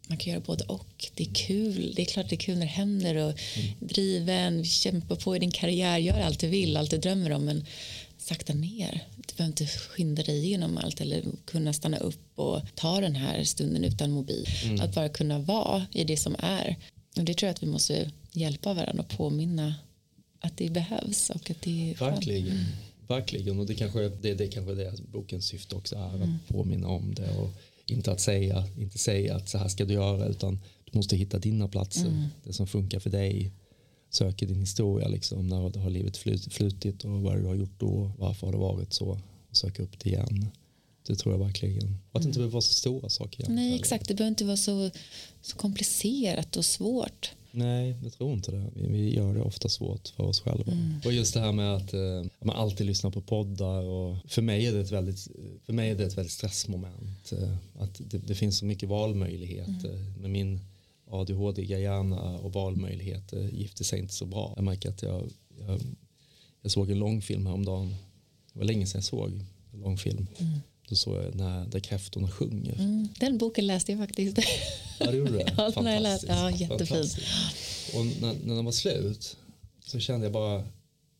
man 0.07 0.17
kan 0.17 0.33
göra 0.33 0.43
både 0.45 0.63
och. 0.63 1.11
Det 1.15 1.23
är 1.23 1.33
kul. 1.33 1.93
Det 1.95 2.01
är 2.01 2.05
klart 2.05 2.29
det 2.29 2.35
är 2.35 2.37
kul 2.37 2.57
när 2.57 2.65
det 2.65 2.71
händer 2.71 3.15
och 3.15 3.39
driven, 3.79 4.65
kämpa 4.65 5.15
på 5.15 5.35
i 5.35 5.39
din 5.39 5.51
karriär, 5.51 5.97
gör 5.97 6.19
allt 6.19 6.39
du 6.39 6.47
vill, 6.47 6.77
allt 6.77 6.91
du 6.91 6.97
drömmer 6.97 7.31
om 7.31 7.45
men 7.45 7.65
sakta 8.27 8.53
ner. 8.53 9.07
Du 9.15 9.35
behöver 9.35 9.51
inte 9.51 9.67
skynda 9.67 10.23
dig 10.23 10.45
igenom 10.45 10.77
allt 10.77 11.01
eller 11.01 11.23
kunna 11.45 11.73
stanna 11.73 11.97
upp 11.97 12.39
och 12.39 12.61
ta 12.75 13.01
den 13.01 13.15
här 13.15 13.43
stunden 13.43 13.83
utan 13.83 14.11
mobil. 14.11 14.47
Att 14.81 14.95
bara 14.95 15.09
kunna 15.09 15.39
vara 15.39 15.85
i 15.91 16.03
det 16.03 16.17
som 16.17 16.35
är. 16.39 16.75
Och 17.17 17.23
det 17.23 17.33
tror 17.33 17.47
jag 17.47 17.53
att 17.53 17.63
vi 17.63 17.67
måste 17.67 18.11
hjälpa 18.31 18.73
varandra 18.73 19.03
och 19.03 19.17
påminna 19.17 19.75
att 20.39 20.57
det 20.57 20.69
behövs 20.69 21.29
och 21.29 21.51
att 21.51 21.61
det 21.61 21.91
är. 21.91 21.95
Verkligen. 21.95 22.65
Verkligen. 23.07 23.59
Och 23.59 23.65
det 23.65 23.75
kanske 23.75 24.09
det, 24.09 24.33
det 24.33 24.47
kanske 24.47 24.73
det 24.73 24.93
bokens 25.11 25.45
syfte 25.45 25.75
också 25.75 25.95
är. 25.95 26.15
Mm. 26.15 26.21
Att 26.21 26.47
påminna 26.47 26.87
om 26.87 27.15
det. 27.15 27.37
Och 27.37 27.49
inte 27.85 28.11
att 28.11 28.21
säga, 28.21 28.67
inte 28.77 28.97
säga 28.97 29.35
att 29.35 29.49
så 29.49 29.57
här 29.57 29.67
ska 29.67 29.85
du 29.85 29.93
göra. 29.93 30.25
Utan 30.25 30.59
du 30.91 30.97
måste 30.97 31.15
hitta 31.15 31.39
dina 31.39 31.67
platser. 31.67 32.07
Mm. 32.07 32.25
Det 32.43 32.53
som 32.53 32.67
funkar 32.67 32.99
för 32.99 33.09
dig. 33.09 33.51
Söker 34.09 34.47
din 34.47 34.59
historia. 34.59 35.07
Liksom, 35.07 35.47
när 35.47 35.79
har 35.79 35.89
livet 35.89 36.17
flut, 36.17 36.53
flutit. 36.53 37.03
Och 37.03 37.21
vad 37.21 37.37
du 37.37 37.45
har 37.45 37.55
gjort 37.55 37.79
då. 37.79 38.11
Varför 38.17 38.47
har 38.47 38.53
det 38.53 38.59
varit 38.59 38.93
så. 38.93 39.19
Och 39.49 39.57
söka 39.57 39.83
upp 39.83 39.99
det 39.99 40.09
igen. 40.09 40.49
Det 41.07 41.15
tror 41.15 41.33
jag 41.33 41.39
verkligen. 41.39 41.97
Och 42.11 42.17
att 42.17 42.21
det 42.21 42.27
inte 42.27 42.39
behöver 42.39 42.53
vara 42.53 42.61
så 42.61 42.73
stora 42.73 43.09
saker. 43.09 43.43
egentligen 43.43 43.45
Mm. 43.45 43.55
Nej 43.55 43.75
exakt, 43.75 44.07
det 44.07 44.13
behöver 44.13 44.29
inte 44.29 44.45
vara 44.45 44.57
så, 44.57 44.89
så 45.41 45.57
komplicerat 45.57 46.57
och 46.57 46.65
svårt. 46.65 47.31
Nej, 47.51 47.95
jag 48.03 48.13
tror 48.13 48.33
inte 48.33 48.51
det. 48.51 48.71
Vi, 48.75 48.87
vi 48.87 49.15
gör 49.15 49.33
det 49.33 49.41
ofta 49.41 49.69
svårt 49.69 50.07
för 50.07 50.23
oss 50.23 50.41
själva. 50.41 50.71
Mm. 50.71 50.93
Och 51.05 51.13
just 51.13 51.33
det 51.33 51.39
här 51.39 51.51
med 51.51 51.75
att 51.75 51.93
eh, 51.93 52.23
man 52.43 52.55
alltid 52.55 52.87
lyssnar 52.87 53.11
på 53.11 53.21
poddar. 53.21 53.83
Och 53.83 54.17
för, 54.27 54.41
mig 54.41 54.65
är 54.65 54.73
det 54.73 54.79
ett 54.79 54.91
väldigt, 54.91 55.27
för 55.65 55.73
mig 55.73 55.89
är 55.89 55.95
det 55.95 56.03
ett 56.03 56.17
väldigt 56.17 56.33
stressmoment. 56.33 57.31
Eh, 57.31 57.55
att 57.79 58.01
det, 58.09 58.17
det 58.17 58.35
finns 58.35 58.57
så 58.57 58.65
mycket 58.65 58.89
valmöjligheter. 58.89 59.89
Mm. 59.89 60.21
Med 60.21 60.29
min 60.29 60.59
ADHD 61.09 61.63
hjärna 61.63 62.37
och 62.37 62.53
valmöjligheter 62.53 63.49
gifter 63.49 63.83
sig 63.83 63.99
inte 63.99 64.13
så 64.13 64.25
bra. 64.25 64.53
Jag 64.55 64.65
märker 64.65 64.89
att 64.89 65.03
jag, 65.03 65.29
jag, 65.59 65.81
jag 66.61 66.71
såg 66.71 66.91
en 66.91 66.99
långfilm 66.99 67.45
häromdagen. 67.45 67.95
Det 68.53 68.59
var 68.59 68.65
länge 68.65 68.87
sedan 68.87 68.97
jag 68.99 69.05
såg 69.05 69.31
en 69.73 69.79
långfilm. 69.79 70.27
Mm. 70.37 70.59
Då 70.89 70.95
såg 70.95 71.15
jag 71.15 71.35
när, 71.35 71.65
där 71.65 71.79
kräftorna 71.79 72.31
sjunger. 72.31 72.73
Mm, 72.73 73.07
den 73.19 73.37
boken 73.37 73.67
läste 73.67 73.91
jag 73.91 73.99
faktiskt. 73.99 74.37
Ja, 74.99 75.11
det 75.11 75.17
gjorde 75.17 75.31
det? 75.31 75.53
Ja, 75.57 75.71
den 75.75 75.85
har 75.85 75.93
jag 75.93 76.03
läst. 76.03 76.25
Ja, 76.27 76.51
jättefin. 76.51 77.05
Och 77.95 78.05
när, 78.05 78.35
när 78.45 78.55
den 78.55 78.65
var 78.65 78.71
slut 78.71 79.37
så 79.85 79.99
kände 79.99 80.25
jag 80.25 80.33
bara 80.33 80.63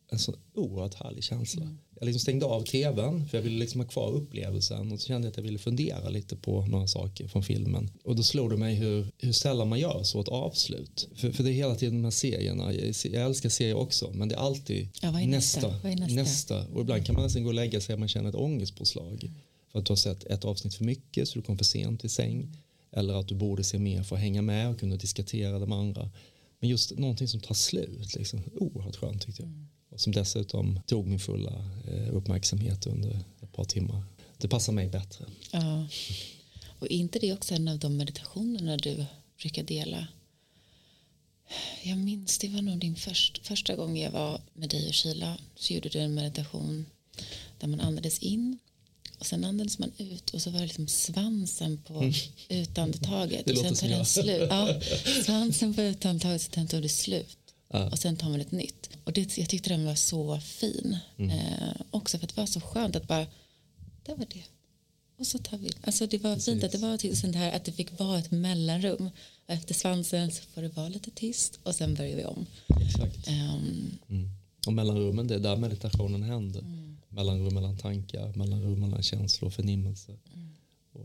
en 0.09 0.19
sån 0.19 0.35
oerhört 0.53 0.93
härlig 0.93 1.23
känsla. 1.23 1.61
Mm. 1.61 1.77
Jag 1.99 2.05
liksom 2.05 2.19
stängde 2.19 2.45
av 2.45 2.61
tvn 2.63 3.27
för 3.27 3.37
jag 3.37 3.43
ville 3.43 3.59
liksom 3.59 3.81
ha 3.81 3.87
kvar 3.87 4.11
upplevelsen 4.11 4.91
och 4.91 5.01
så 5.01 5.07
kände 5.07 5.25
jag 5.27 5.31
att 5.31 5.37
jag 5.37 5.43
ville 5.43 5.59
fundera 5.59 6.09
lite 6.09 6.35
på 6.35 6.65
några 6.65 6.87
saker 6.87 7.27
från 7.27 7.43
filmen. 7.43 7.91
Och 8.03 8.15
då 8.15 8.23
slog 8.23 8.49
det 8.49 8.57
mig 8.57 8.75
hur, 8.75 9.07
hur 9.17 9.31
sällan 9.31 9.67
man 9.67 9.79
gör 9.79 10.03
så 10.03 10.21
ett 10.21 10.27
avslut. 10.27 11.07
För, 11.15 11.31
för 11.31 11.43
det 11.43 11.49
är 11.49 11.53
hela 11.53 11.75
tiden 11.75 11.95
de 11.95 12.03
här 12.03 12.11
serierna, 12.11 12.73
jag, 12.73 12.95
jag 13.03 13.25
älskar 13.25 13.49
serier 13.49 13.75
också 13.75 14.11
men 14.13 14.29
det 14.29 14.35
är 14.35 14.39
alltid 14.39 14.89
Ja, 15.01 15.21
är 15.21 15.27
nästa? 15.27 15.67
nästa, 15.67 15.89
är 15.89 16.15
nästa? 16.15 16.67
Och 16.67 16.81
ibland 16.81 17.05
kan 17.05 17.15
man 17.15 17.23
nästan 17.23 17.43
gå 17.43 17.49
och 17.49 17.53
lägga 17.53 17.81
sig 17.81 17.93
och 17.93 17.99
man 17.99 18.09
känner 18.09 18.29
ett 18.29 18.35
ångestpåslag. 18.35 19.31
För 19.71 19.79
att 19.79 19.85
du 19.85 19.91
har 19.91 19.97
sett 19.97 20.23
ett 20.23 20.45
avsnitt 20.45 20.75
för 20.75 20.83
mycket 20.85 21.27
så 21.27 21.39
du 21.39 21.45
kom 21.45 21.57
för 21.57 21.65
sent 21.65 22.01
till 22.01 22.09
säng. 22.09 22.57
Eller 22.91 23.13
att 23.13 23.27
du 23.27 23.35
borde 23.35 23.63
se 23.63 23.79
mer 23.79 24.03
för 24.03 24.15
att 24.15 24.21
hänga 24.21 24.41
med 24.41 24.69
och 24.69 24.79
kunna 24.79 24.95
diskutera 24.95 25.59
de 25.59 25.71
andra. 25.71 26.09
Men 26.59 26.69
just 26.69 26.97
någonting 26.97 27.27
som 27.27 27.39
tar 27.39 27.55
slut, 27.55 28.15
liksom, 28.15 28.43
oerhört 28.55 28.95
skönt 28.95 29.21
tyckte 29.25 29.41
jag. 29.43 29.51
Och 29.51 29.57
som 29.97 30.13
dessutom 30.13 30.79
tog 30.87 31.07
min 31.07 31.19
fulla 31.19 31.65
eh, 31.87 32.15
uppmärksamhet 32.15 32.85
under 32.87 33.19
ett 33.41 33.53
par 33.53 33.65
timmar. 33.65 34.03
Det 34.37 34.47
passar 34.47 34.73
mig 34.73 34.87
bättre. 34.89 35.25
Ja. 35.51 35.87
Och 36.79 36.87
inte 36.87 37.19
det 37.19 37.33
också 37.33 37.55
en 37.55 37.67
av 37.67 37.79
de 37.79 37.97
meditationerna 37.97 38.77
du 38.77 39.05
brukar 39.41 39.63
dela? 39.63 40.07
Jag 41.83 41.97
minns, 41.97 42.37
det 42.37 42.47
var 42.49 42.61
nog 42.61 42.79
din 42.79 42.95
först, 42.95 43.47
första 43.47 43.75
gång 43.75 43.97
jag 43.97 44.11
var 44.11 44.41
med 44.53 44.69
dig 44.69 44.87
och 44.87 44.95
Sheila 44.95 45.37
så 45.55 45.73
gjorde 45.73 45.89
du 45.89 45.99
en 45.99 46.13
meditation 46.13 46.85
där 47.59 47.67
man 47.67 47.79
andades 47.81 48.19
in 48.19 48.57
och 49.19 49.25
sen 49.25 49.45
andades 49.45 49.79
man 49.79 49.91
ut 49.97 50.29
och 50.29 50.41
så 50.41 50.49
var 50.49 50.59
det 50.59 50.65
liksom 50.65 50.87
svansen 50.87 51.77
på 51.77 52.13
utandetaget 52.49 53.45
Det 53.45 53.51
och 53.51 53.57
sen 53.57 53.69
låter 53.69 53.75
som 53.75 53.89
jag. 53.89 54.07
slut. 54.07 54.47
Ja, 54.49 54.79
svansen 55.25 55.73
på 55.73 55.81
utandetaget 55.81 56.47
och 56.47 56.53
sen 56.53 56.67
tog 56.67 56.81
det 56.81 56.89
slut. 56.89 57.37
Ja. 57.69 57.89
Och 57.89 57.99
sen 57.99 58.15
tar 58.15 58.29
man 58.29 58.41
ett 58.41 58.51
nytt. 58.51 58.89
Och 59.03 59.13
det, 59.13 59.37
jag 59.37 59.49
tyckte 59.49 59.69
den 59.69 59.85
var 59.85 59.95
så 59.95 60.39
fin. 60.39 60.97
Mm. 61.17 61.31
Eh, 61.31 61.73
också 61.91 62.17
för 62.17 62.25
att 62.25 62.35
det 62.35 62.41
var 62.41 62.47
så 62.47 62.61
skönt 62.61 62.95
att 62.95 63.07
bara, 63.07 63.25
det 64.03 64.13
var 64.15 64.25
det. 64.33 64.43
Och 65.19 65.27
så 65.27 65.37
tar 65.37 65.57
vi. 65.57 65.69
Alltså 65.81 66.07
det 66.07 66.17
var 66.17 66.35
fint 66.35 66.63
att 66.63 66.71
det 66.71 66.77
var 66.77 67.15
sånt 67.15 67.35
här 67.35 67.51
att 67.51 67.65
det 67.65 67.71
fick 67.71 67.99
vara 67.99 68.19
ett 68.19 68.31
mellanrum. 68.31 69.09
Och 69.45 69.53
efter 69.53 69.73
svansen 69.73 70.31
så 70.31 70.43
får 70.43 70.61
det 70.61 70.67
vara 70.67 70.89
lite 70.89 71.11
tyst 71.11 71.59
och 71.63 71.75
sen 71.75 71.95
börjar 71.95 72.15
vi 72.15 72.25
om. 72.25 72.45
Exakt. 72.81 73.27
Ehm, 73.27 73.97
Mm. 74.09 74.29
Och 74.67 74.73
mellanrummen, 74.73 75.27
det 75.27 75.35
är 75.35 75.39
där 75.39 75.57
meditationen 75.57 76.23
händer. 76.23 76.59
Mm. 76.59 76.97
Mellanrum 77.09 77.53
mellan 77.53 77.77
tankar, 77.77 78.33
mellanrum 78.33 78.79
mellan 78.79 79.03
känslor 79.03 79.47
och 79.47 79.53
förnimmelser. 79.53 80.17
Mm. 80.33 80.46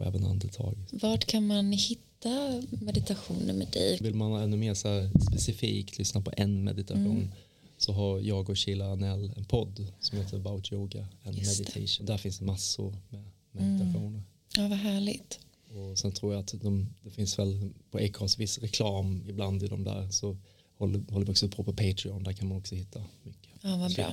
Och 0.02 0.08
även 0.08 0.24
andetag. 0.24 0.76
vart 0.92 1.24
kan 1.24 1.46
man 1.46 1.72
hitta 1.72 2.62
meditationer 2.80 3.52
med 3.52 3.68
dig? 3.68 3.98
Vill 4.00 4.14
man 4.14 4.42
ännu 4.42 4.56
mer 4.56 4.74
så 4.74 5.10
specifikt 5.28 5.98
lyssna 5.98 6.20
på 6.20 6.32
en 6.36 6.64
meditation 6.64 7.06
Mm. 7.16 7.30
så 7.78 7.92
har 7.92 8.20
jag 8.20 8.50
och 8.50 8.58
Sheila 8.58 8.92
Anell 8.92 9.32
en 9.36 9.44
podd 9.44 9.86
som 10.00 10.18
heter 10.18 10.36
About 10.36 10.72
Yoga 10.72 11.06
and 11.24 11.38
Just 11.38 11.58
det. 11.58 11.64
Meditation. 11.64 12.06
Där 12.06 12.18
finns 12.18 12.38
det 12.38 12.44
massor 12.44 12.96
med 13.10 13.24
meditationer. 13.52 14.22
Ja, 14.56 14.68
vad 14.68 14.78
härligt. 14.78 15.38
Och 15.74 15.98
sen 15.98 16.12
tror 16.12 16.32
jag 16.34 16.40
att 16.40 16.54
de, 16.62 16.88
det 17.02 17.10
finns 17.10 17.38
väl 17.38 17.70
på 17.90 17.98
Acast 17.98 18.38
viss 18.38 18.58
reklam 18.58 19.24
ibland 19.28 19.62
i 19.62 19.66
de 19.66 19.84
där 19.84 20.10
så 20.10 20.36
håller, 20.78 21.02
håller 21.12 21.26
vi 21.26 21.32
också 21.32 21.48
på 21.48 21.64
på 21.64 21.72
Patreon. 21.72 22.22
Där 22.22 22.32
kan 22.32 22.48
man 22.48 22.58
också 22.58 22.74
hitta 22.74 23.02
mycket. 23.22 23.50
Ja, 23.62 23.76
vad 23.76 23.94
bra. 23.94 24.12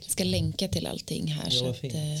Jag 0.00 0.10
ska 0.10 0.24
länka 0.24 0.68
till 0.68 0.86
allting 0.86 1.26
här 1.26 1.44
Ja, 1.44 1.50
så 1.50 1.66
att, 1.68 1.84
eh, 1.84 2.20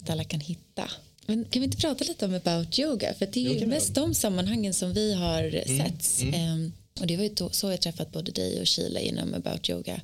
att 0.00 0.10
alla 0.10 0.24
kan 0.24 0.40
hitta. 0.40 0.90
Men 1.26 1.44
kan 1.44 1.60
vi 1.60 1.64
inte 1.64 1.76
prata 1.76 2.04
lite 2.04 2.24
om 2.24 2.34
about 2.34 2.78
yoga? 2.78 3.14
För 3.14 3.26
det 3.32 3.40
är 3.40 3.44
Jo, 3.44 3.52
ju 3.52 3.58
kan 3.60 3.68
mest 3.68 3.94
de 3.94 4.14
sammanhangen 4.14 4.74
som 4.74 4.92
vi 4.92 5.14
har 5.14 5.50
setts. 5.78 6.22
mm. 6.22 6.34
Ehm, 6.34 6.72
och 7.00 7.06
det 7.06 7.16
var 7.16 7.24
ju 7.24 7.30
så 7.50 7.70
jag 7.70 7.80
träffat 7.80 8.12
både 8.12 8.32
dig 8.32 8.60
och 8.60 8.68
Sheila 8.68 9.00
inom 9.00 9.34
about 9.34 9.70
yoga. 9.70 10.00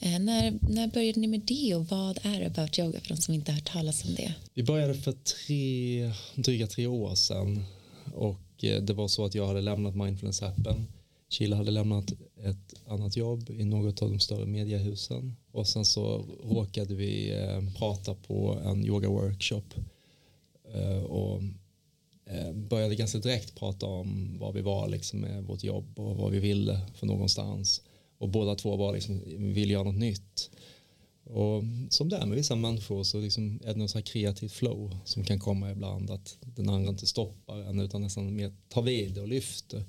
Eh, 0.00 0.18
när, 0.18 0.58
när 0.68 0.86
började 0.88 1.20
ni 1.20 1.26
med 1.26 1.40
det 1.40 1.74
och 1.74 1.86
vad 1.86 2.18
är 2.22 2.46
about 2.46 2.78
yoga 2.78 3.00
för 3.00 3.08
de 3.08 3.16
som 3.16 3.34
inte 3.34 3.52
har 3.52 3.56
hört 3.58 3.72
talas 3.72 4.04
om 4.04 4.14
det? 4.14 4.34
Vi 4.54 4.62
började 4.62 4.94
för 4.94 5.12
tre, 5.12 6.12
dryga 6.34 6.66
tre 6.66 6.86
år 6.86 7.14
sedan 7.14 7.64
och 8.14 8.64
eh, 8.64 8.82
det 8.82 8.92
var 8.92 9.08
så 9.08 9.24
att 9.24 9.34
jag 9.34 9.46
hade 9.46 9.60
lämnat 9.60 9.94
mindfulness-appen. 9.94 10.84
Sheila 11.30 11.56
hade 11.56 11.70
lämnat 11.70 12.12
ett 12.44 12.74
annat 12.88 13.16
jobb 13.16 13.50
i 13.50 13.64
något 13.64 14.02
av 14.02 14.10
de 14.10 14.20
större 14.20 14.46
mediehusen 14.46 15.36
och 15.52 15.68
sen 15.68 15.84
så 15.84 16.24
råkade 16.44 16.94
vi 16.94 17.30
eh, 17.32 17.78
prata 17.78 18.14
på 18.14 18.58
en 18.64 18.84
yoga-workshop 18.84 19.62
Eh, 20.74 21.02
och 21.02 21.42
eh, 22.24 22.52
började 22.52 22.94
ganska 22.94 23.18
direkt 23.18 23.54
prata 23.54 23.86
om 23.86 24.36
vad 24.40 24.54
vi 24.54 24.62
var 24.62 24.88
liksom 24.88 25.20
med 25.20 25.44
vårt 25.44 25.64
jobb 25.64 25.98
och 25.98 26.16
vad 26.16 26.32
vi 26.32 26.38
ville 26.38 26.80
för 26.94 27.06
någonstans 27.06 27.82
och 28.18 28.28
båda 28.28 28.54
två 28.54 28.76
var 28.76 28.92
liksom, 28.92 29.22
vill 29.36 29.70
göra 29.70 29.82
något 29.82 30.00
nytt 30.00 30.50
och 31.30 31.64
som 31.88 32.08
det 32.08 32.16
är 32.16 32.26
med 32.26 32.36
vissa 32.36 32.56
människor 32.56 33.04
så 33.04 33.20
liksom 33.20 33.60
är 33.64 33.72
det 33.72 33.78
något 33.78 33.90
så 33.90 33.98
här 33.98 34.02
kreativt 34.02 34.52
flow 34.52 34.96
som 35.04 35.24
kan 35.24 35.38
komma 35.38 35.70
ibland 35.70 36.10
att 36.10 36.36
den 36.40 36.68
andra 36.68 36.90
inte 36.90 37.06
stoppar 37.06 37.58
en 37.58 37.80
utan 37.80 38.02
nästan 38.02 38.36
mer 38.36 38.52
tar 38.68 38.82
vid 38.82 39.18
och 39.18 39.28
lyfter. 39.28 39.84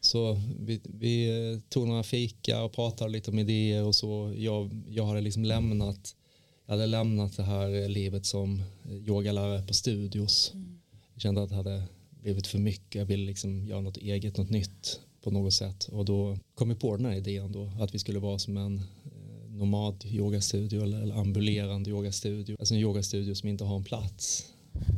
Så 0.00 0.40
vi, 0.60 0.80
vi 0.84 1.28
eh, 1.28 1.60
tog 1.68 1.88
några 1.88 2.02
fika 2.02 2.62
och 2.62 2.72
pratade 2.72 3.10
lite 3.10 3.30
om 3.30 3.38
idéer 3.38 3.84
och 3.84 3.94
så. 3.94 4.34
Jag, 4.36 4.82
jag 4.88 5.06
hade 5.06 5.20
liksom 5.20 5.44
lämnat 5.44 6.14
jag 6.68 6.74
hade 6.74 6.86
lämnat 6.86 7.36
det 7.36 7.42
här 7.42 7.88
livet 7.88 8.26
som 8.26 8.62
yogalärare 9.06 9.62
på 9.62 9.74
studios. 9.74 10.52
Jag 11.14 11.22
kände 11.22 11.42
att 11.42 11.48
det 11.48 11.54
hade 11.54 11.82
blivit 12.22 12.46
för 12.46 12.58
mycket. 12.58 12.94
Jag 12.94 13.06
ville 13.06 13.26
liksom 13.26 13.66
göra 13.66 13.80
något 13.80 13.96
eget, 13.96 14.36
något 14.36 14.50
nytt 14.50 15.00
på 15.22 15.30
något 15.30 15.54
sätt. 15.54 15.88
Och 15.92 16.04
då 16.04 16.38
kom 16.54 16.68
vi 16.68 16.74
på 16.74 16.96
den 16.96 17.06
här 17.06 17.14
idén 17.14 17.52
då 17.52 17.72
att 17.80 17.94
vi 17.94 17.98
skulle 17.98 18.18
vara 18.18 18.38
som 18.38 18.56
en 18.56 18.78
eh, 18.78 19.50
nomad 19.50 20.04
yogastudio 20.06 20.82
eller, 20.82 21.02
eller 21.02 21.14
ambulerande 21.14 21.90
yogastudio. 21.90 22.56
Alltså 22.58 22.74
en 22.74 22.80
yogastudio 22.80 23.34
som 23.34 23.48
inte 23.48 23.64
har 23.64 23.76
en 23.76 23.84
plats 23.84 24.46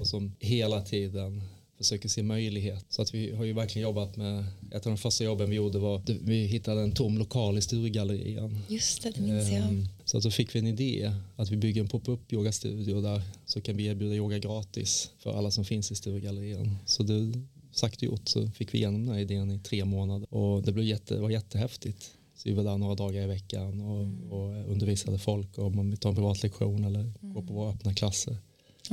och 0.01 0.07
som 0.07 0.33
hela 0.39 0.81
tiden 0.81 1.43
försöker 1.81 2.09
se 2.09 2.23
möjlighet. 2.23 2.85
Så 2.89 3.03
att 3.03 3.15
vi 3.15 3.35
har 3.35 3.45
ju 3.45 3.53
verkligen 3.53 3.83
jobbat 3.83 4.17
med, 4.17 4.45
ett 4.71 4.87
av 4.87 4.93
de 4.93 4.99
första 4.99 5.25
jobben 5.25 5.51
vi 5.51 5.57
gjorde 5.57 5.79
var, 5.79 6.03
vi 6.07 6.47
hittade 6.47 6.83
en 6.83 6.93
tom 6.93 7.19
lokal 7.19 7.59
i 7.59 7.61
Sturegallerian. 7.61 8.59
Just 8.69 9.03
det, 9.03 9.11
det 9.11 9.21
minns 9.21 9.51
jag. 9.51 9.63
Ehm, 9.63 9.89
Så 10.05 10.17
att 10.17 10.23
då 10.23 10.31
fick 10.31 10.55
vi 10.55 10.59
en 10.59 10.67
idé 10.67 11.13
att 11.37 11.51
vi 11.51 11.57
bygger 11.57 11.81
en 11.83 11.89
pop-up 11.89 12.33
yogastudio 12.33 13.01
där 13.01 13.23
så 13.47 13.61
kan 13.61 13.77
vi 13.77 13.87
erbjuda 13.87 14.15
yoga 14.15 14.39
gratis 14.39 15.11
för 15.19 15.39
alla 15.39 15.51
som 15.51 15.65
finns 15.65 15.93
i 15.93 15.95
Sturegallerian. 15.95 16.77
Så 16.87 17.03
det 17.03 17.33
sagt 17.73 17.97
och 17.97 18.03
gjort 18.03 18.29
så 18.29 18.51
fick 18.51 18.75
vi 18.75 18.79
igenom 18.79 19.07
den 19.07 19.15
här 19.15 19.21
idén 19.21 19.51
i 19.51 19.59
tre 19.59 19.85
månader 19.85 20.35
och 20.35 20.63
det 20.63 20.73
blev 20.73 20.87
jätte, 20.87 21.21
var 21.21 21.31
jättehäftigt. 21.31 22.11
Så 22.37 22.49
vi 22.49 22.55
var 22.55 22.65
där 22.65 22.79
några 22.79 22.95
dagar 22.95 23.23
i 23.23 23.27
veckan 23.27 23.81
och, 23.81 24.01
och 24.39 24.71
undervisade 24.71 25.19
folk 25.19 25.59
om 25.59 25.77
man 25.77 25.91
vill 25.91 25.99
ta 25.99 26.09
en 26.09 26.15
privatlektion 26.15 26.85
eller 26.85 27.13
gå 27.21 27.43
på 27.43 27.53
våra 27.53 27.71
öppna 27.71 27.95
klasser. 27.95 28.37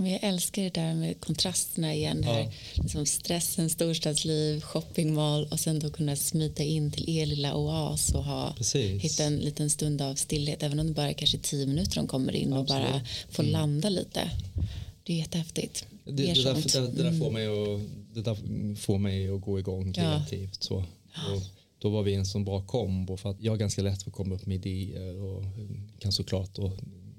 Men 0.01 0.11
jag 0.11 0.19
älskar 0.23 0.63
det 0.63 0.69
där 0.73 0.93
med 0.93 1.19
kontrasterna 1.21 1.93
igen. 1.93 2.21
Det 2.21 2.27
här, 2.27 2.39
Ja. 2.41 2.51
liksom 2.83 3.05
stressen, 3.05 3.69
storstadsliv, 3.69 4.61
shoppingmall 4.61 5.47
och 5.51 5.59
sen 5.59 5.79
då 5.79 5.89
kunna 5.89 6.15
smita 6.15 6.63
in 6.63 6.91
till 6.91 7.09
er 7.09 7.25
lilla 7.25 7.55
oas 7.55 8.13
och 8.13 8.23
ha, 8.23 8.53
Precis. 8.57 9.03
hitta 9.03 9.23
en 9.23 9.35
liten 9.37 9.69
stund 9.69 10.01
av 10.01 10.15
stillhet. 10.15 10.63
Även 10.63 10.79
om 10.79 10.87
det 10.87 10.93
bara 10.93 11.09
är 11.09 11.13
kanske 11.13 11.37
tio 11.37 11.65
minuter 11.65 11.95
de 11.95 12.07
kommer 12.07 12.35
in 12.35 12.53
och 12.53 12.59
Absolut. 12.59 12.81
Mm. 12.81 12.91
bara 12.91 13.01
får 13.29 13.43
landa 13.43 13.89
lite. 13.89 14.31
Det 15.03 15.13
är 15.13 15.17
jättehäftigt. 15.17 15.85
Det, 16.03 16.11
det, 16.11 16.33
där, 16.43 16.53
det, 16.53 16.91
det, 16.97 17.03
där 17.03 17.19
får 17.19 17.31
mig 17.31 17.47
att, 17.47 17.81
det 18.13 18.21
där 18.21 18.75
får 18.75 18.97
mig 18.97 19.29
att 19.29 19.41
gå 19.41 19.59
igång 19.59 19.87
Ja. 19.87 19.93
kreativt. 19.93 20.63
Så. 20.63 20.75
Och 20.77 21.43
då 21.79 21.89
var 21.89 22.03
vi 22.03 22.13
en 22.13 22.25
sån 22.25 22.45
bra 22.45 22.61
kombo 22.61 23.17
för 23.17 23.29
att 23.31 23.41
jag 23.41 23.51
har 23.51 23.57
ganska 23.57 23.81
lätt 23.81 24.03
för 24.03 24.09
att 24.09 24.15
komma 24.15 24.35
upp 24.35 24.45
med 24.45 24.65
idéer 24.65 25.15
och 25.21 25.43
kan 25.99 26.11
såklart 26.11 26.57
s- 26.59 26.71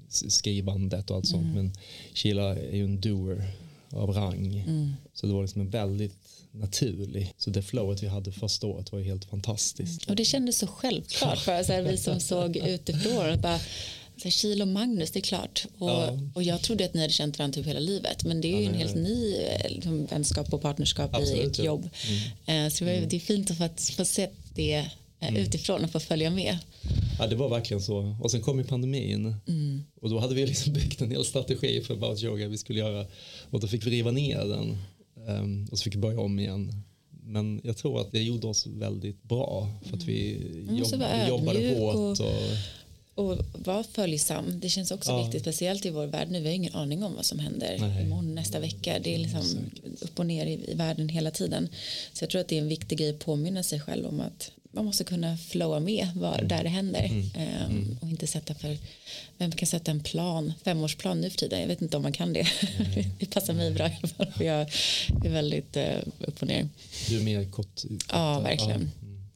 skrivandet 0.09 1.09
och 1.09 1.17
allt 1.17 1.27
sånt 1.27 1.55
men 1.55 1.73
Sheila 2.13 2.55
är 2.55 2.75
ju 2.75 2.83
en 2.83 3.01
doer 3.01 3.51
av 3.91 4.09
rang 4.13 4.65
så 5.13 5.27
det 5.27 5.33
var 5.33 5.41
liksom 5.41 5.61
en 5.61 5.69
väldigt 5.69 6.15
naturlig 6.51 7.33
så 7.37 7.49
det 7.49 7.61
flowet 7.61 8.03
vi 8.03 8.07
hade 8.07 8.31
första 8.31 8.67
året 8.67 8.91
var 8.91 8.99
ju 8.99 9.05
helt 9.05 9.25
fantastiskt. 9.25 10.05
Och 10.09 10.15
det 10.15 10.25
kändes 10.25 10.57
så 10.57 10.67
självklart 10.67 11.39
för 11.39 11.63
så 11.63 11.73
här, 11.73 11.81
vi 11.81 11.97
som 11.97 12.19
såg 12.19 12.57
utifrån. 12.57 13.29
att 13.29 13.41
Bara, 13.41 13.59
så 14.23 14.29
Kil 14.29 14.61
och 14.61 14.67
Magnus, 14.67 15.11
det 15.11 15.19
är 15.19 15.21
klart. 15.21 15.65
Och, 15.77 15.89
Ja. 15.89 16.19
och 16.35 16.43
jag 16.43 16.61
trodde 16.61 16.85
att 16.85 16.93
ni 16.93 17.01
hade 17.01 17.13
känt 17.13 17.39
varandra 17.39 17.55
typ 17.55 17.65
hela 17.67 17.79
livet. 17.79 18.23
Men 18.23 18.41
det 18.41 18.47
är 18.47 18.57
ju 18.57 18.63
Ja, 18.63 18.69
en 18.69 18.75
helt 18.75 18.95
ny 18.95 19.35
eh, 19.35 19.69
liksom, 19.71 20.05
vänskap 20.05 20.53
och 20.53 20.61
partnerskap 20.61 21.13
i 21.13 21.15
Absolut, 21.15 21.51
ert 21.51 21.59
ja. 21.59 21.63
Mm. 21.63 21.83
jobb. 21.83 21.89
Eh, 22.45 22.69
Så 22.73 22.83
det, 22.85 22.99
var, 22.99 23.07
det 23.07 23.15
är 23.15 23.19
fint 23.19 23.51
att 23.51 23.57
få, 23.57 23.63
att 23.63 23.81
få 23.97 24.05
se 24.05 24.29
det 24.55 24.73
eh, 24.75 24.85
Mm. 25.29 25.41
utifrån 25.41 25.83
och 25.83 25.91
få 25.91 25.99
följa 25.99 26.29
med. 26.29 26.57
Ja, 27.19 27.27
det 27.27 27.35
var 27.35 27.49
verkligen 27.49 27.81
så. 27.81 28.15
Och 28.21 28.31
sen 28.31 28.41
kom 28.41 28.57
ju 28.59 28.63
pandemin. 28.65 29.35
Och 30.01 30.09
då 30.09 30.19
hade 30.19 30.35
vi 30.35 30.45
liksom 30.47 30.73
byggt 30.73 31.01
en 31.01 31.11
hel 31.11 31.25
strategi 31.25 31.81
för 31.81 31.93
About 31.93 32.23
Yoga 32.23 32.47
vi 32.47 32.57
skulle 32.57 32.79
göra. 32.79 33.05
Och 33.49 33.59
då 33.59 33.67
fick 33.67 33.85
vi 33.85 33.91
riva 33.91 34.11
ner 34.11 34.37
den. 34.45 34.77
Ehm, 35.27 35.67
och 35.71 35.77
så 35.77 35.83
fick 35.83 35.95
vi 35.95 35.99
börja 35.99 36.19
om 36.19 36.39
igen. 36.39 36.83
Men 37.23 37.61
jag 37.63 37.77
tror 37.77 38.01
att 38.01 38.11
det 38.11 38.21
gjorde 38.23 38.47
oss 38.47 38.67
väldigt 38.67 39.23
bra. 39.23 39.69
För 39.85 39.97
att 39.97 40.03
vi 40.03 40.37
måste 40.69 40.95
jobb, 40.95 41.39
jobbade 41.39 41.75
hårt. 41.79 42.19
och- 42.19 42.27
Och, 43.15 43.31
och 43.31 43.37
vara 43.65 43.83
följsam. 43.83 44.59
Det 44.59 44.69
känns 44.69 44.91
också 44.91 45.11
Ja. 45.11 45.23
viktigt, 45.23 45.41
speciellt 45.41 45.85
i 45.85 45.89
vår 45.89 46.05
värld 46.07 46.27
nu. 46.31 46.39
Vi 46.41 46.47
har 46.47 46.53
ingen 46.55 46.75
aning 46.75 47.03
om 47.03 47.15
vad 47.15 47.25
som 47.25 47.39
händer 47.39 47.77
Nej. 47.79 48.05
imorgon, 48.05 48.35
nästa 48.35 48.59
vecka. 48.59 48.99
Det 49.03 49.15
är 49.15 49.19
liksom 49.19 49.41
upp 50.01 50.19
och 50.19 50.25
ner 50.25 50.45
i, 50.45 50.71
i 50.71 50.73
världen 50.73 51.09
hela 51.09 51.31
tiden. 51.31 51.67
Så 52.13 52.23
jag 52.23 52.29
tror 52.29 52.41
att 52.41 52.47
det 52.47 52.57
är 52.57 52.61
en 52.61 52.67
viktig 52.67 52.97
grej 52.97 53.09
att 53.09 53.19
påminna 53.19 53.63
sig 53.63 53.79
själv 53.79 54.05
om 54.05 54.19
att 54.19 54.51
man 54.71 54.85
måste 54.85 55.03
kunna 55.03 55.37
flowa 55.37 55.79
med 55.79 56.07
vad, 56.15 56.47
där 56.47 56.63
det 56.63 56.69
händer. 56.69 57.11
Ehm, 57.35 57.97
och 58.01 58.09
inte 58.09 58.27
sätta 58.27 58.53
för, 58.53 58.77
vem 59.37 59.51
kan 59.51 59.67
sätta 59.67 59.91
en 59.91 59.99
plan, 60.03 60.53
femårsplan 60.63 61.21
nu 61.21 61.29
för 61.29 61.37
tiden? 61.37 61.59
Jag 61.61 61.67
vet 61.67 61.81
inte 61.81 61.97
om 61.97 62.03
man 62.03 62.13
kan 62.13 62.33
det. 62.33 62.47
det 63.19 63.25
passar 63.25 63.53
mig 63.53 63.71
bra 63.71 63.87
i 63.87 63.91
alla 64.01 64.07
fall. 64.07 64.31
För 64.37 64.43
jag 64.43 64.61
är 65.25 65.29
väldigt 65.29 65.77
eh, 65.77 65.97
upp 66.19 66.41
och 66.41 66.47
ner. 66.47 66.69
Du 67.09 67.17
är 67.19 67.23
mer 67.23 67.51
kort? 67.51 67.81
Ja, 68.11 68.39
verkligen. 68.39 68.71
mm. 68.81 68.89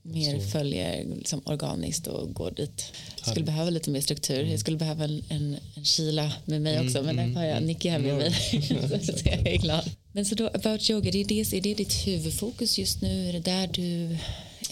Mer 0.06 0.40
Så. 0.40 0.48
följer 0.48 1.06
liksom 1.16 1.42
organiskt 1.46 2.08
och 2.08 2.34
går 2.34 2.52
dit. 2.52 2.94
Jag 3.18 3.28
skulle 3.28 3.46
behöva 3.46 3.70
lite 3.70 3.90
mer 3.90 4.02
struktur. 4.02 4.44
Jag 4.44 4.60
skulle 4.60 4.78
behöva 4.78 5.04
en, 5.04 5.24
en, 5.30 5.58
en 5.76 5.86
kila 5.86 6.34
med 6.46 6.62
mig 6.62 6.80
också. 6.86 7.02
Men 7.04 7.16
där 7.16 7.28
har 7.36 7.46
jag 7.46 7.64
Nicky 7.64 7.90
här 7.90 8.00
med 8.00 8.12
Ja. 8.12 8.16
mig. 8.16 8.32
så 9.04 9.14
jag 9.26 9.48
är 9.48 9.58
glad. 9.58 9.92
Men 10.12 10.26
så 10.26 10.36
då, 10.36 10.48
about 10.48 10.90
yoga, 10.90 11.12
det 11.12 11.22
är, 11.22 11.26
det, 11.26 11.54
är 11.58 11.62
det 11.62 11.74
ditt 11.74 12.08
huvudfokus 12.08 12.78
just 12.80 13.02
nu? 13.02 13.30
Är 13.30 13.34
det 13.34 13.40
där 13.40 13.68
du, 13.68 14.18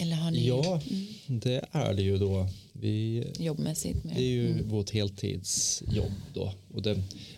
eller 0.00 0.16
har 0.16 0.30
ni 0.30 0.46
Ja, 0.46 0.80
det 1.26 1.64
är 1.70 1.94
det 1.94 2.02
ju 2.02 2.18
då. 2.18 2.48
Vi, 2.72 3.24
jobbmässigt? 3.38 4.04
Med? 4.04 4.16
det 4.16 4.22
är 4.22 4.30
ju 4.30 4.62
vårt 4.62 4.90
heltidsjobb 4.90 6.12
då. 6.34 6.52
Och 6.74 6.82
det, 6.82 6.94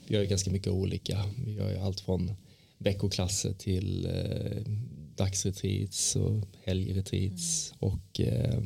vi 0.06 0.14
gör 0.14 0.22
ju 0.22 0.28
ganska 0.28 0.50
mycket 0.50 0.72
olika. 0.72 1.24
Vi 1.46 1.52
gör 1.52 1.70
ju 1.70 1.78
allt 1.78 2.00
från 2.00 2.30
veckoklasser 2.78 3.52
till 3.52 4.06
eh, 4.06 4.72
dagsretreats 5.16 6.16
och 6.16 6.44
helgretreats 6.64 7.74
och 7.78 8.20
eh, 8.20 8.60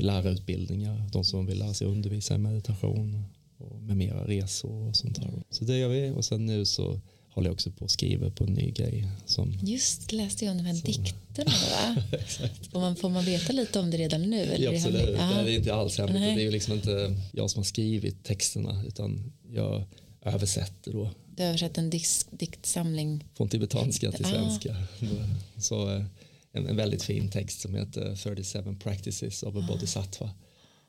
lärarutbildningar. 0.00 1.10
De 1.12 1.24
som 1.24 1.46
vill 1.46 1.58
lära 1.58 1.74
sig 1.74 1.86
undervisa 1.86 2.34
i 2.34 2.38
meditation 2.38 3.24
och 3.58 3.82
med 3.82 3.96
mera 3.96 4.26
resor 4.26 4.88
och 4.88 4.96
sånt 4.96 5.20
där. 5.20 5.30
Så 5.50 5.64
det 5.64 5.78
gör 5.78 5.88
vi 5.88 6.10
och 6.10 6.24
sen 6.24 6.46
nu 6.46 6.64
så 6.64 7.00
håller 7.38 7.48
jag 7.48 7.54
också 7.54 7.70
på 7.70 7.84
att 7.84 7.90
skriva 7.90 8.30
på 8.30 8.44
en 8.44 8.52
ny 8.52 8.70
grej 8.70 9.06
som 9.26 9.58
Just 9.62 10.12
läste 10.12 10.44
jag 10.44 10.52
om 10.52 10.58
de 10.58 10.64
här 10.64 10.74
dikterna 10.74 11.50
va? 11.70 12.02
får, 12.72 12.80
man, 12.80 12.96
får 12.96 13.08
man 13.08 13.24
veta 13.24 13.52
lite 13.52 13.78
om 13.80 13.90
det 13.90 13.96
redan 13.96 14.22
nu? 14.22 14.42
Eller 14.42 14.64
Ja, 14.64 14.70
är 14.70 14.74
det 14.74 14.80
så 14.80 14.90
det, 14.90 15.16
Ah. 15.20 15.40
är 15.40 15.48
inte 15.48 15.74
alls 15.74 15.98
hemligt. 15.98 16.20
Nej. 16.20 16.34
Det 16.34 16.40
är 16.40 16.44
ju 16.44 16.50
liksom 16.50 16.74
inte 16.74 17.16
jag 17.32 17.50
som 17.50 17.58
har 17.58 17.64
skrivit 17.64 18.24
texterna 18.24 18.84
utan 18.86 19.32
jag 19.50 19.84
översätter 20.22 20.92
då 20.92 21.10
Du 21.36 21.42
har 21.42 21.48
översatt 21.48 21.78
en 21.78 21.90
dikt, 21.90 22.26
diktsamling. 22.30 23.24
från 23.36 23.48
tibetanska 23.48 24.12
till 24.12 24.24
Ah. 24.24 24.28
svenska. 24.28 24.76
Så 25.58 25.90
eh, 25.96 26.04
en, 26.52 26.66
en 26.66 26.76
väldigt 26.76 27.02
fin 27.02 27.30
text 27.30 27.60
som 27.60 27.74
heter 27.74 28.16
37 28.16 28.76
practices 28.82 29.42
of 29.42 29.56
a 29.56 29.64
bodhisattva. 29.68 30.30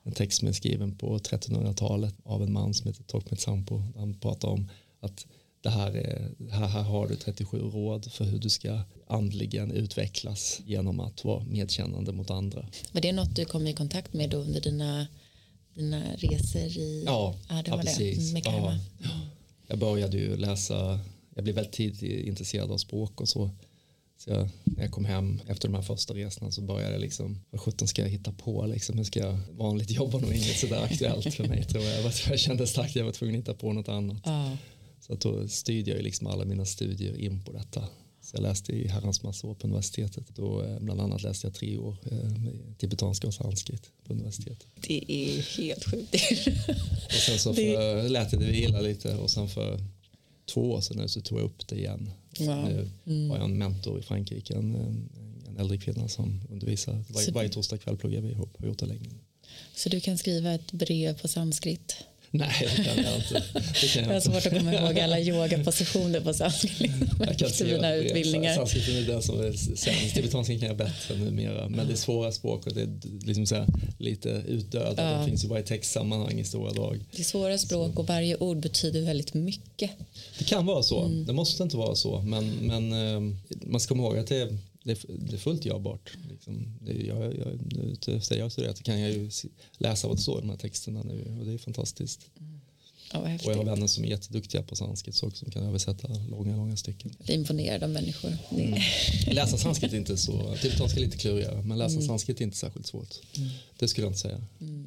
En 0.04 0.12
text 0.12 0.39
som 0.39 0.47
är 0.47 0.52
skriven 0.54 0.95
på 0.97 1.18
1300-talet 1.20 2.16
av 2.24 2.43
en 2.43 2.54
man 2.54 2.74
som 2.74 2.88
heter 2.88 3.04
Tokmet 3.04 3.39
Sampo. 3.41 3.84
Han 3.95 4.14
pratar 4.14 4.47
om 4.47 4.70
att 5.00 5.26
det 5.62 5.70
här, 5.70 5.91
är, 5.91 6.32
här, 6.51 6.68
här 6.68 6.82
har 6.82 7.07
du 7.07 7.16
37 7.16 7.60
råd 7.60 8.12
för 8.12 8.26
hur 8.26 8.39
du 8.39 8.49
ska 8.49 8.82
andligen 9.07 9.72
utvecklas 9.72 10.62
genom 10.66 10.99
att 10.99 11.24
vara 11.24 11.43
medkännande 11.43 12.12
mot 12.12 12.30
andra. 12.30 12.66
Var 12.91 13.01
det 13.01 13.12
något 13.12 13.36
du 13.36 13.45
kom 13.45 13.68
i 13.68 13.74
kontakt 13.74 14.14
med 14.14 14.30
då 14.30 14.38
under 14.38 14.62
dina, 14.62 15.07
dina 15.76 16.01
resor 16.18 16.62
i 16.78 17.03
Ja, 17.05 17.36
Ja, 17.49 17.55
det 17.55 17.64
ja 17.66 17.76
var 17.76 17.84
det. 17.84 17.89
precis. 17.89 18.34
Med 18.34 18.43
karma. 18.43 18.80
Ja. 19.03 19.10
Jag 19.68 19.80
började 19.80 20.18
ju 20.18 20.38
läsa, 20.38 20.99
jag 21.36 21.43
blev 21.43 21.55
väldigt 21.55 21.74
tidigt 21.74 22.01
intresserad 22.28 22.72
av 22.72 22.78
språk 22.78 23.22
och 23.22 23.30
så. 23.30 23.49
Så 24.18 24.30
jag, 24.30 24.49
när 24.64 24.84
jag 24.84 24.91
kom 24.91 25.05
hem 25.05 25.39
efter 25.47 25.68
de 25.68 25.76
här 25.76 25.82
första 25.82 26.14
resorna 26.14 26.51
så 26.51 26.62
började 26.62 26.91
jag 26.91 27.01
liksom, 27.01 27.39
vad 27.49 27.62
sjutton 27.62 27.88
ska 27.88 28.01
jag 28.01 28.10
hitta 28.10 28.32
på 28.32 28.66
liksom? 28.66 28.97
Hur 28.97 29.03
ska 29.05 29.20
jag, 29.20 29.38
vanligt 29.57 29.89
jobb 29.91 30.12
var 30.12 30.20
nog 30.20 30.32
inget 30.34 30.57
sådär 30.57 30.84
aktuellt 30.84 31.34
för 31.34 31.47
mig 31.47 31.64
tror 31.64 31.84
jag. 31.84 32.03
Jag, 32.30 32.39
kände 32.39 32.68
starkt 32.68 32.89
att 32.89 32.95
jag 32.95 33.05
var 33.05 33.12
tvungen 33.12 33.36
att 33.36 33.41
hitta 33.41 33.53
på 33.53 33.74
något 33.74 33.89
annat. 33.89 34.22
Ja. 34.26 34.57
Så 35.10 35.14
att 35.14 35.22
då 35.22 35.47
styrde 35.47 35.89
jag 35.91 35.97
ju 35.97 36.03
liksom 36.03 36.28
alla 36.28 36.45
mina 36.45 36.66
studier 36.66 37.18
in 37.18 37.43
på 37.43 37.51
detta. 37.51 37.88
Så 38.22 38.36
jag 38.36 38.41
läste 38.41 38.72
i 38.74 38.88
herrans 38.88 39.24
massa 39.24 39.47
år 39.47 39.53
på 39.55 39.68
universitetet. 39.68 40.26
Då, 40.36 40.62
eh, 40.64 40.80
bland 40.80 41.01
annat 41.01 41.22
läste 41.24 41.47
jag 41.47 41.53
tre 41.53 41.78
år 41.78 41.97
eh, 42.12 42.18
med 42.18 42.78
tibetanska 42.78 43.28
och 43.28 43.34
sanskrit 43.34 43.89
på 44.03 44.14
universitetet. 44.14 44.68
Det 44.88 45.12
är 45.14 45.41
helt 45.57 45.84
sjukt. 45.86 46.16
Och 47.05 47.14
sen 47.14 47.39
så 47.39 47.51
Det- 47.53 47.76
för, 47.76 48.10
lät 48.10 48.32
det 48.32 48.38
vila 48.38 48.82
lite 48.82 49.16
och 49.16 49.30
sen 49.30 49.49
för 49.49 49.80
två 50.53 50.72
år 50.72 50.82
sedan 50.82 50.97
nu 50.97 51.07
så 51.07 51.22
tog 51.22 51.39
jag 51.39 51.45
upp 51.45 51.68
det 51.68 51.76
igen. 51.76 52.12
Wow. 52.39 52.89
Nu 53.03 53.28
har 53.30 53.36
jag 53.38 53.45
en 53.45 53.57
mentor 53.57 53.99
i 53.99 54.01
Frankrike, 54.01 54.53
en, 54.53 54.76
en, 54.76 55.10
en 55.47 55.57
äldre 55.57 55.78
kvinna 55.78 56.07
som 56.07 56.41
undervisar. 56.49 57.03
Var, 57.10 57.32
varje 57.32 57.49
torsdag 57.49 57.78
kväll 57.78 57.97
pluggar 57.97 58.22
vi 58.22 58.30
ihop, 58.32 58.55
har 58.60 58.68
gjort 58.68 58.80
det 58.80 58.86
länge. 58.86 59.10
Så 59.76 59.89
du 59.89 59.99
kan 59.99 60.18
skriva 60.18 60.53
ett 60.53 60.72
brev 60.72 61.22
på 61.22 61.28
sanskrit. 61.28 61.95
Nej, 62.32 62.49
det 62.77 62.84
kan 62.84 63.03
jag 63.03 63.15
inte. 63.15 63.43
Det 63.82 63.88
kan 63.93 64.01
Jag 64.01 64.07
har 64.07 64.13
jag 64.13 64.23
svårt 64.23 64.45
att 64.45 64.57
komma 64.57 64.73
ihåg 64.73 64.99
alla 64.99 65.19
yogapositioner 65.19 66.19
på 66.19 66.34
sanskrit. 66.34 66.91
Jag 67.19 67.38
kan 67.38 67.67
mina 67.67 67.93
utbildningar. 67.93 68.55
Sanskriten 68.55 68.95
är 68.95 69.01
det 69.01 69.21
som 69.21 69.39
är 69.39 69.51
sämst. 69.53 70.15
Tibetanskan 70.15 70.59
kan 70.59 70.67
jag 70.67 70.77
bättre 70.77 71.15
numera. 71.15 71.69
Men 71.69 71.88
det 71.88 71.93
är 71.93 71.97
svåra 71.97 72.32
språk 72.32 72.67
och 72.67 72.73
det 72.73 72.82
är 72.82 72.89
liksom 73.25 73.45
så 73.45 73.65
lite 73.97 74.30
utdöda. 74.47 75.11
Ja. 75.11 75.19
Det 75.19 75.25
finns 75.25 75.43
ju 75.43 75.47
bara 75.47 75.59
i 75.59 75.63
textsammanhang 75.63 76.39
i 76.39 76.43
stora 76.43 76.71
drag. 76.71 77.05
Det 77.11 77.21
är 77.21 77.23
svåra 77.23 77.57
språk 77.57 77.99
och 77.99 78.07
varje 78.07 78.38
ord 78.38 78.57
betyder 78.57 79.01
väldigt 79.01 79.34
mycket. 79.34 79.91
Det 80.38 80.43
kan 80.43 80.65
vara 80.65 80.84
så. 80.84 81.07
Det 81.07 81.34
måste 81.34 81.63
inte 81.63 81.77
vara 81.77 81.95
så. 81.95 82.21
Men, 82.21 82.49
men 82.49 82.93
eh, 82.93 83.36
man 83.61 83.80
ska 83.80 83.95
komma 83.95 84.07
ihåg 84.07 84.17
att 84.17 84.27
det 84.27 84.38
är, 84.38 84.57
det 84.89 85.05
det 85.29 85.33
är 85.35 85.37
fullt 85.37 85.65
görbart. 85.65 86.17
Liksom. 86.29 86.73
Det, 86.81 86.93
jag, 86.93 87.17
jag, 87.23 87.59
jag 88.29 88.43
har 88.45 88.49
studerat 88.49 88.83
kan 88.83 88.99
jag 88.99 89.11
ju 89.11 89.29
läsa 89.77 90.07
vad 90.07 90.17
det 90.17 90.21
står 90.21 90.37
i 90.37 90.41
de 90.41 90.49
här 90.49 90.57
texterna 90.57 91.03
nu 91.03 91.35
och 91.39 91.45
det 91.45 91.53
är 91.53 91.57
fantastiskt. 91.57 92.19
Ja, 93.13 93.19
vad 93.21 93.33
Och 93.33 93.51
jag 93.51 93.55
har 93.57 93.63
vänner 93.63 93.87
som 93.87 94.03
är 94.03 94.07
jätteduktiga 94.07 94.63
på 94.63 94.75
sanskrit 94.75 95.15
så 95.15 95.27
också, 95.27 95.39
som 95.45 95.51
kan 95.51 95.63
översätta 95.63 96.07
långa, 96.29 96.55
långa 96.55 96.77
stycken. 96.77 97.11
Jag 97.19 97.29
är 97.29 97.33
imponerad 97.33 97.83
av 97.83 97.89
människor. 97.89 98.29
Det- 98.49 98.63
Mm. 98.63 98.79
Läsa 99.35 99.57
sanskrit 99.57 99.93
är 99.93 99.97
inte 99.97 100.17
så, 100.17 100.55
tibetanska 100.61 100.99
är 100.99 101.03
lite 101.05 101.17
klurigare, 101.17 101.61
men 101.61 101.77
läsa 101.77 102.01
sanskrit 102.01 102.39
är 102.41 102.43
inte 102.43 102.57
särskilt 102.57 102.87
svårt. 102.87 103.15
Det 103.79 103.87
skulle 103.87 104.05
jag 104.05 104.09
inte 104.09 104.19
säga. 104.19 104.41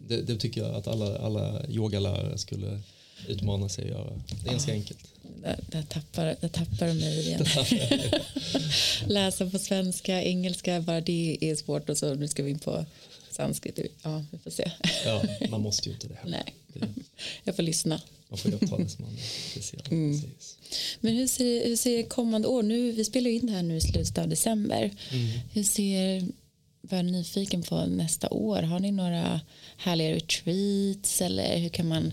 Det, 0.08 0.22
det 0.22 0.36
tycker 0.36 0.60
jag 0.62 0.74
att 0.74 0.86
alla, 0.88 1.18
alla 1.18 1.66
yogalärare 1.68 2.38
skulle 2.38 2.80
utmana 3.28 3.68
sig 3.68 3.84
att 3.84 3.90
göra. 3.90 4.10
Det 4.42 4.48
är 4.48 4.52
ganska 4.52 4.72
enkelt. 4.72 4.98
Där, 5.42 5.58
där, 5.70 5.82
tappar, 5.82 6.36
där 6.40 6.48
tappar 6.48 6.86
de 6.86 6.94
mig 6.94 7.18
igen. 7.20 7.44
Läsa 9.06 9.50
på 9.50 9.58
svenska, 9.58 10.22
engelska, 10.22 10.80
bara 10.80 11.00
det 11.00 11.38
är 11.40 11.56
svårt 11.56 11.88
och 11.88 11.96
så 11.98 12.14
nu 12.14 12.28
ska 12.28 12.42
vi 12.42 12.50
in 12.50 12.58
på 12.58 12.84
sanskrit. 13.30 13.78
Ja, 14.02 14.24
vi 14.30 14.38
får 14.38 14.50
se. 14.50 14.70
Ja, 15.04 15.22
man 15.50 15.60
måste 15.60 15.88
ju 15.88 15.94
inte 15.94 16.08
det. 16.08 16.14
heller. 16.22 16.42
Nej, 16.44 16.54
Det, 16.72 16.86
jag 17.44 17.56
får 17.56 17.62
lyssna. 17.62 18.00
man 18.28 18.38
får 18.38 18.50
ju 18.50 18.58
ta 18.58 18.78
det 18.78 18.88
som 18.88 19.04
man 19.04 19.14
vill 19.54 19.62
se. 19.62 19.76
Precis. 19.76 20.56
Men 21.00 21.16
hur 21.16 21.26
ser, 21.26 21.66
hur 21.68 21.76
ser 21.76 22.02
kommande 22.02 22.48
år, 22.48 22.62
nu, 22.62 22.92
vi 22.92 23.04
spelar 23.04 23.30
in 23.30 23.46
det 23.46 23.52
här 23.52 23.62
nu 23.62 23.76
i 23.76 23.80
slutet 23.80 24.18
av 24.18 24.28
december. 24.28 24.90
Hur 25.52 25.62
ser, 25.62 26.28
vad 26.82 27.04
nyfiken 27.04 27.62
på 27.62 27.86
nästa 27.86 28.28
år? 28.30 28.62
Har 28.62 28.80
ni 28.80 28.92
några 28.92 29.40
härliga 29.76 30.14
retreats 30.14 31.20
eller 31.20 31.58
hur 31.58 31.68
kan 31.68 31.88
man, 31.88 32.12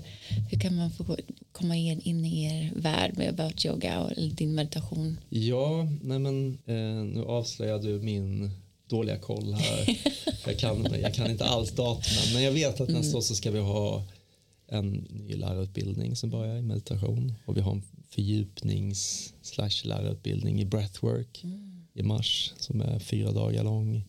hur 0.51 0.59
kan 0.59 0.75
man 0.75 0.91
få 0.91 1.17
komma 1.51 1.75
in, 1.75 2.01
in 2.01 2.25
i 2.25 2.43
er 2.43 2.71
värld 2.75 3.17
med 3.17 3.29
about 3.29 3.65
yoga 3.65 3.99
och 3.99 4.11
din 4.31 4.55
meditation? 4.55 5.19
Ja, 5.29 5.87
nej 6.01 6.19
men 6.19 6.57
eh, 6.65 7.05
nu 7.05 7.23
avslöjar 7.27 7.79
du 7.79 7.99
min 7.99 8.51
dåliga 8.87 9.17
koll 9.17 9.53
här. 9.53 9.97
jag, 10.45 10.59
kan, 10.59 10.87
jag 11.01 11.13
kan 11.13 11.31
inte 11.31 11.45
alls 11.45 11.71
datumen, 11.71 12.33
men 12.33 12.43
jag 12.43 12.51
vet 12.51 12.81
att 12.81 12.89
nästa 12.89 13.17
år 13.17 13.21
så 13.21 13.35
ska 13.35 13.51
vi 13.51 13.59
ha 13.59 14.03
en 14.67 15.07
ny 15.09 15.35
lärarutbildning 15.35 16.15
som 16.15 16.29
börjar 16.29 16.57
i 16.57 16.61
meditation 16.61 17.33
och 17.45 17.57
vi 17.57 17.61
har 17.61 17.71
en 17.71 17.83
fördjupnings 18.09 19.33
slash 19.41 19.83
lärarutbildning 19.83 20.61
i 20.61 20.65
breathwork 20.65 21.43
i 21.93 22.03
mars 22.03 22.53
som 22.57 22.81
är 22.81 22.99
fyra 22.99 23.31
dagar 23.31 23.63
lång 23.63 24.03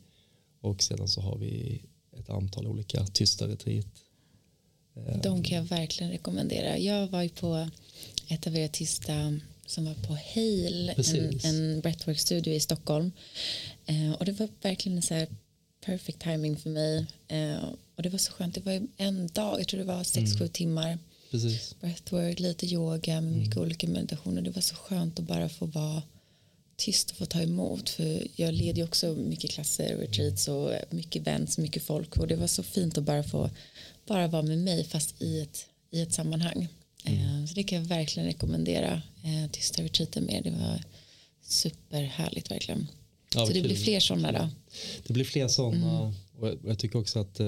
och 0.61 0.83
sedan 0.83 1.09
så 1.09 1.21
har 1.21 1.39
vi 1.39 1.83
ett 2.19 2.31
antal 2.31 2.67
olika 2.67 3.07
tysta 3.07 3.49
retreat. 3.49 3.87
Eh, 4.97 5.21
De 5.23 5.43
kan 5.43 5.57
jag 5.59 5.65
verkligen 5.65 6.13
rekommendera. 6.13 6.79
Jag 6.79 7.07
var 7.07 7.23
ju 7.23 7.29
på 7.29 7.69
ett 8.29 8.47
av 8.47 8.57
era 8.57 8.69
tysta 8.69 9.41
som 9.67 9.85
var 9.85 9.95
på 9.95 10.13
Hale, 10.35 10.89
en, 10.91 10.95
Precis. 10.97 11.45
en 11.45 11.81
breathwork-studio 11.81 12.55
i 12.55 12.61
Stockholm. 12.61 13.13
Eh, 13.87 14.13
och 14.13 14.25
det 14.25 14.33
var 14.33 14.49
verkligen 14.63 14.97
en 14.97 15.03
så 15.03 15.15
här 15.15 15.29
perfect 15.85 16.19
timing 16.19 16.57
för 16.57 16.71
mig. 16.71 17.07
Eh, 17.29 17.65
och 17.97 18.03
det 18.03 18.09
var 18.09 18.19
så 18.19 18.33
skönt, 18.33 18.55
det 18.55 18.61
var 18.61 18.87
en 18.97 19.27
dag, 19.27 19.61
jag 19.61 19.69
tror 19.69 19.79
det 19.81 19.87
var 19.87 20.05
sex, 20.05 20.39
sju 20.39 20.49
timmar 20.49 20.99
Precis. 21.31 21.75
breathwork, 21.81 22.41
lite 22.41 22.67
yoga 22.67 23.21
mycket 23.21 23.57
olika 23.57 23.89
meditationer. 23.89 24.43
Det 24.43 24.51
var 24.51 24.63
så 24.63 24.75
skönt 24.75 25.19
att 25.19 25.25
bara 25.25 25.49
få 25.49 25.67
vara 25.67 26.03
tyst 26.81 27.11
och 27.11 27.17
få 27.17 27.27
ta 27.27 27.43
emot. 27.43 27.91
För 27.91 28.27
jag 28.37 28.55
leder 28.55 28.79
ju 28.79 28.85
också 28.85 29.15
mycket 29.15 29.51
klasser, 29.51 29.97
retreats 29.97 30.49
och 30.49 30.73
mycket 30.91 31.23
events, 31.23 31.59
mycket 31.59 31.83
folk. 31.83 32.17
Och 32.17 32.27
det 32.27 32.37
var 32.37 32.47
så 32.47 32.63
fint 32.63 32.99
att 32.99 33.05
bara 33.05 33.23
få 33.23 33.51
bara 34.07 34.29
vara 34.29 34.43
med 34.43 34.59
mig 34.59 34.85
fast 34.85 35.23
i 35.23 35.41
ett, 35.41 35.67
i 35.91 36.01
ett 36.01 36.13
sammanhang. 36.13 36.69
Eh, 37.05 37.45
så 37.49 37.55
det 37.55 37.63
kan 37.63 37.79
jag 37.79 37.89
verkligen 37.89 38.27
rekommendera. 38.27 39.03
Eh, 39.23 39.51
tysta 39.51 39.83
retreaten 39.83 40.25
med. 40.25 40.45
Det 40.45 40.51
var 40.51 40.83
superhärligt 41.43 42.51
verkligen. 42.51 42.87
Ja, 43.35 43.47
så 43.47 43.53
det 43.53 43.63
blir 43.63 43.77
fler 43.77 44.01
sådana 44.01 44.33
då. 44.33 44.49
Det 45.07 45.13
blir 45.13 45.25
fler 45.25 45.49
sådana 45.49 46.01
Och 46.39 46.49
jag, 46.49 46.59
jag 46.65 46.79
tycker 46.79 46.99
också 46.99 47.19
att 47.19 47.41
eh, 47.41 47.47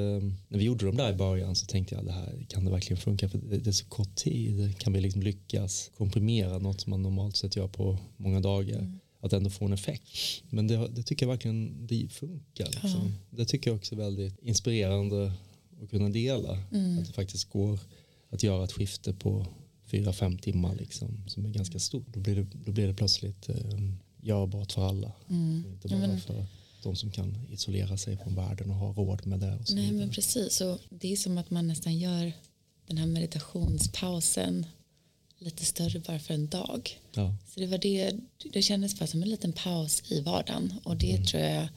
när 0.48 0.58
vi 0.58 0.64
gjorde 0.64 0.86
de 0.86 0.96
där 0.96 1.12
i 1.12 1.16
början 1.16 1.56
så 1.56 1.66
tänkte 1.66 1.94
jag 1.94 2.04
det 2.04 2.12
här 2.12 2.46
kan 2.48 2.64
det 2.64 2.70
verkligen 2.70 3.00
funka 3.00 3.28
för 3.28 3.38
det, 3.38 3.58
det 3.58 3.70
är 3.70 3.72
så 3.72 3.84
kort 3.84 4.14
tid 4.14 4.78
kan 4.78 4.92
vi 4.92 5.00
liksom 5.00 5.22
lyckas 5.22 5.90
komprimera 5.96 6.58
något 6.58 6.80
som 6.80 6.90
man 6.90 7.02
normalt 7.02 7.36
sett 7.36 7.56
gör 7.56 7.68
på 7.68 7.98
många 8.16 8.40
dagar 8.40 8.78
Mm. 8.78 8.98
Att 9.22 9.32
ändå 9.32 9.50
få 9.50 9.64
en 9.64 9.72
effekt 9.72 10.42
men 10.50 10.66
det, 10.66 10.88
det 10.88 11.02
tycker 11.02 11.26
jag 11.26 11.30
verkligen 11.30 11.86
det 11.86 12.08
funkar 12.12 12.66
liksom. 12.66 13.14
det 13.30 13.44
tycker 13.44 13.70
jag 13.70 13.76
också 13.76 13.94
är 13.94 13.98
väldigt 13.98 14.38
inspirerande 14.42 15.32
att 15.82 15.90
kunna 15.90 16.08
dela 16.08 16.58
Mm. 16.72 16.98
att 16.98 17.06
det 17.06 17.12
faktiskt 17.12 17.50
går 17.50 17.78
att 18.30 18.42
göra 18.42 18.64
ett 18.64 18.72
skifte 18.72 19.12
på 19.12 19.46
fyra 19.86 20.12
fem 20.12 20.38
timmar 20.38 20.74
liksom, 20.74 21.24
som 21.28 21.44
är 21.44 21.50
ganska 21.50 21.78
stort 21.78 22.06
då 22.06 22.20
blir 22.20 22.36
det, 22.36 22.46
då 22.64 22.72
blir 22.72 22.86
det 22.86 22.94
plötsligt 22.94 23.48
eh, 23.48 23.56
görbart 24.22 24.72
för 24.72 24.88
alla 24.88 25.12
Mm. 25.30 25.64
inte 25.72 25.88
bara 25.88 26.18
för 26.18 26.46
de 26.82 26.96
som 26.96 27.10
kan 27.10 27.38
isolera 27.50 27.96
sig 27.96 28.16
från 28.16 28.34
världen 28.34 28.70
och 28.70 28.76
ha 28.76 28.92
råd 28.92 29.26
med 29.26 29.40
det. 29.40 29.58
Nej 29.70 29.92
men 29.92 30.10
precis, 30.10 30.60
och 30.60 30.78
det 30.90 31.12
är 31.12 31.16
som 31.16 31.38
att 31.38 31.50
man 31.50 31.66
nästan 31.68 31.98
gör 31.98 32.32
den 32.86 32.98
här 32.98 33.06
meditationspausen 33.06 34.66
lite 35.44 35.64
större 35.64 35.98
bara 35.98 36.18
för 36.18 36.34
en 36.34 36.46
dag. 36.48 36.98
ja. 37.14 37.36
Så 37.54 37.60
det 37.60 37.66
var 37.66 37.78
det, 37.78 38.12
det 38.52 38.62
kändes 38.62 38.98
bara 38.98 39.06
som 39.06 39.22
en 39.22 39.30
liten 39.30 39.52
paus 39.52 40.02
i 40.08 40.20
vardagen 40.20 40.74
och 40.84 40.96
det 40.96 41.24
tror 41.26 41.42
jag 41.42 41.68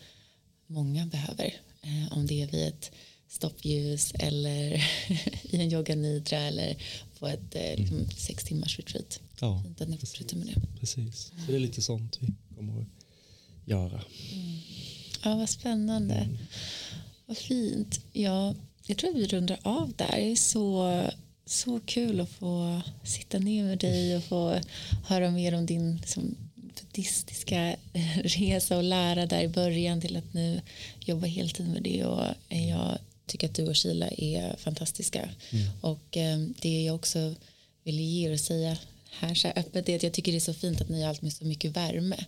många 0.67 1.05
behöver. 1.05 1.53
Eh, 1.81 2.13
om 2.17 2.27
det 2.27 2.41
är 2.41 2.47
vid 2.47 2.67
ett 2.67 2.91
stoppljus 3.27 4.11
eller 4.13 4.73
i 5.43 5.55
en 5.61 5.71
yoga 5.71 5.95
nidra 5.95 6.37
eller 6.37 6.77
på 7.19 7.27
ett 7.27 7.55
eh, 7.55 7.75
liksom, 7.77 8.09
sex 8.17 8.43
timmars 8.43 8.77
retreat. 8.79 9.19
ja, 9.39 9.61
Fint 9.65 9.81
att 9.81 9.89
ni 9.89 9.97
fortsätter 9.97 10.35
med 10.35 10.47
det. 10.47 10.79
precis. 10.79 11.15
Så 11.45 11.51
det 11.51 11.55
är 11.55 11.59
lite 11.59 11.81
sånt 11.81 12.17
vi 12.21 12.33
kommer 12.55 12.81
att 12.81 12.87
göra. 13.65 14.01
Ja, 15.23 15.35
vad 15.35 15.49
spännande. 15.49 16.29
Vad 17.25 17.37
fint. 17.37 17.99
Ja, 18.13 18.55
jag 18.87 18.97
tror 18.97 19.09
att 19.09 19.15
vi 19.15 19.27
rundar 19.27 19.59
av 19.63 19.93
där. 19.95 20.17
Är 20.17 20.35
så, 20.35 21.01
så 21.45 21.79
kul 21.85 22.19
att 22.19 22.29
få 22.29 22.81
sitta 23.03 23.39
ner 23.39 23.63
med 23.63 23.77
dig 23.77 24.17
och 24.17 24.23
få 24.23 24.59
höra 25.07 25.31
mer 25.31 25.55
om 25.55 25.65
din 25.65 25.97
liksom, 25.97 26.35
buddhistiska 26.55 27.75
resa 28.23 28.77
och 28.77 28.83
lära 28.83 29.25
där 29.25 29.41
i 29.41 29.47
början 29.47 30.01
till 30.01 30.17
att 30.17 30.33
nu 30.33 30.61
jobba 30.99 31.27
heltid 31.27 31.69
med 31.69 31.83
det. 31.83 32.05
Och 32.05 32.23
jag 32.49 32.97
tycker 33.25 33.47
att 33.47 33.55
du 33.55 33.67
och 33.67 33.77
Sheila 33.77 34.07
är 34.07 34.55
fantastiska. 34.57 35.29
Och 35.81 36.17
eh, 36.17 36.37
det 36.61 36.83
jag 36.83 36.95
också 36.95 37.35
vill 37.83 37.99
ge 37.99 38.31
och 38.31 38.39
säga 38.39 38.77
här 39.19 39.35
så 39.35 39.47
här 39.47 39.59
öppet 39.59 39.89
är 39.89 39.95
att 39.95 40.03
jag 40.03 40.13
tycker 40.13 40.31
det 40.31 40.37
är 40.37 40.39
så 40.39 40.53
fint 40.53 40.81
att 40.81 40.89
ni 40.89 41.01
har 41.01 41.09
allt 41.09 41.21
med 41.21 41.33
så 41.33 41.45
mycket 41.45 41.77
värme. 41.77 42.25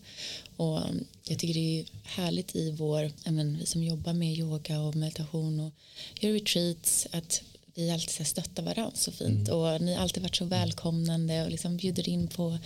Och 0.55 0.77
um, 0.77 1.05
jag 1.23 1.39
tycker 1.39 1.53
det 1.53 1.79
är 1.79 1.85
härligt 2.03 2.55
i 2.55 2.71
vår, 2.71 3.11
men, 3.23 3.57
vi 3.57 3.65
som 3.65 3.83
jobbar 3.83 4.13
med 4.13 4.37
yoga 4.37 4.79
och 4.79 4.95
meditation 4.95 5.59
och 5.59 5.73
gör 6.19 6.31
retreats 6.31 7.07
att 7.11 7.43
vi 7.77 7.91
alltid 7.91 8.09
så 8.09 8.23
stöttar 8.23 8.63
varandra 8.63 8.91
så 8.95 9.11
fint. 9.11 9.49
Och 9.49 9.81
ni 9.81 9.93
har 9.93 10.01
alltid 10.01 10.23
varit 10.23 10.35
så 10.35 10.45
välkomnande 10.45 11.43
och 11.43 11.51
liksom 11.51 11.77
bjuder 11.77 12.09
in 12.09 12.27
på, 12.27 12.57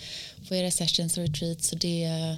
på 0.48 0.54
era 0.54 0.70
sessions 0.70 1.18
och 1.18 1.24
retreats. 1.24 1.72
Och 1.72 1.78
det 1.78 2.04
är 2.04 2.36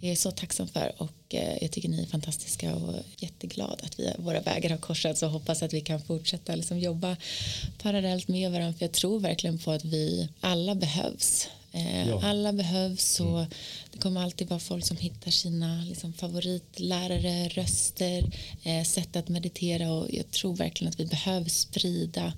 jag 0.00 0.18
så 0.18 0.30
tacksam 0.30 0.68
för. 0.68 0.92
Och 0.98 1.34
eh, 1.34 1.58
jag 1.60 1.70
tycker 1.70 1.88
ni 1.88 2.02
är 2.02 2.06
fantastiska 2.06 2.74
och 2.74 2.94
jätteglad 3.18 3.80
att 3.82 4.00
vi, 4.00 4.12
våra 4.18 4.40
vägar 4.40 4.70
har 4.70 4.76
korsats. 4.76 5.22
Och 5.22 5.30
hoppas 5.30 5.62
att 5.62 5.72
vi 5.72 5.80
kan 5.80 6.00
fortsätta 6.00 6.54
liksom 6.54 6.78
jobba 6.78 7.16
parallellt 7.82 8.28
med 8.28 8.52
varandra. 8.52 8.78
För 8.78 8.84
jag 8.84 8.92
tror 8.92 9.20
verkligen 9.20 9.58
på 9.58 9.70
att 9.70 9.84
vi 9.84 10.28
alla 10.40 10.74
behövs. 10.74 11.48
Eh, 11.74 12.08
Ja. 12.08 12.20
Alla 12.22 12.52
behövs 12.52 13.20
och 13.20 13.44
det 13.92 13.98
kommer 13.98 14.20
alltid 14.22 14.48
vara 14.48 14.60
folk 14.60 14.86
som 14.86 14.96
hittar 14.96 15.30
sina 15.30 15.84
liksom, 15.88 16.12
favoritlärare, 16.12 17.48
röster, 17.48 18.30
eh, 18.62 18.84
sätt 18.84 19.16
att 19.16 19.28
meditera 19.28 19.92
och 19.92 20.08
jag 20.12 20.30
tror 20.30 20.56
verkligen 20.56 20.88
att 20.92 21.00
vi 21.00 21.06
behöver 21.06 21.48
sprida 21.50 22.32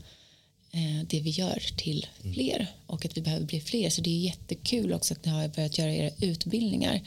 eh, 0.73 1.07
det 1.09 1.21
vi 1.21 1.31
gör 1.31 1.63
till 1.77 2.07
fler 2.35 2.67
och 2.87 3.05
att 3.05 3.17
vi 3.17 3.21
behöver 3.21 3.47
bli 3.47 3.61
fler. 3.61 3.91
Så 3.91 4.01
det 4.01 4.11
är 4.11 4.21
jättekul 4.21 4.93
också 4.93 5.15
att 5.15 5.25
ni 5.25 5.31
har 5.31 5.49
börjat 5.49 5.79
göra 5.79 5.95
era 5.95 6.11
utbildningar. 6.21 7.01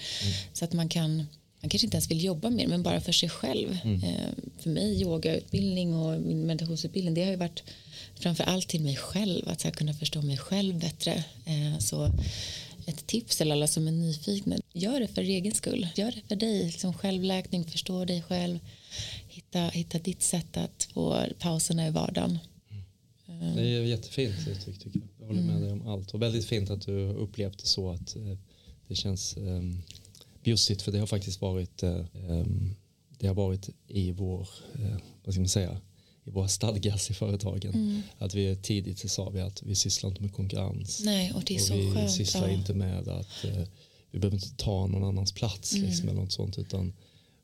Så 0.53 0.65
att 0.65 0.73
man 0.73 0.89
kan 0.89 1.25
man 1.61 1.69
kanske 1.69 1.85
inte 1.85 1.97
ens 1.97 2.11
vill 2.11 2.23
jobba 2.23 2.49
mer 2.49 2.67
men 2.67 2.83
bara 2.83 3.01
för 3.01 3.11
sig 3.11 3.29
själv. 3.29 3.71
Eh, 4.03 4.29
för 4.59 4.69
mig 4.69 5.01
yogautbildning 5.01 5.95
och 5.95 6.21
min 6.21 6.45
meditationsutbildning 6.47 7.13
det 7.13 7.23
har 7.23 7.31
ju 7.31 7.37
varit 7.37 7.63
framför 8.19 8.43
allt 8.43 8.67
till 8.67 8.81
mig 8.81 8.95
själv 8.95 9.49
att 9.49 9.61
så 9.61 9.71
kunna 9.71 9.93
förstå 9.93 10.21
mig 10.21 10.37
själv 10.37 10.79
bättre. 10.79 11.23
Eh, 11.45 11.79
så 11.79 12.11
ett 12.85 13.07
tips 13.07 13.37
till 13.37 13.51
alla 13.51 13.67
som 13.67 13.87
är 13.87 13.91
nyfikna 13.91 14.57
gör 14.73 14.99
det 14.99 15.07
för 15.07 15.21
egen 15.21 15.53
skull. 15.53 15.87
Gör 15.95 16.11
det 16.11 16.21
för 16.27 16.35
dig 16.35 16.65
liksom 16.65 16.93
självläkning 16.93 17.65
förstå 17.65 18.05
dig 18.05 18.21
själv. 18.21 18.59
Hitta, 19.27 19.59
hitta 19.59 19.99
ditt 19.99 20.21
sätt 20.21 20.57
att 20.57 20.89
få 20.93 21.25
pauserna 21.39 21.87
i 21.87 21.91
vardagen. 21.91 22.39
Det 23.55 23.61
är 23.61 23.83
jättefint 23.83 24.47
uttryck 24.47 24.79
tycker 24.79 24.99
jag. 24.99 25.07
Jag 25.19 25.27
håller 25.27 25.41
med 25.41 25.61
dig 25.61 25.71
om 25.71 25.87
allt. 25.87 26.13
Och 26.13 26.21
väldigt 26.21 26.45
fint 26.45 26.69
att 26.69 26.85
du 26.85 27.07
upplevt 27.07 27.59
det 27.59 27.67
så 27.67 27.91
att 27.91 28.15
eh, 28.15 28.37
det 28.87 28.95
känns 28.95 29.37
um, 29.37 29.81
bjussigt. 30.43 30.81
För 30.81 30.91
det 30.91 30.99
har 30.99 31.07
faktiskt 31.07 31.41
varit 31.41 31.83
em, 31.83 32.75
det 33.19 33.27
har 33.27 33.35
varit 33.35 33.69
i 33.87 34.11
vår, 34.11 34.49
eh, 34.75 34.97
vad 35.23 35.33
ska 35.33 35.41
man 35.41 35.49
säga, 35.49 35.81
i 36.23 36.31
våra 36.31 36.47
stadgas 36.47 37.09
i 37.11 37.13
företagen. 37.13 38.03
Att 38.17 38.33
vi 38.33 38.55
tidigt 38.55 38.99
så 38.99 39.09
sa 39.09 39.29
vi 39.29 39.41
att 39.41 39.63
vi 39.63 39.75
sysslar 39.75 40.09
inte 40.09 40.21
med 40.21 40.33
konkurrens. 40.33 41.01
Nej, 41.05 41.31
och 41.35 41.43
det 41.45 41.53
är 41.53 41.57
och 41.57 41.61
så 41.61 41.73
vi 41.73 41.91
skönt. 41.91 42.11
sysslar 42.11 42.47
ja. 42.47 42.53
inte 42.53 42.73
med 42.73 43.07
att 43.07 43.45
eh, 43.45 43.63
vi 44.11 44.19
behöver 44.19 44.37
inte 44.37 44.55
ta 44.55 44.87
någon 44.87 45.03
annans 45.03 45.31
plats 45.31 45.73
Mm. 45.75 45.89
liksom, 45.89 46.09
eller 46.09 46.21
något 46.21 46.31
sånt 46.31 46.57
utan 46.57 46.93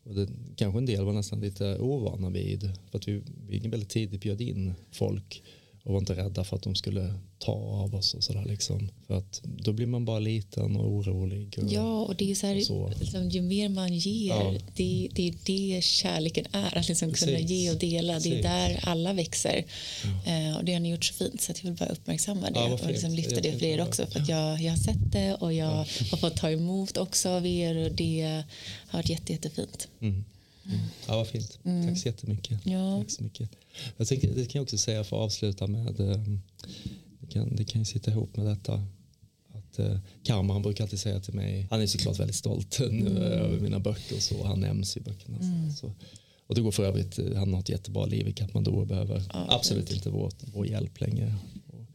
och 0.04 0.16
det, 0.16 0.28
kanske 0.56 0.78
en 0.78 0.86
del 0.86 1.06
var 1.06 1.14
nästan 1.14 1.40
lite 1.40 1.80
ovana 1.80 2.30
vid 2.30 2.62
för 2.92 2.98
att 2.98 3.08
vi, 3.08 3.22
vi 3.48 3.60
väldigt 3.60 3.90
tidigt 3.90 4.22
bjöd 4.22 4.42
in 4.42 4.74
folk 4.92 5.44
och 5.86 5.94
var 5.94 6.00
inte 6.00 6.14
rädda 6.16 6.44
för 6.44 6.56
att 6.56 6.64
de 6.64 6.76
skulle 6.76 7.14
ta 7.40 7.52
av 7.52 7.96
oss 7.96 8.14
och 8.14 8.24
sådär 8.24 8.46
liksom 8.46 8.90
för 9.08 9.18
att 9.18 9.42
då 9.44 9.74
blir 9.74 9.86
man 9.88 10.06
bara 10.06 10.20
liten 10.20 10.76
och 10.76 10.92
orolig 10.92 11.56
och, 11.58 11.72
Ja, 11.74 12.02
och 12.02 12.16
det 12.16 12.32
är 12.32 12.36
så 12.36 12.48
här, 12.48 12.62
så. 12.62 12.94
Liksom, 13.00 13.30
ju 13.30 13.42
mer 13.42 13.70
man 13.70 13.94
ger, 13.94 14.30
Ja. 14.30 14.54
det, 14.76 15.10
det 15.12 15.28
är 15.28 15.34
det 15.46 15.84
kärleken 15.84 16.46
är. 16.52 16.78
Att 16.78 16.88
liksom 16.88 17.14
kunna 17.14 17.40
ge 17.40 17.72
och 17.72 17.78
dela, 17.78 18.20
det 18.20 18.40
är 18.40 18.44
där 18.44 18.80
alla 18.84 19.14
växer. 19.14 19.66
Eh, 20.26 20.58
och 20.58 20.66
det 20.66 20.74
har 20.74 20.80
ni 20.80 20.92
gjort 20.92 21.06
så 21.06 21.14
fint, 21.14 21.42
så 21.42 21.52
jag 21.52 21.64
vill 21.70 21.80
bara 21.80 21.90
uppmärksamma 21.90 22.50
det 22.52 22.60
Ja, 22.60 22.74
och 22.74 22.88
liksom 22.88 23.14
lyfta 23.14 23.42
det 23.42 23.52
för 23.52 23.66
er 23.66 23.82
också. 23.82 24.06
För 24.08 24.20
att 24.20 24.30
jag, 24.30 24.62
jag 24.62 24.72
har 24.72 24.78
sett 24.78 25.12
det 25.12 25.34
och 25.36 25.54
jag 25.54 25.66
har 26.12 26.18
fått 26.18 26.36
ta 26.38 26.52
emot 26.52 26.98
också 26.98 27.30
av 27.30 27.46
er 27.46 27.78
och 27.86 27.92
det 27.92 28.44
har 28.88 29.00
varit 29.00 29.10
jätte, 29.10 29.34
jättefint. 29.34 29.88
Mm. 30.02 30.26
Mm. 30.68 30.80
Ja, 31.08 31.16
vad 31.18 31.28
fint. 31.28 31.60
Tack 31.88 31.98
så 31.98 32.08
jättemycket. 32.08 32.60
Ja. 32.66 32.98
Tack 33.02 33.12
så 33.12 33.24
mycket. 33.24 33.50
Jag 33.98 34.08
tänker, 34.08 34.28
det 34.36 34.46
kan 34.46 34.60
jag 34.60 34.64
också 34.64 34.78
säga 34.78 35.04
för 35.04 35.16
att 35.18 35.22
avsluta 35.24 35.68
med, 35.68 36.00
eh, 36.00 36.18
det 37.20 37.28
kan, 37.30 37.56
det 37.56 37.64
kan 37.64 37.82
ju 37.82 37.86
sitta 37.86 38.12
ihop 38.12 38.38
med 38.38 38.46
detta. 38.46 38.86
Att 39.54 39.80
eh, 39.80 39.98
Karma 40.24 40.54
han 40.54 40.62
brukar 40.62 40.84
alltid 40.84 41.00
säga 41.00 41.20
till 41.20 41.34
mig, 41.34 41.68
han 41.70 41.82
är 41.82 41.88
såklart 41.88 42.20
väldigt 42.20 42.36
stolt 42.36 42.80
nu 42.92 43.18
över 43.20 43.60
mina 43.60 43.80
böcker 43.80 44.16
och 44.16 44.22
så, 44.22 44.44
han 44.48 44.60
nämns 44.60 44.98
i 44.98 45.00
böckerna. 45.00 45.38
Så. 45.82 45.92
Och 46.48 46.56
det 46.56 46.62
går 46.62 46.72
för 46.72 46.84
övrigt, 46.86 47.20
eh, 47.20 47.34
han 47.36 47.54
har 47.54 47.60
ett 47.60 47.70
jättebra 47.70 48.06
liv 48.06 48.28
i 48.28 48.34
Kathmandu 48.34 48.72
och 48.72 48.88
behöver 48.88 49.24
Ja, 49.34 49.46
absolut 49.50 49.88
fint. 49.90 49.98
inte 49.98 50.10
vår, 50.10 50.32
vår 50.54 50.68
hjälp 50.68 51.02
längre. 51.02 51.36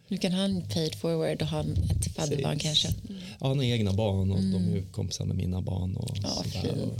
Nu 0.08 0.16
kan 0.16 0.32
han 0.32 0.62
pay 0.62 0.86
it 0.86 0.94
forward 0.94 1.42
och 1.42 1.48
ha 1.48 1.60
ett 1.90 2.14
fadderbarn 2.14 2.58
kanske. 2.58 2.88
Ja, 3.40 3.48
han 3.48 3.56
har 3.58 3.64
egna 3.64 3.92
barn 3.92 4.30
och 4.30 4.38
de 4.42 4.54
är 4.68 4.76
ju 4.76 4.82
kompisar 4.92 5.24
med 5.24 5.36
mina 5.36 5.60
barn 5.62 5.96
och, 5.96 6.18
Mm. 6.18 6.30
Ja, 6.30 6.44
sådär 6.60 6.90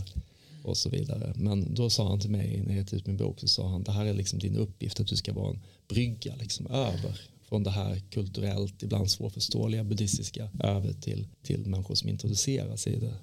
och, 0.63 0.77
så 0.77 0.89
vidare. 0.89 1.33
Men 1.37 1.75
då 1.75 1.91
sa 1.91 2.09
han 2.09 2.21
till 2.21 2.31
mig 2.31 2.63
när 2.63 2.69
jag 2.69 2.77
gett 2.77 2.93
ut 2.93 3.07
min 3.07 3.17
bok 3.17 3.41
så 3.41 3.49
sa 3.49 3.69
han 3.69 3.83
det 3.83 3.93
här 3.93 4.07
är 4.07 4.15
liksom 4.15 4.39
din 4.39 4.57
uppgift 4.57 5.01
att 5.01 5.07
du 5.07 5.17
ska 5.17 5.33
vara 5.33 5.51
en 5.51 5.61
brygga 5.89 6.35
liksom 6.37 6.67
över 6.67 7.21
från 7.49 7.63
det 7.63 7.71
här 7.71 8.03
kulturellt 8.11 8.83
ibland 8.83 9.11
svårförståeliga 9.11 9.85
buddhistiska 9.85 10.51
över 10.61 10.93
till, 10.93 11.27
till 11.43 11.67
människor 11.67 11.95
som 11.95 12.09
introduceras 12.09 12.87
i 12.87 12.97
det. 12.97 13.15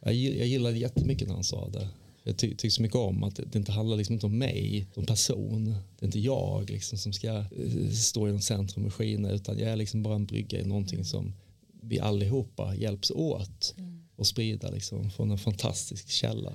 Jag, 0.00 0.14
jag 0.14 0.46
gillade 0.46 0.78
jättemycket 0.78 1.28
när 1.28 1.34
han 1.34 1.44
sa 1.44 1.68
det. 1.68 1.88
Jag 2.24 2.36
ty 2.36 2.48
tycker 2.48 2.70
så 2.70 2.82
mycket 2.82 2.96
om 2.96 3.22
att 3.22 3.36
det, 3.36 3.58
inte 3.58 3.72
handlar 3.72 3.96
liksom 3.96 4.12
inte 4.12 4.26
om 4.26 4.38
mig 4.38 4.86
som 4.94 5.06
person. 5.06 5.64
Det 5.64 6.04
är 6.04 6.06
inte 6.06 6.20
jag 6.20 6.70
liksom 6.70 6.98
som 6.98 7.12
ska 7.12 7.28
eh, 7.28 7.90
stå 7.92 8.28
i 8.28 8.30
någon 8.30 8.42
centrum 8.42 8.84
och 8.84 8.94
skina 8.94 9.30
utan 9.30 9.58
jag 9.58 9.70
är 9.70 9.76
liksom 9.76 10.02
bara 10.02 10.14
en 10.14 10.26
brygga 10.26 10.60
i 10.60 10.64
någonting 10.64 11.04
som 11.04 11.34
vi 11.82 12.00
allihopa 12.00 12.74
hjälps 12.74 13.10
åt 13.10 13.74
mm 13.78 14.01
och 14.22 14.26
sprida 14.26 14.70
liksom 14.70 15.10
från 15.10 15.30
en 15.30 15.38
fantastisk 15.38 16.08
källa. 16.08 16.52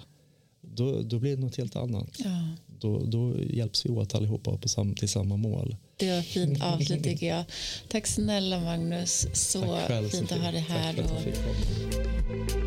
Då, 0.62 1.02
då 1.02 1.20
blir 1.20 1.36
det 1.36 1.42
något 1.42 1.56
helt 1.56 1.76
annat. 1.76 2.10
Ja. 2.18 2.48
Då, 2.80 3.06
då 3.06 3.36
hjälps 3.44 3.86
vi 3.86 3.90
åt 3.90 4.16
allihopa 4.16 4.58
på 4.58 4.70
sam, 4.70 4.96
till 4.96 5.10
samma 5.10 5.38
mål. 5.38 5.76
Det 5.98 6.16
var 6.16 6.22
fint 6.22 6.64
avslut 6.64 7.04
tycker 7.04 7.28
jag. 7.28 7.44
Tack 7.90 8.08
snälla 8.08 8.60
Magnus. 8.60 9.28
Så 9.34 9.80
själv, 9.88 10.10
fint 10.10 10.32
att 10.32 10.40
ha 10.40 10.52
dig 10.52 10.62
här. 10.62 10.94
Tack 10.94 11.08
för 11.08 11.16
att 11.16 11.26
jag 11.26 11.36
fick 11.36 12.56
komma. 12.56 12.67